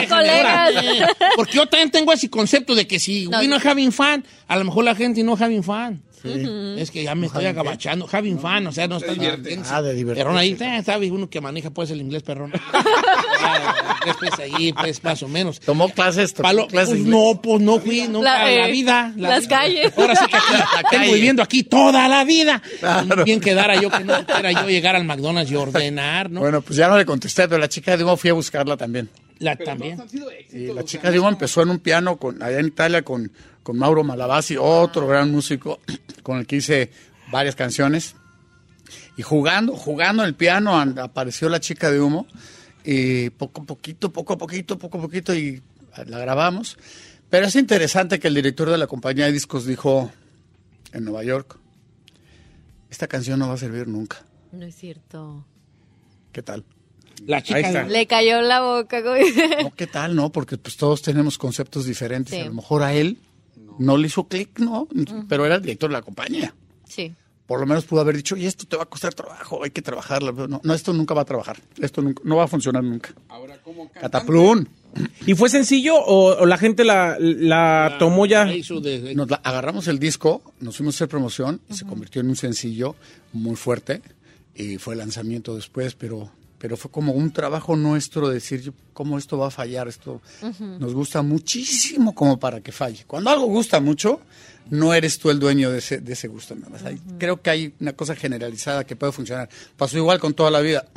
Porque 1.36 1.52
yo 1.56 1.66
también 1.66 1.90
tengo 1.90 2.10
ese 2.12 2.30
concepto 2.30 2.74
de 2.74 2.86
que 2.86 2.98
si 2.98 3.26
No. 3.28 3.38
we 3.40 3.48
no 3.48 3.56
having 3.62 3.92
fun, 3.92 4.24
a 4.48 4.56
lo 4.56 4.64
mejor 4.64 4.84
la 4.84 4.94
gente 4.94 5.22
no 5.22 5.36
having 5.38 5.62
fun. 5.62 6.02
Es 6.24 6.90
que 6.90 7.02
ya 7.04 7.14
me 7.14 7.26
estoy 7.26 7.46
agabachando. 7.46 8.08
Having 8.10 8.38
fun, 8.38 8.66
o 8.66 8.72
sea, 8.72 8.86
no 8.88 8.96
está 8.98 9.12
divirtiéndose. 9.12 9.70
Ah, 9.74 9.82
de 9.82 9.94
divertirse. 9.94 10.24
Perrón 10.24 10.38
ahí, 10.38 10.56
eh, 10.60 10.82
sabe 10.84 11.10
uno 11.10 11.28
que 11.28 11.40
maneja 11.40 11.70
pues 11.70 11.90
el 11.90 12.00
inglés 12.00 12.22
perrón. 12.22 12.52
Ah, 13.44 14.14
pues 14.18 14.38
ahí, 14.38 14.72
pues 14.72 15.02
más 15.02 15.22
o 15.22 15.28
menos. 15.28 15.58
Tomó 15.60 15.88
clases, 15.88 16.32
tomó 16.32 16.48
Palo- 16.48 16.66
clases. 16.68 16.94
pues 16.96 17.06
no, 17.06 17.40
pues 17.42 17.60
no 17.60 17.78
fui 17.80 18.06
nunca 18.08 18.24
La- 18.34 18.42
a 18.42 18.50
la 18.50 18.68
eh, 18.68 18.72
vida. 18.72 19.12
la 19.16 19.28
las 19.30 19.46
calles. 19.48 19.92
Ahora 19.96 20.14
sí 20.14 20.26
que 20.26 20.36
aquí, 20.36 20.52
La 20.52 20.88
tengo 20.90 21.02
calle. 21.04 21.14
viviendo 21.14 21.42
aquí 21.42 21.62
toda 21.64 22.08
la 22.08 22.24
vida. 22.24 22.62
Bien 23.24 23.40
quedara 23.40 23.80
yo 23.80 23.90
que 23.90 24.04
no 24.04 24.24
quiera 24.26 24.52
yo 24.52 24.68
llegar 24.68 24.96
al 24.96 25.04
McDonald's 25.04 25.50
y 25.50 25.56
ordenar, 25.56 26.30
¿no? 26.30 26.40
Bueno, 26.40 26.62
pues 26.62 26.76
ya 26.76 26.88
no 26.88 26.96
le 26.96 27.04
contesté, 27.04 27.48
pero 27.48 27.58
la 27.58 27.68
chica 27.68 27.96
de 27.96 28.04
humo 28.04 28.16
fui 28.16 28.30
a 28.30 28.34
buscarla 28.34 28.76
también. 28.76 29.08
La, 29.38 29.56
también. 29.56 30.00
Y 30.52 30.66
la 30.72 30.84
chica 30.84 31.10
de 31.10 31.18
humo 31.18 31.28
empezó 31.28 31.62
en 31.62 31.70
un 31.70 31.78
piano 31.80 32.16
con, 32.16 32.40
allá 32.42 32.58
en 32.60 32.66
Italia 32.66 33.02
con, 33.02 33.30
con 33.62 33.78
Mauro 33.78 34.04
Malavasi, 34.04 34.56
otro 34.58 35.06
gran 35.06 35.30
músico 35.30 35.80
con 36.22 36.38
el 36.38 36.46
que 36.46 36.56
hice 36.56 36.90
varias 37.30 37.54
canciones. 37.56 38.16
Y 39.16 39.22
jugando, 39.22 39.74
jugando 39.76 40.24
el 40.24 40.34
piano 40.34 40.78
an- 40.78 40.98
apareció 40.98 41.48
la 41.48 41.60
chica 41.60 41.90
de 41.90 42.00
humo 42.00 42.26
y 42.84 43.30
poco 43.30 43.62
a 43.62 43.64
poquito, 43.66 44.12
poco 44.12 44.32
a 44.34 44.38
poquito, 44.38 44.78
poco 44.78 44.98
a 44.98 45.00
poquito 45.02 45.34
y 45.34 45.62
la 46.06 46.18
grabamos. 46.18 46.78
Pero 47.30 47.46
es 47.46 47.56
interesante 47.56 48.18
que 48.18 48.28
el 48.28 48.34
director 48.34 48.68
de 48.70 48.78
la 48.78 48.86
compañía 48.86 49.26
de 49.26 49.32
discos 49.32 49.64
dijo 49.66 50.10
en 50.92 51.04
Nueva 51.04 51.24
York, 51.24 51.58
esta 52.90 53.06
canción 53.06 53.38
no 53.38 53.48
va 53.48 53.54
a 53.54 53.58
servir 53.58 53.86
nunca. 53.88 54.22
No 54.52 54.66
es 54.66 54.74
cierto. 54.76 55.46
¿Qué 56.32 56.42
tal? 56.42 56.64
La 57.26 57.42
chica 57.42 57.58
Ahí 57.58 57.64
está. 57.64 57.84
de- 57.84 57.90
Le 57.90 58.06
cayó 58.06 58.40
en 58.40 58.48
la 58.48 58.60
boca. 58.62 59.00
No, 59.62 59.74
¿qué 59.74 59.86
tal? 59.86 60.14
No, 60.16 60.30
porque 60.32 60.58
pues 60.58 60.76
todos 60.76 61.00
tenemos 61.02 61.38
conceptos 61.38 61.86
diferentes. 61.86 62.34
Sí. 62.34 62.40
A 62.40 62.46
lo 62.46 62.54
mejor 62.54 62.82
a 62.82 62.92
él 62.94 63.18
no 63.78 63.96
le 63.96 64.06
hizo 64.06 64.24
clic, 64.28 64.58
¿no? 64.58 64.88
Pero 65.28 65.46
era 65.46 65.56
el 65.56 65.62
director 65.62 65.90
de 65.90 65.94
la 65.94 66.02
compañía. 66.02 66.54
Sí. 66.88 67.14
Por 67.46 67.60
lo 67.60 67.66
menos 67.66 67.84
pudo 67.84 68.00
haber 68.00 68.16
dicho, 68.16 68.36
y 68.36 68.46
esto 68.46 68.64
te 68.66 68.76
va 68.76 68.84
a 68.84 68.86
costar 68.86 69.12
trabajo, 69.14 69.62
hay 69.64 69.70
que 69.70 69.82
trabajarlo. 69.82 70.32
No, 70.48 70.60
no, 70.62 70.74
esto 70.74 70.92
nunca 70.92 71.12
va 71.12 71.22
a 71.22 71.24
trabajar. 71.24 71.58
Esto 71.78 72.00
nunca- 72.00 72.22
no 72.24 72.36
va 72.36 72.44
a 72.44 72.48
funcionar 72.48 72.82
nunca. 72.84 73.12
Ahora, 73.28 73.58
como 73.62 73.90
Cataplún. 73.90 74.68
¿Y 75.26 75.34
fue 75.34 75.48
sencillo 75.50 75.96
o, 75.96 76.36
o 76.42 76.46
la 76.46 76.56
gente 76.56 76.84
la, 76.84 77.16
la 77.18 77.96
tomó 77.98 78.26
ya? 78.26 78.44
de- 78.80 79.14
Nos 79.14 79.28
la- 79.30 79.40
agarramos 79.42 79.88
el 79.88 79.98
disco, 79.98 80.42
nos 80.60 80.76
fuimos 80.76 80.94
a 80.94 80.96
hacer 80.98 81.08
promoción 81.08 81.60
y 81.68 81.74
se 81.74 81.84
convirtió 81.84 82.20
en 82.20 82.28
un 82.28 82.36
sencillo 82.36 82.94
muy 83.32 83.56
fuerte. 83.56 84.00
Y 84.54 84.76
fue 84.78 84.94
lanzamiento 84.96 85.54
después, 85.54 85.94
pero, 85.94 86.30
pero 86.62 86.76
fue 86.76 86.92
como 86.92 87.10
un 87.12 87.32
trabajo 87.32 87.74
nuestro 87.74 88.28
decir 88.28 88.72
cómo 88.92 89.18
esto 89.18 89.36
va 89.36 89.48
a 89.48 89.50
fallar. 89.50 89.88
Esto 89.88 90.22
nos 90.78 90.94
gusta 90.94 91.20
muchísimo 91.22 92.14
como 92.14 92.38
para 92.38 92.60
que 92.60 92.70
falle. 92.70 93.02
Cuando 93.04 93.30
algo 93.30 93.46
gusta 93.46 93.80
mucho, 93.80 94.20
no 94.70 94.94
eres 94.94 95.18
tú 95.18 95.30
el 95.30 95.40
dueño 95.40 95.72
de 95.72 95.78
ese, 95.78 95.98
de 95.98 96.12
ese 96.12 96.28
gusto. 96.28 96.54
nada 96.54 96.70
más. 96.70 96.82
Creo 97.18 97.42
que 97.42 97.50
hay 97.50 97.74
una 97.80 97.94
cosa 97.94 98.14
generalizada 98.14 98.84
que 98.86 98.94
puede 98.94 99.10
funcionar. 99.10 99.48
Pasó 99.76 99.96
igual 99.98 100.20
con 100.20 100.34
toda 100.34 100.52
la 100.52 100.60
vida. 100.60 100.86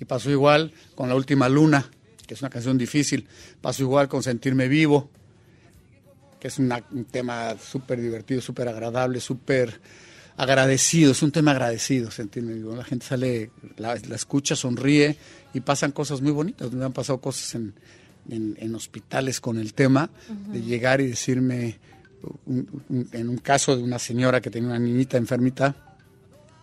Y 0.00 0.06
pasó 0.06 0.28
igual 0.28 0.72
con 0.96 1.08
La 1.08 1.14
Última 1.14 1.48
Luna, 1.48 1.88
que 2.26 2.34
es 2.34 2.40
una 2.42 2.50
canción 2.50 2.76
difícil. 2.76 3.28
Pasó 3.60 3.84
igual 3.84 4.08
con 4.08 4.24
Sentirme 4.24 4.66
Vivo, 4.66 5.08
que 6.40 6.48
es 6.48 6.58
una- 6.58 6.82
un 6.90 7.04
tema 7.04 7.54
súper 7.64 8.00
divertido, 8.00 8.40
súper 8.40 8.66
agradable, 8.66 9.20
súper 9.20 9.80
agradecido. 10.36 11.12
Es 11.12 11.22
un 11.22 11.30
tema 11.32 11.52
agradecido, 11.52 12.10
Vivo. 12.54 12.74
La 12.76 12.84
gente 12.84 13.06
sale, 13.06 13.50
la, 13.76 13.94
la 13.96 14.14
escucha, 14.16 14.56
sonríe 14.56 15.16
y 15.52 15.60
pasan 15.60 15.92
cosas 15.92 16.20
muy 16.20 16.32
bonitas. 16.32 16.72
Me 16.72 16.84
han 16.84 16.92
pasado 16.92 17.20
cosas 17.20 17.54
en, 17.54 17.74
en- 18.28 18.56
en 18.58 18.74
hospitales 18.74 19.40
con 19.40 19.58
el 19.58 19.74
tema, 19.74 20.10
de 20.52 20.60
llegar 20.62 21.00
y 21.00 21.06
decirme, 21.08 21.78
un- 22.46 22.82
un- 22.88 23.08
en 23.12 23.28
un 23.28 23.38
caso 23.38 23.76
de 23.76 23.82
una 23.82 23.98
señora 23.98 24.40
que 24.40 24.50
tenía 24.50 24.68
una 24.70 24.78
niñita 24.78 25.16
enfermita, 25.16 25.76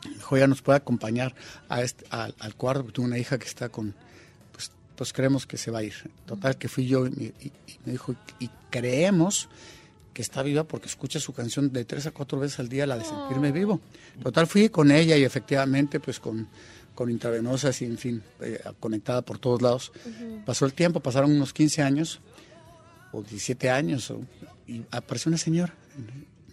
me 0.06 0.16
dijo, 0.16 0.38
ya 0.38 0.48
nos 0.48 0.62
puede 0.64 0.78
acompañar 0.78 1.36
a 1.70 1.82
este, 1.84 2.06
al, 2.10 2.34
al 2.40 2.56
cuarto, 2.56 2.82
porque 2.84 2.96
tengo 2.96 3.08
una 3.08 3.20
hija 3.20 3.38
que 3.38 3.48
está 3.48 3.70
con, 3.70 3.94
pues, 4.52 4.72
pues 4.96 5.14
creemos 5.14 5.46
que 5.46 5.58
se 5.58 5.70
va 5.72 5.80
a 5.80 5.84
ir. 5.84 5.94
Total, 6.26 6.58
que 6.58 6.68
fui 6.68 6.88
yo 6.88 7.06
y, 7.06 7.34
y- 7.40 7.52
y 7.68 7.80
me 7.86 7.92
dijo, 7.94 8.16
y 8.40 8.50
creemos 8.72 9.48
que 10.14 10.22
está 10.22 10.44
viva 10.44 10.64
porque 10.66 10.88
escucha 10.88 11.20
su 11.20 11.34
canción 11.34 11.72
de 11.72 11.86
tres 11.86 12.06
a 12.06 12.12
cuatro 12.12 12.40
veces 12.40 12.60
al 12.60 12.70
día, 12.70 12.86
la 12.86 12.98
de 12.98 13.06
sentirme 13.06 13.52
vivo. 13.52 13.80
Total, 14.22 14.46
fui 14.48 14.70
con 14.70 14.92
ella 14.92 15.16
y 15.18 15.24
efectivamente, 15.24 16.00
pues 16.00 16.20
con, 16.20 16.48
con 16.96 17.10
intravenosas 17.10 17.82
y, 17.82 17.86
en 17.86 17.98
fin, 17.98 18.22
eh, 18.42 18.60
conectada 18.80 19.22
por 19.22 19.40
todos 19.40 19.62
lados. 19.62 19.92
Pasó 20.46 20.66
el 20.66 20.74
tiempo, 20.74 21.00
pasaron 21.00 21.32
unos 21.32 21.54
15 21.54 21.82
años, 21.82 22.20
o 23.14 23.22
17 23.22 23.70
años, 23.70 24.12
o- 24.12 24.22
y 24.68 24.84
apareció 24.92 25.30
una 25.30 25.38
señora. 25.38 25.74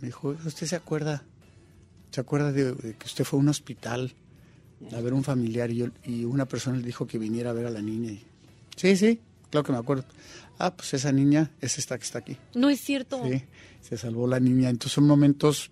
Me 0.00 0.06
dijo, 0.08 0.36
¿usted 0.44 0.66
se 0.66 0.76
acuerda? 0.76 1.24
¿Se 2.10 2.20
acuerda 2.20 2.52
de, 2.52 2.72
de 2.72 2.94
que 2.96 3.06
usted 3.06 3.24
fue 3.24 3.38
a 3.38 3.42
un 3.42 3.48
hospital 3.48 4.14
a 4.96 5.00
ver 5.00 5.12
un 5.12 5.24
familiar 5.24 5.70
y, 5.72 5.76
yo- 5.76 5.88
y 6.04 6.24
una 6.24 6.46
persona 6.46 6.76
le 6.78 6.84
dijo 6.84 7.06
que 7.06 7.18
viniera 7.18 7.50
a 7.50 7.52
ver 7.52 7.66
a 7.66 7.70
la 7.70 7.82
niña? 7.82 8.12
Y, 8.12 8.24
sí, 8.76 8.96
sí, 8.96 9.20
claro 9.50 9.64
que 9.64 9.72
me 9.72 9.78
acuerdo. 9.78 10.04
Ah, 10.58 10.74
pues 10.74 10.92
esa 10.94 11.12
niña 11.12 11.50
es 11.60 11.78
esta 11.78 11.96
que 11.98 12.04
está 12.04 12.18
aquí. 12.18 12.36
No 12.54 12.68
es 12.68 12.80
cierto. 12.80 13.22
Sí, 13.24 13.42
se 13.80 13.96
salvó 13.96 14.26
la 14.26 14.40
niña. 14.40 14.68
Entonces 14.70 14.92
son 14.92 15.06
momentos 15.06 15.70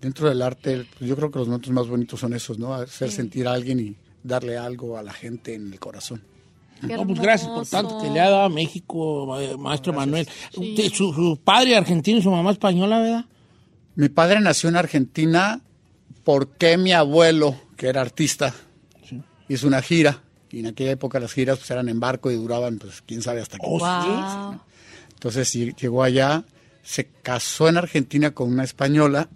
dentro 0.00 0.28
del 0.28 0.42
arte, 0.42 0.86
pues, 0.98 1.08
yo 1.08 1.16
creo 1.16 1.30
que 1.30 1.38
los 1.38 1.48
momentos 1.48 1.70
más 1.72 1.88
bonitos 1.88 2.20
son 2.20 2.32
esos, 2.34 2.58
¿no? 2.58 2.74
Hacer 2.74 3.10
sentir 3.10 3.46
a 3.48 3.52
alguien 3.52 3.80
y 3.80 3.96
darle 4.22 4.56
algo 4.58 4.96
a 4.98 5.02
la 5.02 5.12
gente 5.12 5.54
en 5.54 5.72
el 5.72 5.78
corazón. 5.80 6.22
No, 6.82 7.06
pues 7.06 7.20
gracias 7.20 7.48
por 7.48 7.64
tanto 7.66 7.98
que 8.02 8.10
le 8.10 8.18
ha 8.20 8.28
dado 8.28 8.42
a 8.42 8.48
México, 8.48 9.40
eh, 9.40 9.56
maestro 9.56 9.92
Manuel. 9.92 10.26
Usted- 10.56 10.90
Su, 10.92 11.12
su 11.12 11.38
padre 11.44 11.76
argentino 11.76 12.18
y 12.18 12.22
su 12.22 12.30
mamá 12.30 12.50
española, 12.50 12.98
¿verdad? 13.00 13.24
Mi 13.94 14.08
padre 14.08 14.40
nació 14.40 14.68
en 14.68 14.76
Argentina 14.76 15.60
porque 16.24 16.76
mi 16.78 16.92
abuelo, 16.92 17.56
que 17.76 17.86
era 17.88 18.00
artista, 18.00 18.52
hizo 19.48 19.66
una 19.68 19.80
gira. 19.82 20.22
Y 20.52 20.60
en 20.60 20.66
aquella 20.66 20.92
época 20.92 21.18
las 21.18 21.32
giras 21.32 21.58
pues, 21.58 21.70
eran 21.70 21.88
en 21.88 21.98
barco 21.98 22.30
y 22.30 22.36
duraban, 22.36 22.78
pues, 22.78 23.02
quién 23.06 23.22
sabe 23.22 23.40
hasta 23.40 23.56
qué. 23.58 23.64
Oh, 23.66 23.78
Wow. 23.78 24.60
Entonces 25.14 25.54
ll- 25.56 25.74
llegó 25.76 26.02
allá, 26.02 26.44
se 26.82 27.06
casó 27.22 27.68
en 27.68 27.76
Argentina 27.78 28.32
con 28.32 28.52
una 28.52 28.62
española 28.64 29.28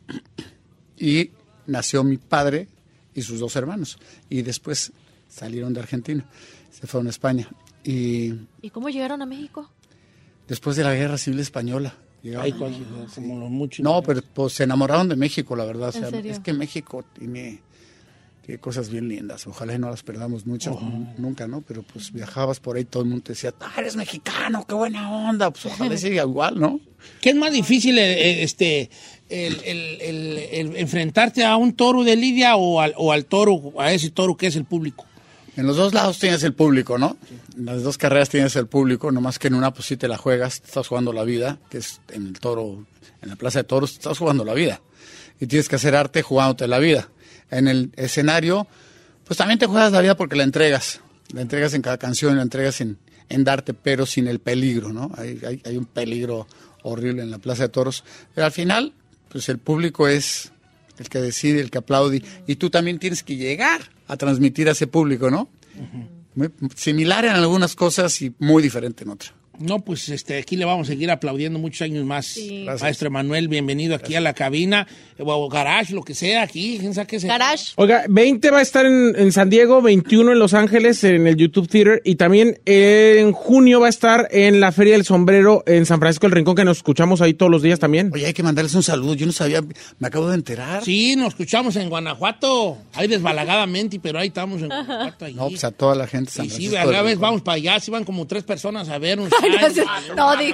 y 0.99 1.31
nació 1.67 2.05
mi 2.05 2.17
padre 2.19 2.69
y 3.15 3.23
sus 3.23 3.41
dos 3.41 3.57
hermanos. 3.57 3.99
Y 4.29 4.43
después 4.43 4.93
salieron 5.29 5.73
de 5.75 5.81
Argentina, 5.81 6.25
se 6.71 6.87
fueron 6.87 7.07
a 7.07 7.11
España. 7.11 7.49
Y 7.85 8.35
¿Y 8.63 8.71
cómo 8.71 8.89
llegaron 8.89 9.23
a 9.23 9.27
México? 9.27 9.71
después 10.49 10.77
de 10.77 10.85
la 10.85 10.95
guerra 10.95 11.19
civil 11.19 11.41
española. 11.41 11.95
cuando- 12.59 13.07
como 13.15 13.39
los 13.39 13.51
muchos. 13.51 13.85
No, 13.85 14.03
pero 14.03 14.21
pues, 14.35 14.53
se 14.55 14.65
enamoraron 14.65 15.09
de 15.09 15.15
México, 15.17 15.55
la 15.55 15.65
verdad. 15.65 15.91
O 15.91 15.97
¿En 15.97 16.01
sea, 16.03 16.11
serio? 16.11 16.33
es 16.33 16.41
que 16.41 16.53
México 16.53 17.05
tiene, 17.17 17.63
tiene 18.47 18.61
cosas 18.61 18.89
bien 18.91 19.09
lindas. 19.09 19.45
Ojalá 19.49 19.75
y 19.75 19.79
no 19.81 19.91
las 19.91 20.05
perdamos 20.05 20.47
muchas, 20.47 20.73
nu- 20.81 21.13
nunca, 21.19 21.49
¿no? 21.49 21.63
Pero 21.63 21.83
pues 21.83 22.13
viajabas 22.13 22.61
por 22.61 22.77
ahí, 22.77 22.85
todo 22.85 23.03
el 23.03 23.09
mundo 23.09 23.25
te 23.25 23.33
decía, 23.33 23.53
ah, 23.61 23.73
eres 23.77 23.97
mexicano, 23.97 24.65
qué 24.69 24.75
buena 24.75 25.11
onda. 25.29 25.51
Pues 25.51 25.67
ojalá 25.67 25.97
siga 25.97 26.23
igual, 26.23 26.59
¿no? 26.61 26.79
¿Qué 27.21 27.31
es 27.31 27.37
más 27.37 27.53
difícil, 27.53 27.99
eh, 27.99 28.13
eh, 28.31 28.43
este, 28.45 28.89
el, 29.29 29.57
el- 29.65 30.01
el- 30.01 30.39
el 30.71 30.77
enfrentarte 30.77 31.45
a 31.45 31.57
un 31.57 31.73
toro 31.75 32.05
de 32.05 32.15
lidia 32.15 32.55
o 32.57 32.81
al, 32.81 32.95
o 32.97 33.11
al 33.13 33.25
toro, 33.25 33.73
a 33.79 33.93
ese 33.93 34.11
toro 34.11 34.37
que 34.37 34.47
es 34.47 34.55
el 34.57 34.65
público? 34.65 35.05
En 35.57 35.67
los 35.67 35.77
dos 35.77 35.93
lados 35.95 36.19
tienes 36.21 36.43
el 36.45 36.53
público, 36.53 36.99
¿no? 36.99 37.17
En 37.57 37.65
las 37.65 37.83
dos 37.83 37.99
carreras 37.99 38.29
tienes 38.29 38.55
el 38.57 38.67
público, 38.69 39.11
nomás 39.11 39.39
que 39.41 39.49
en 39.49 39.55
una 39.55 39.73
pues 39.73 39.87
sí 39.87 39.97
te 39.97 40.07
la 40.07 40.19
juegas, 40.19 40.63
estás 40.65 40.87
jugando 40.87 41.13
la 41.13 41.25
vida, 41.25 41.59
que 41.71 41.79
es 41.79 42.01
en 42.13 42.27
el 42.29 42.39
toro, 42.39 42.85
en 43.23 43.29
la 43.29 43.37
plaza 43.37 43.61
de 43.61 43.65
toros, 43.65 43.93
estás 43.95 44.19
jugando 44.19 44.45
la 44.45 44.55
vida. 44.55 44.81
Y 45.41 45.47
tienes 45.47 45.69
que 45.69 45.77
hacer 45.77 45.95
arte 45.97 46.23
jugándote 46.23 46.69
la 46.69 46.79
vida. 46.79 47.09
En 47.51 47.69
el 47.69 47.93
escenario, 47.97 48.67
pues 49.25 49.39
también 49.39 49.59
te 49.59 49.67
juegas 49.67 49.93
la 49.93 50.01
vida 50.01 50.17
porque 50.17 50.37
la 50.37 50.45
entregas. 50.45 51.01
La 51.33 51.43
entregas 51.43 51.75
en 51.75 51.83
cada 51.83 51.99
canción, 51.99 52.37
la 52.37 52.43
entregas 52.43 52.81
en, 52.81 52.99
en 53.29 53.45
darte, 53.45 53.75
pero 53.75 54.07
sin 54.07 54.27
el 54.29 54.39
peligro, 54.39 54.93
¿no? 54.93 55.11
Hay, 55.17 55.41
hay, 55.47 55.63
hay 55.65 55.77
un 55.77 55.87
peligro 55.87 56.47
horrible 56.83 57.23
en 57.23 57.31
la 57.31 57.39
plaza 57.39 57.65
de 57.65 57.69
toros. 57.69 58.05
Pero 58.35 58.47
al 58.47 58.53
final, 58.53 58.93
pues 59.29 59.49
el 59.49 59.59
público 59.59 60.09
es 60.09 60.53
el 60.99 61.09
que 61.09 61.21
decide, 61.21 61.61
el 61.61 61.71
que 61.71 61.79
aplaude, 61.79 62.23
y 62.47 62.57
tú 62.57 62.71
también 62.71 62.99
tienes 62.99 63.23
que 63.23 63.37
llegar 63.37 63.91
a 64.09 64.17
transmitir 64.17 64.69
a 64.69 64.73
ese 64.73 64.87
público, 64.87 65.31
¿no? 65.31 65.49
Muy 66.35 66.51
similar 66.75 67.25
en 67.25 67.33
algunas 67.33 67.75
cosas 67.75 68.21
y 68.23 68.35
muy 68.39 68.63
diferente 68.63 69.05
en 69.05 69.11
otras. 69.11 69.33
No, 69.59 69.81
pues 69.81 70.09
este, 70.09 70.39
aquí 70.39 70.57
le 70.57 70.65
vamos 70.65 70.89
a 70.89 70.93
seguir 70.93 71.11
aplaudiendo 71.11 71.59
muchos 71.59 71.83
años 71.83 72.05
más. 72.05 72.39
Maestro 72.81 73.09
Emanuel, 73.09 73.49
bienvenido 73.49 73.95
aquí 73.95 74.15
a 74.15 74.21
la 74.21 74.35
cabina, 74.35 74.87
o 75.19 75.49
garage, 75.49 75.95
lo 75.95 76.03
que 76.03 76.15
sea, 76.15 76.43
aquí, 76.43 76.79
quién 76.79 76.95
sabe 76.95 77.07
qué 77.07 77.21
sea. 77.21 77.29
Garage. 77.31 77.73
Oiga, 77.77 78.05
20 78.09 78.51
va 78.51 78.59
a 78.59 78.63
estar 78.63 78.85
en, 78.87 79.15
en 79.17 79.33
San 79.33 79.49
Diego, 79.49 79.81
21 79.81 80.33
en 80.33 80.39
Los 80.39 80.55
Ángeles, 80.55 81.03
en 81.05 81.27
el 81.27 81.37
YouTube 81.37 81.69
Theater, 81.69 82.03
y 82.05 82.17
también 82.17 82.61
en 82.65 83.33
junio 83.33 83.81
va 83.81 83.87
a 83.87 83.91
estar 83.91 84.29
en 84.31 84.61
la 84.61 84.73
Feria 84.73 84.95
del 84.95 85.05
Sombrero 85.05 85.63
en 85.67 85.87
San 85.87 85.99
Francisco 86.01 86.27
del 86.27 86.33
Rincón, 86.33 86.55
que 86.57 86.65
nos 86.65 86.79
escuchamos 86.79 87.21
ahí 87.21 87.35
todos 87.35 87.51
los 87.51 87.63
días 87.63 87.79
también. 87.79 88.11
Oye, 88.13 88.27
hay 88.27 88.35
que 88.35 88.43
mandarles 88.43 88.75
un 88.75 88.83
saludo. 88.83 89.15
Yo 89.15 89.27
no 89.27 89.33
sabía, 89.33 89.63
me 89.99 90.09
acabo 90.09 90.29
de 90.29 90.35
enterar. 90.35 90.85
Sí, 90.85 91.17
nos 91.17 91.29
escuchamos 91.29 91.77
en 91.77 91.89
Guanajuato, 91.89 92.79
ahí 92.93 93.09
desbalagadamente, 93.09 93.99
pero 94.01 94.19
ahí 94.19 94.29
estamos 94.29 94.61
en 94.61 94.69
Guanajuato. 94.69 95.25
Allí. 95.25 95.35
No, 95.35 95.49
pues 95.49 95.65
a 95.65 95.71
toda 95.71 95.95
la 95.95 96.07
gente. 96.07 96.31
San 96.31 96.47
y 96.47 96.51
sí, 96.51 96.77
a 96.77 96.87
del 96.87 97.05
vez 97.05 97.19
vamos 97.19 97.43
para 97.43 97.57
allá, 97.57 97.81
sí 97.81 97.91
van 97.91 98.05
como 98.05 98.27
tres 98.27 98.43
personas 98.45 98.89
a 98.89 98.99
vernos. 98.99 99.31
no, 99.49 100.15
no, 100.17 100.37
di- 100.37 100.53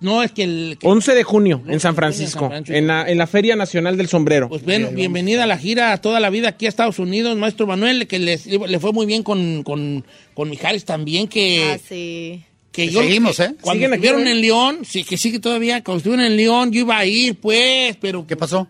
No, 0.00 0.22
es 0.22 0.32
que 0.32 0.42
el... 0.44 0.76
que- 0.80 0.86
11 0.86 1.14
de 1.14 1.22
junio 1.24 1.62
en 1.66 1.72
San 1.80 1.80
San 1.80 1.94
Francisco, 1.96 2.50
en 2.52 2.86
la, 2.86 3.08
en 3.08 3.18
la 3.18 3.26
Feria 3.26 3.56
Nacional 3.56 3.96
del 3.96 4.08
Sombrero. 4.08 4.48
Pues 4.48 4.64
bueno, 4.64 4.88
bienvenida 4.92 5.44
a 5.44 5.46
la 5.46 5.58
gira 5.58 5.96
toda 5.98 6.20
la 6.20 6.30
vida 6.30 6.48
aquí 6.50 6.66
a 6.66 6.68
Estados 6.68 6.98
Unidos, 6.98 7.36
maestro 7.36 7.66
Manuel, 7.66 8.06
que 8.06 8.18
les- 8.18 8.46
le 8.46 8.78
fue 8.80 8.92
muy 8.92 9.06
bien 9.06 9.22
con, 9.22 9.62
con, 9.62 10.04
con 10.34 10.48
Mijares 10.50 10.84
también, 10.84 11.28
que... 11.28 11.72
Ah, 11.74 11.78
sí. 11.78 12.42
que 12.72 12.86
Que 12.86 12.92
seguimos, 12.92 13.38
¿eh? 13.40 13.54
Cuando 13.60 13.84
aquí, 13.86 13.94
estuvieron 13.94 14.26
¿eh? 14.26 14.30
en 14.30 14.40
León, 14.40 14.78
sí, 14.84 15.04
que 15.04 15.16
sigue 15.16 15.38
todavía, 15.40 15.82
cuando 15.84 15.98
estuvieron 15.98 16.24
en 16.24 16.36
León, 16.36 16.72
yo 16.72 16.80
iba 16.80 16.96
a 16.98 17.04
ir, 17.04 17.34
pues, 17.38 17.96
pero 18.00 18.26
¿Qué 18.26 18.36
pasó? 18.36 18.66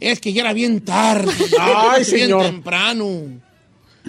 es 0.00 0.18
que 0.18 0.32
ya 0.32 0.40
era 0.40 0.52
bien 0.54 0.80
tarde. 0.80 1.30
Ay, 1.60 2.02
bien 2.02 2.04
señor. 2.20 2.46
temprano. 2.46 3.40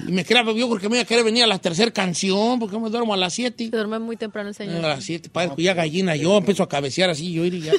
Y 0.08 0.12
me 0.12 0.24
quedaba, 0.24 0.54
yo 0.54 0.68
porque 0.70 0.88
me 0.88 0.96
iba 0.96 1.04
a 1.04 1.06
querer 1.06 1.24
venir 1.24 1.44
a 1.44 1.48
la 1.48 1.60
tercera 1.60 1.92
canción, 1.92 2.60
porque 2.60 2.78
me 2.80 2.89
duermo 2.89 3.14
a 3.14 3.18
las 3.18 3.34
7. 3.34 3.66
Se 3.66 3.70
duerme 3.72 4.00
muy 4.00 4.16
temprano 4.18 4.50
el 4.50 4.56
A 4.56 4.58
señor. 4.58 4.82
las 4.82 5.04
7, 5.04 5.30
parezco 5.30 5.58
ya 5.62 5.74
gallina, 5.74 6.16
yo 6.16 6.38
empiezo 6.38 6.64
a 6.64 6.70
cabecear 6.70 7.10
así, 7.10 7.34
yo 7.34 7.44
ir 7.46 7.56
y 7.56 7.62
ya. 7.62 7.74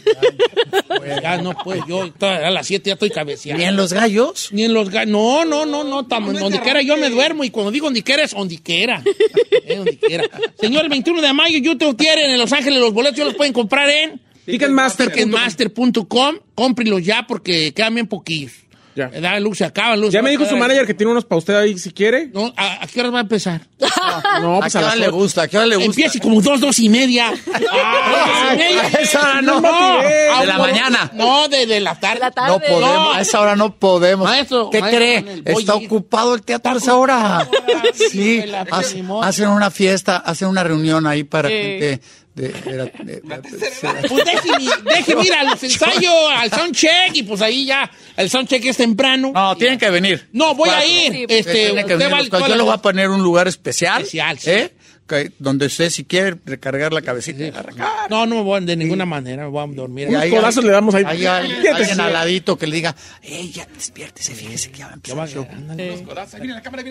Ya, 1.07 1.21
ya 1.23 1.43
no, 1.43 1.53
pues, 1.65 1.81
yo 1.89 2.13
a 2.21 2.51
las 2.51 2.67
7 2.67 2.89
ya 2.91 2.95
estoy 2.95 3.11
cabeceando. 3.11 3.63
¿Y 3.63 3.67
en 3.67 3.77
los 3.77 3.93
gallos? 3.93 4.49
Ni 4.53 4.65
en 4.65 4.75
los 4.75 4.91
ga- 4.91 5.07
No, 5.07 5.45
no, 5.45 5.65
no, 5.67 5.85
no. 5.85 6.07
tam- 6.07 6.39
donde 6.39 6.61
quiera 6.61 6.83
yo 6.83 6.97
me 6.97 7.09
duermo. 7.11 7.45
Y 7.45 7.51
cuando 7.51 7.71
digo 7.73 7.87
donde 7.87 8.03
quiera 8.03 8.23
es 8.25 8.33
donde 8.33 8.59
quiera. 8.59 9.03
Eh. 9.65 9.99
Señor, 10.61 10.85
el 10.85 10.91
21 10.91 11.21
de 11.23 11.33
mayo, 11.33 11.59
YouTube 11.59 11.97
tienen 11.97 12.31
en 12.31 12.39
Los 12.39 12.53
Ángeles 12.53 12.79
los 12.81 12.93
boletos. 12.93 13.17
Ya 13.19 13.25
los 13.25 13.35
pueden 13.35 13.53
comprar 13.53 13.89
en 13.91 14.21
Ticketmaster. 14.45 15.11
Ticketmaster.com. 15.11 16.37
Cómprenlos 16.55 17.05
ya 17.05 17.27
porque 17.27 17.73
quedan 17.73 17.95
bien 17.95 18.07
poquillos. 18.07 18.53
Ya. 18.95 19.09
Da 19.09 19.41
luz, 19.41 19.59
se 19.59 19.65
acaban 19.65 20.01
luz. 20.01 20.13
Ya 20.13 20.21
me 20.23 20.31
dijo 20.31 20.45
su 20.45 20.57
manager 20.57 20.87
que 20.87 20.95
tiene 20.95 21.13
unos 21.13 21.25
para 21.25 21.39
usted 21.39 21.55
ahí 21.55 21.79
si 21.79 21.93
quiere. 21.93 22.29
No, 22.33 22.53
¿a, 22.57 22.85
a 22.85 22.87
qué 22.87 23.01
hora 23.01 23.11
va 23.11 23.19
a 23.19 23.23
empezar? 23.23 23.61
No, 24.41 24.57
¿A 24.57 24.61
pues 24.61 24.73
qué 24.73 24.79
a 24.79 24.81
hora 24.83 24.91
las 24.91 24.99
le 24.99 25.09
gusta? 25.11 25.43
¿A 25.43 25.49
qué 25.49 25.57
hora 25.59 25.67
le 25.67 25.77
gusta? 25.77 25.91
Empiece 25.91 26.19
como 26.21 26.41
dos, 26.41 26.61
dos 26.61 26.79
y 26.79 26.89
media. 26.89 27.33
Ah, 27.75 28.55
y 28.57 28.97
a 28.97 29.01
esa 29.01 29.21
hora 29.21 29.43
no. 29.43 29.57
a 29.59 30.41
De 30.41 30.47
la 30.47 30.59
mañana. 30.59 31.11
No, 31.15 31.49
de, 31.49 31.67
de 31.67 31.81
la 31.81 31.99
tarde. 31.99 32.21
La 32.21 32.31
tarde. 32.31 32.53
No 32.53 32.59
podemos, 32.61 32.83
No. 33.07 33.13
a 33.13 33.21
esa 33.21 33.41
hora 33.41 33.57
no 33.57 33.75
podemos. 33.77 34.29
Maestro, 34.29 34.69
¿Qué 34.71 34.81
maestro, 34.81 34.99
cree? 34.99 35.21
Manuel, 35.23 35.43
Está 35.47 35.75
ocupado 35.75 36.35
el 36.35 36.43
teatro 36.43 36.73
a 36.73 36.77
esa 36.77 36.97
hora. 36.97 37.49
Sí, 38.11 38.43
hacen 39.23 39.49
una 39.49 39.71
fiesta, 39.71 40.17
hacen 40.19 40.49
una 40.49 40.63
reunión 40.65 41.07
ahí 41.07 41.25
para 41.25 41.49
Sí. 41.49 41.55
gente 41.55 42.01
de... 42.35 42.49
de- 42.49 42.53
de- 43.05 43.21
de- 43.21 44.09
Pues 44.09 44.25
déjeme, 44.25 44.71
déjeme 44.85 45.25
ir 45.27 45.35
a 45.35 45.45
los 45.45 45.63
ensayos, 45.63 46.15
al 46.35 46.51
soundcheck, 46.51 47.15
y 47.15 47.23
pues 47.23 47.43
ahí 47.43 47.67
ya, 47.67 47.91
el 48.17 48.31
soundcheck 48.31 48.65
es 48.67 48.77
temprano. 48.77 49.33
No, 49.35 49.57
tienen 49.57 49.79
que 49.79 49.91
venir. 49.91 50.29
No, 50.33 50.55
voy 50.55 50.71
a 50.71 50.85
ir. 50.87 51.13
Sí, 51.13 51.27
este, 51.29 51.73
usted 51.73 51.99
venir 51.99 52.33
va 52.33 52.49
Yo 52.49 52.57
le 52.57 52.63
voy 52.63 52.73
a 52.75 52.79
poner 52.79 53.11
un 53.11 53.23
lugar 53.23 53.49
especial. 53.49 54.03
Especial, 54.03 54.39
sí. 54.39 54.51
¿eh? 54.51 54.73
Donde 55.39 55.67
usted 55.67 55.91
si 55.91 56.05
quiere 56.05 56.37
recargar 56.45 56.93
la 56.93 57.03
cabecita. 57.03 57.65
No, 58.11 58.27
no 58.27 58.37
me 58.37 58.43
voy 58.43 58.65
de 58.65 58.77
ninguna 58.77 59.05
manera, 59.07 59.45
me 59.45 59.51
voy 59.51 59.63
a 59.63 59.75
dormir. 59.75 60.09
Y 60.11 60.15
ahí 60.15 60.31
codazos 60.31 60.59
hay- 60.65 60.67
le 60.69 60.73
damos 60.73 60.95
ahí. 60.95 61.05
Hay, 61.07 61.25
hay- 61.27 61.49
Fíjate, 61.51 61.69
alguien 61.71 61.95
sí. 61.97 62.01
al 62.01 62.13
ladito 62.13 62.57
que 62.59 62.67
le 62.67 62.77
diga, 62.77 62.95
ey, 63.23 63.51
ya 63.51 63.67
despiértese, 63.75 64.35
fíjese 64.35 64.71
que 64.71 64.79
ya 64.79 64.87
va 64.87 64.91
a 64.93 64.95
empezar 64.95 65.29
el 65.29 65.35
show. 65.35 65.47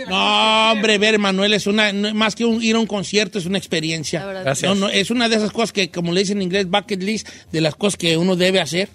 No, 0.10 0.72
hombre, 0.72 0.98
ver, 0.98 1.20
Manuel, 1.20 1.54
es 1.54 1.68
una, 1.68 1.92
no, 1.92 2.14
más 2.14 2.36
que 2.36 2.46
un- 2.46 2.62
ir 2.62 2.76
a 2.76 2.80
un 2.80 2.88
concierto, 2.88 3.40
es 3.40 3.46
una 3.46 3.58
experiencia. 3.58 4.26
No, 4.70 4.76
no, 4.76 4.90
es 4.90 5.12
una 5.12 5.30
de 5.30 5.36
esas 5.36 5.52
cosas 5.52 5.72
que, 5.74 5.90
como 5.90 6.12
le 6.14 6.22
dicen 6.22 6.38
en 6.38 6.44
inglés, 6.44 6.68
bucket 6.70 7.02
list, 7.04 7.28
de 7.52 7.62
las 7.62 7.76
cosas 7.76 7.98
que 7.98 8.18
uno 8.18 8.36
debe 8.36 8.60
hacer. 8.60 8.90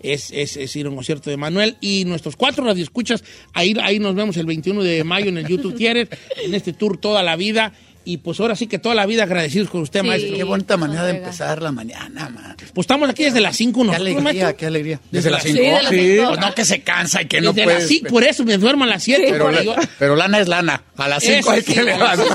Es, 0.00 0.30
es, 0.30 0.56
es 0.56 0.76
ir 0.76 0.86
a 0.86 0.90
un 0.90 0.94
concierto 0.94 1.28
de 1.28 1.36
Manuel 1.36 1.76
y 1.80 2.04
nuestros 2.04 2.36
cuatro 2.36 2.64
radioescuchas, 2.64 3.24
ahí, 3.52 3.74
ahí 3.82 3.98
nos 3.98 4.14
vemos 4.14 4.36
el 4.36 4.46
21 4.46 4.84
de 4.84 5.02
mayo 5.02 5.28
en 5.28 5.38
el 5.38 5.48
YouTube 5.48 5.76
Theater, 5.76 6.08
en 6.44 6.54
este 6.54 6.72
tour 6.72 6.98
toda 6.98 7.24
la 7.24 7.34
vida. 7.34 7.72
Y 8.10 8.16
pues 8.16 8.40
ahora 8.40 8.56
sí 8.56 8.66
que 8.66 8.78
toda 8.78 8.94
la 8.94 9.04
vida 9.04 9.24
agradecidos 9.24 9.68
con 9.68 9.82
usted, 9.82 10.00
Sí. 10.00 10.06
maestro. 10.06 10.34
Qué 10.34 10.42
bonita 10.42 10.78
manera 10.78 11.04
de 11.04 11.18
empezar 11.18 11.60
la 11.60 11.72
mañana, 11.72 12.30
man. 12.30 12.56
Pues 12.72 12.84
estamos 12.84 13.10
aquí 13.10 13.24
desde 13.24 13.42
las 13.42 13.54
5, 13.54 13.82
Qué 13.82 13.86
¿no? 13.86 13.92
alegría, 13.92 14.56
qué 14.56 14.64
alegría. 14.64 14.98
Desde 15.10 15.30
las 15.30 15.44
las 15.44 15.52
5. 15.52 15.58
Sí, 15.58 15.68
de 15.68 15.72
las 15.82 15.90
cinco. 15.90 16.28
Pues 16.28 16.40
no 16.40 16.54
que 16.54 16.64
se 16.64 16.80
cansa 16.80 17.20
y 17.20 17.26
que 17.26 17.42
no 17.42 17.52
Desde 17.52 17.64
puede. 17.64 17.78
las 17.80 17.86
5, 17.88 18.08
por 18.08 18.24
eso 18.24 18.44
me 18.46 18.56
duermo 18.56 18.84
a 18.84 18.86
las 18.86 19.02
7. 19.02 19.26
Pero, 19.30 19.50
la- 19.50 19.88
pero 19.98 20.16
lana 20.16 20.40
es 20.40 20.48
lana. 20.48 20.82
A 20.96 21.06
las 21.06 21.22
5 21.22 21.38
Eso 21.38 21.50
hay 21.50 21.60
sí, 21.62 21.74
que 21.74 21.82
levantar. 21.82 22.26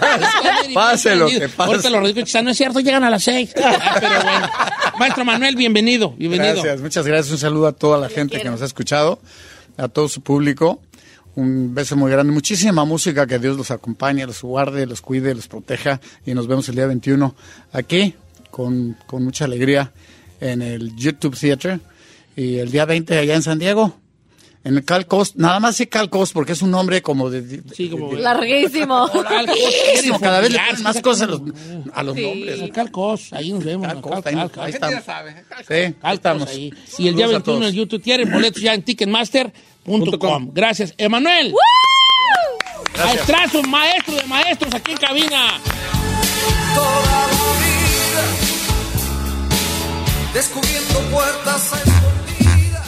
Pase 0.76 1.16
lo 1.16 1.26
que 1.28 1.34
Ahorita 1.38 1.56
pase. 1.58 1.90
los 1.90 2.02
radioescuchas, 2.02 2.44
no 2.44 2.52
es 2.52 2.58
cierto, 2.58 2.80
llegan 2.80 3.04
a 3.04 3.10
las 3.10 3.24
6. 3.24 3.50
pero 3.56 4.22
bueno. 4.24 4.50
Maestro 5.00 5.26
Manuel, 5.26 5.56
bienvenido. 5.56 6.12
Bienvenido. 6.20 6.54
Gracias, 6.54 6.82
muchas 6.82 7.08
gracias. 7.08 7.32
Un 7.32 7.40
saludo 7.40 7.66
a 7.66 7.72
toda 7.72 7.98
la 7.98 8.10
gente 8.10 8.40
que 8.40 8.48
nos 8.48 8.62
ha 8.62 8.66
escuchado, 8.66 9.20
a 9.78 9.88
todo 9.88 10.08
su 10.08 10.22
público. 10.22 10.82
Un 11.36 11.74
beso 11.74 11.96
muy 11.96 12.12
grande. 12.12 12.32
Muchísima 12.32 12.86
música, 12.86 13.26
que 13.26 13.40
Dios 13.40 13.58
los 13.58 13.72
acompañe, 13.72 14.26
los 14.26 14.42
guarde, 14.42 14.86
los 14.86 15.02
cuide, 15.02 15.34
los 15.34 15.48
proteja. 15.48 16.00
Y 16.26 16.34
nos 16.34 16.48
vemos 16.48 16.70
el 16.70 16.76
día 16.76 16.86
21 16.86 17.36
aquí, 17.72 18.14
con, 18.52 18.96
con 19.08 19.24
mucha 19.24 19.46
alegría, 19.46 19.92
en 20.40 20.62
el 20.62 20.96
YouTube 20.96 21.38
Theater. 21.38 21.80
Y 22.36 22.58
el 22.58 22.70
día 22.72 22.86
20 22.86 23.18
allá 23.18 23.36
en 23.36 23.42
San 23.42 23.58
Diego, 23.58 23.98
en 24.64 24.76
el 24.78 24.86
Cal 24.86 25.08
Coast. 25.08 25.36
Nada 25.36 25.60
más 25.60 25.76
sí 25.76 25.88
Cal 25.88 26.10
Coast, 26.12 26.34
porque 26.34 26.52
es 26.52 26.62
un 26.62 26.70
nombre 26.72 27.02
como 27.02 27.30
de... 27.32 27.42
de- 27.42 27.64
Sí, 27.76 27.90
como- 27.90 28.10
de- 28.16 28.22
Larguísimo. 28.22 29.10
Larguísimo, 29.30 30.20
cada 30.20 30.40
vez 30.40 30.52
le 30.52 30.60
ponen 30.60 30.84
más 30.84 31.02
cosas 31.02 31.24
a 31.24 31.32
los, 31.32 31.42
a 31.94 32.04
los 32.04 32.16
Sí. 32.16 32.24
nombres. 32.24 32.72
Calcos, 32.74 33.34
ahí 33.34 33.52
nos 33.54 33.64
vemos. 33.64 33.88
Cal 33.88 33.96
en 33.98 34.02
Coast, 34.04 34.24
Cal- 34.28 34.52
ahí, 34.58 34.72
estamos. 34.72 35.04
Sí, 35.68 35.74
ahí 35.74 35.94
Calcos, 35.94 36.14
estamos. 36.14 36.50
ahí. 36.50 36.74
Y 37.00 37.08
el 37.08 37.16
día 37.16 37.26
Saludos 37.26 37.42
a 37.48 37.52
21 37.52 37.68
en. 37.68 37.74
YouTube 37.74 38.02
tienen 38.04 38.32
boletos 38.32 38.62
ya 38.62 38.74
en 38.76 38.84
Gracias. 40.54 40.94
Emanuel. 40.98 41.54
Maestrazo, 42.98 43.64
maestro 43.64 44.16
de 44.16 44.24
maestros 44.24 44.74
aquí 44.74 44.92
en 44.92 44.98
cabina. 44.98 45.60
toda 46.76 47.28
la 47.28 47.44
vida, 47.60 48.24
descubriendo 50.34 51.00
puertas 51.12 51.72
escondidas. 51.74 52.88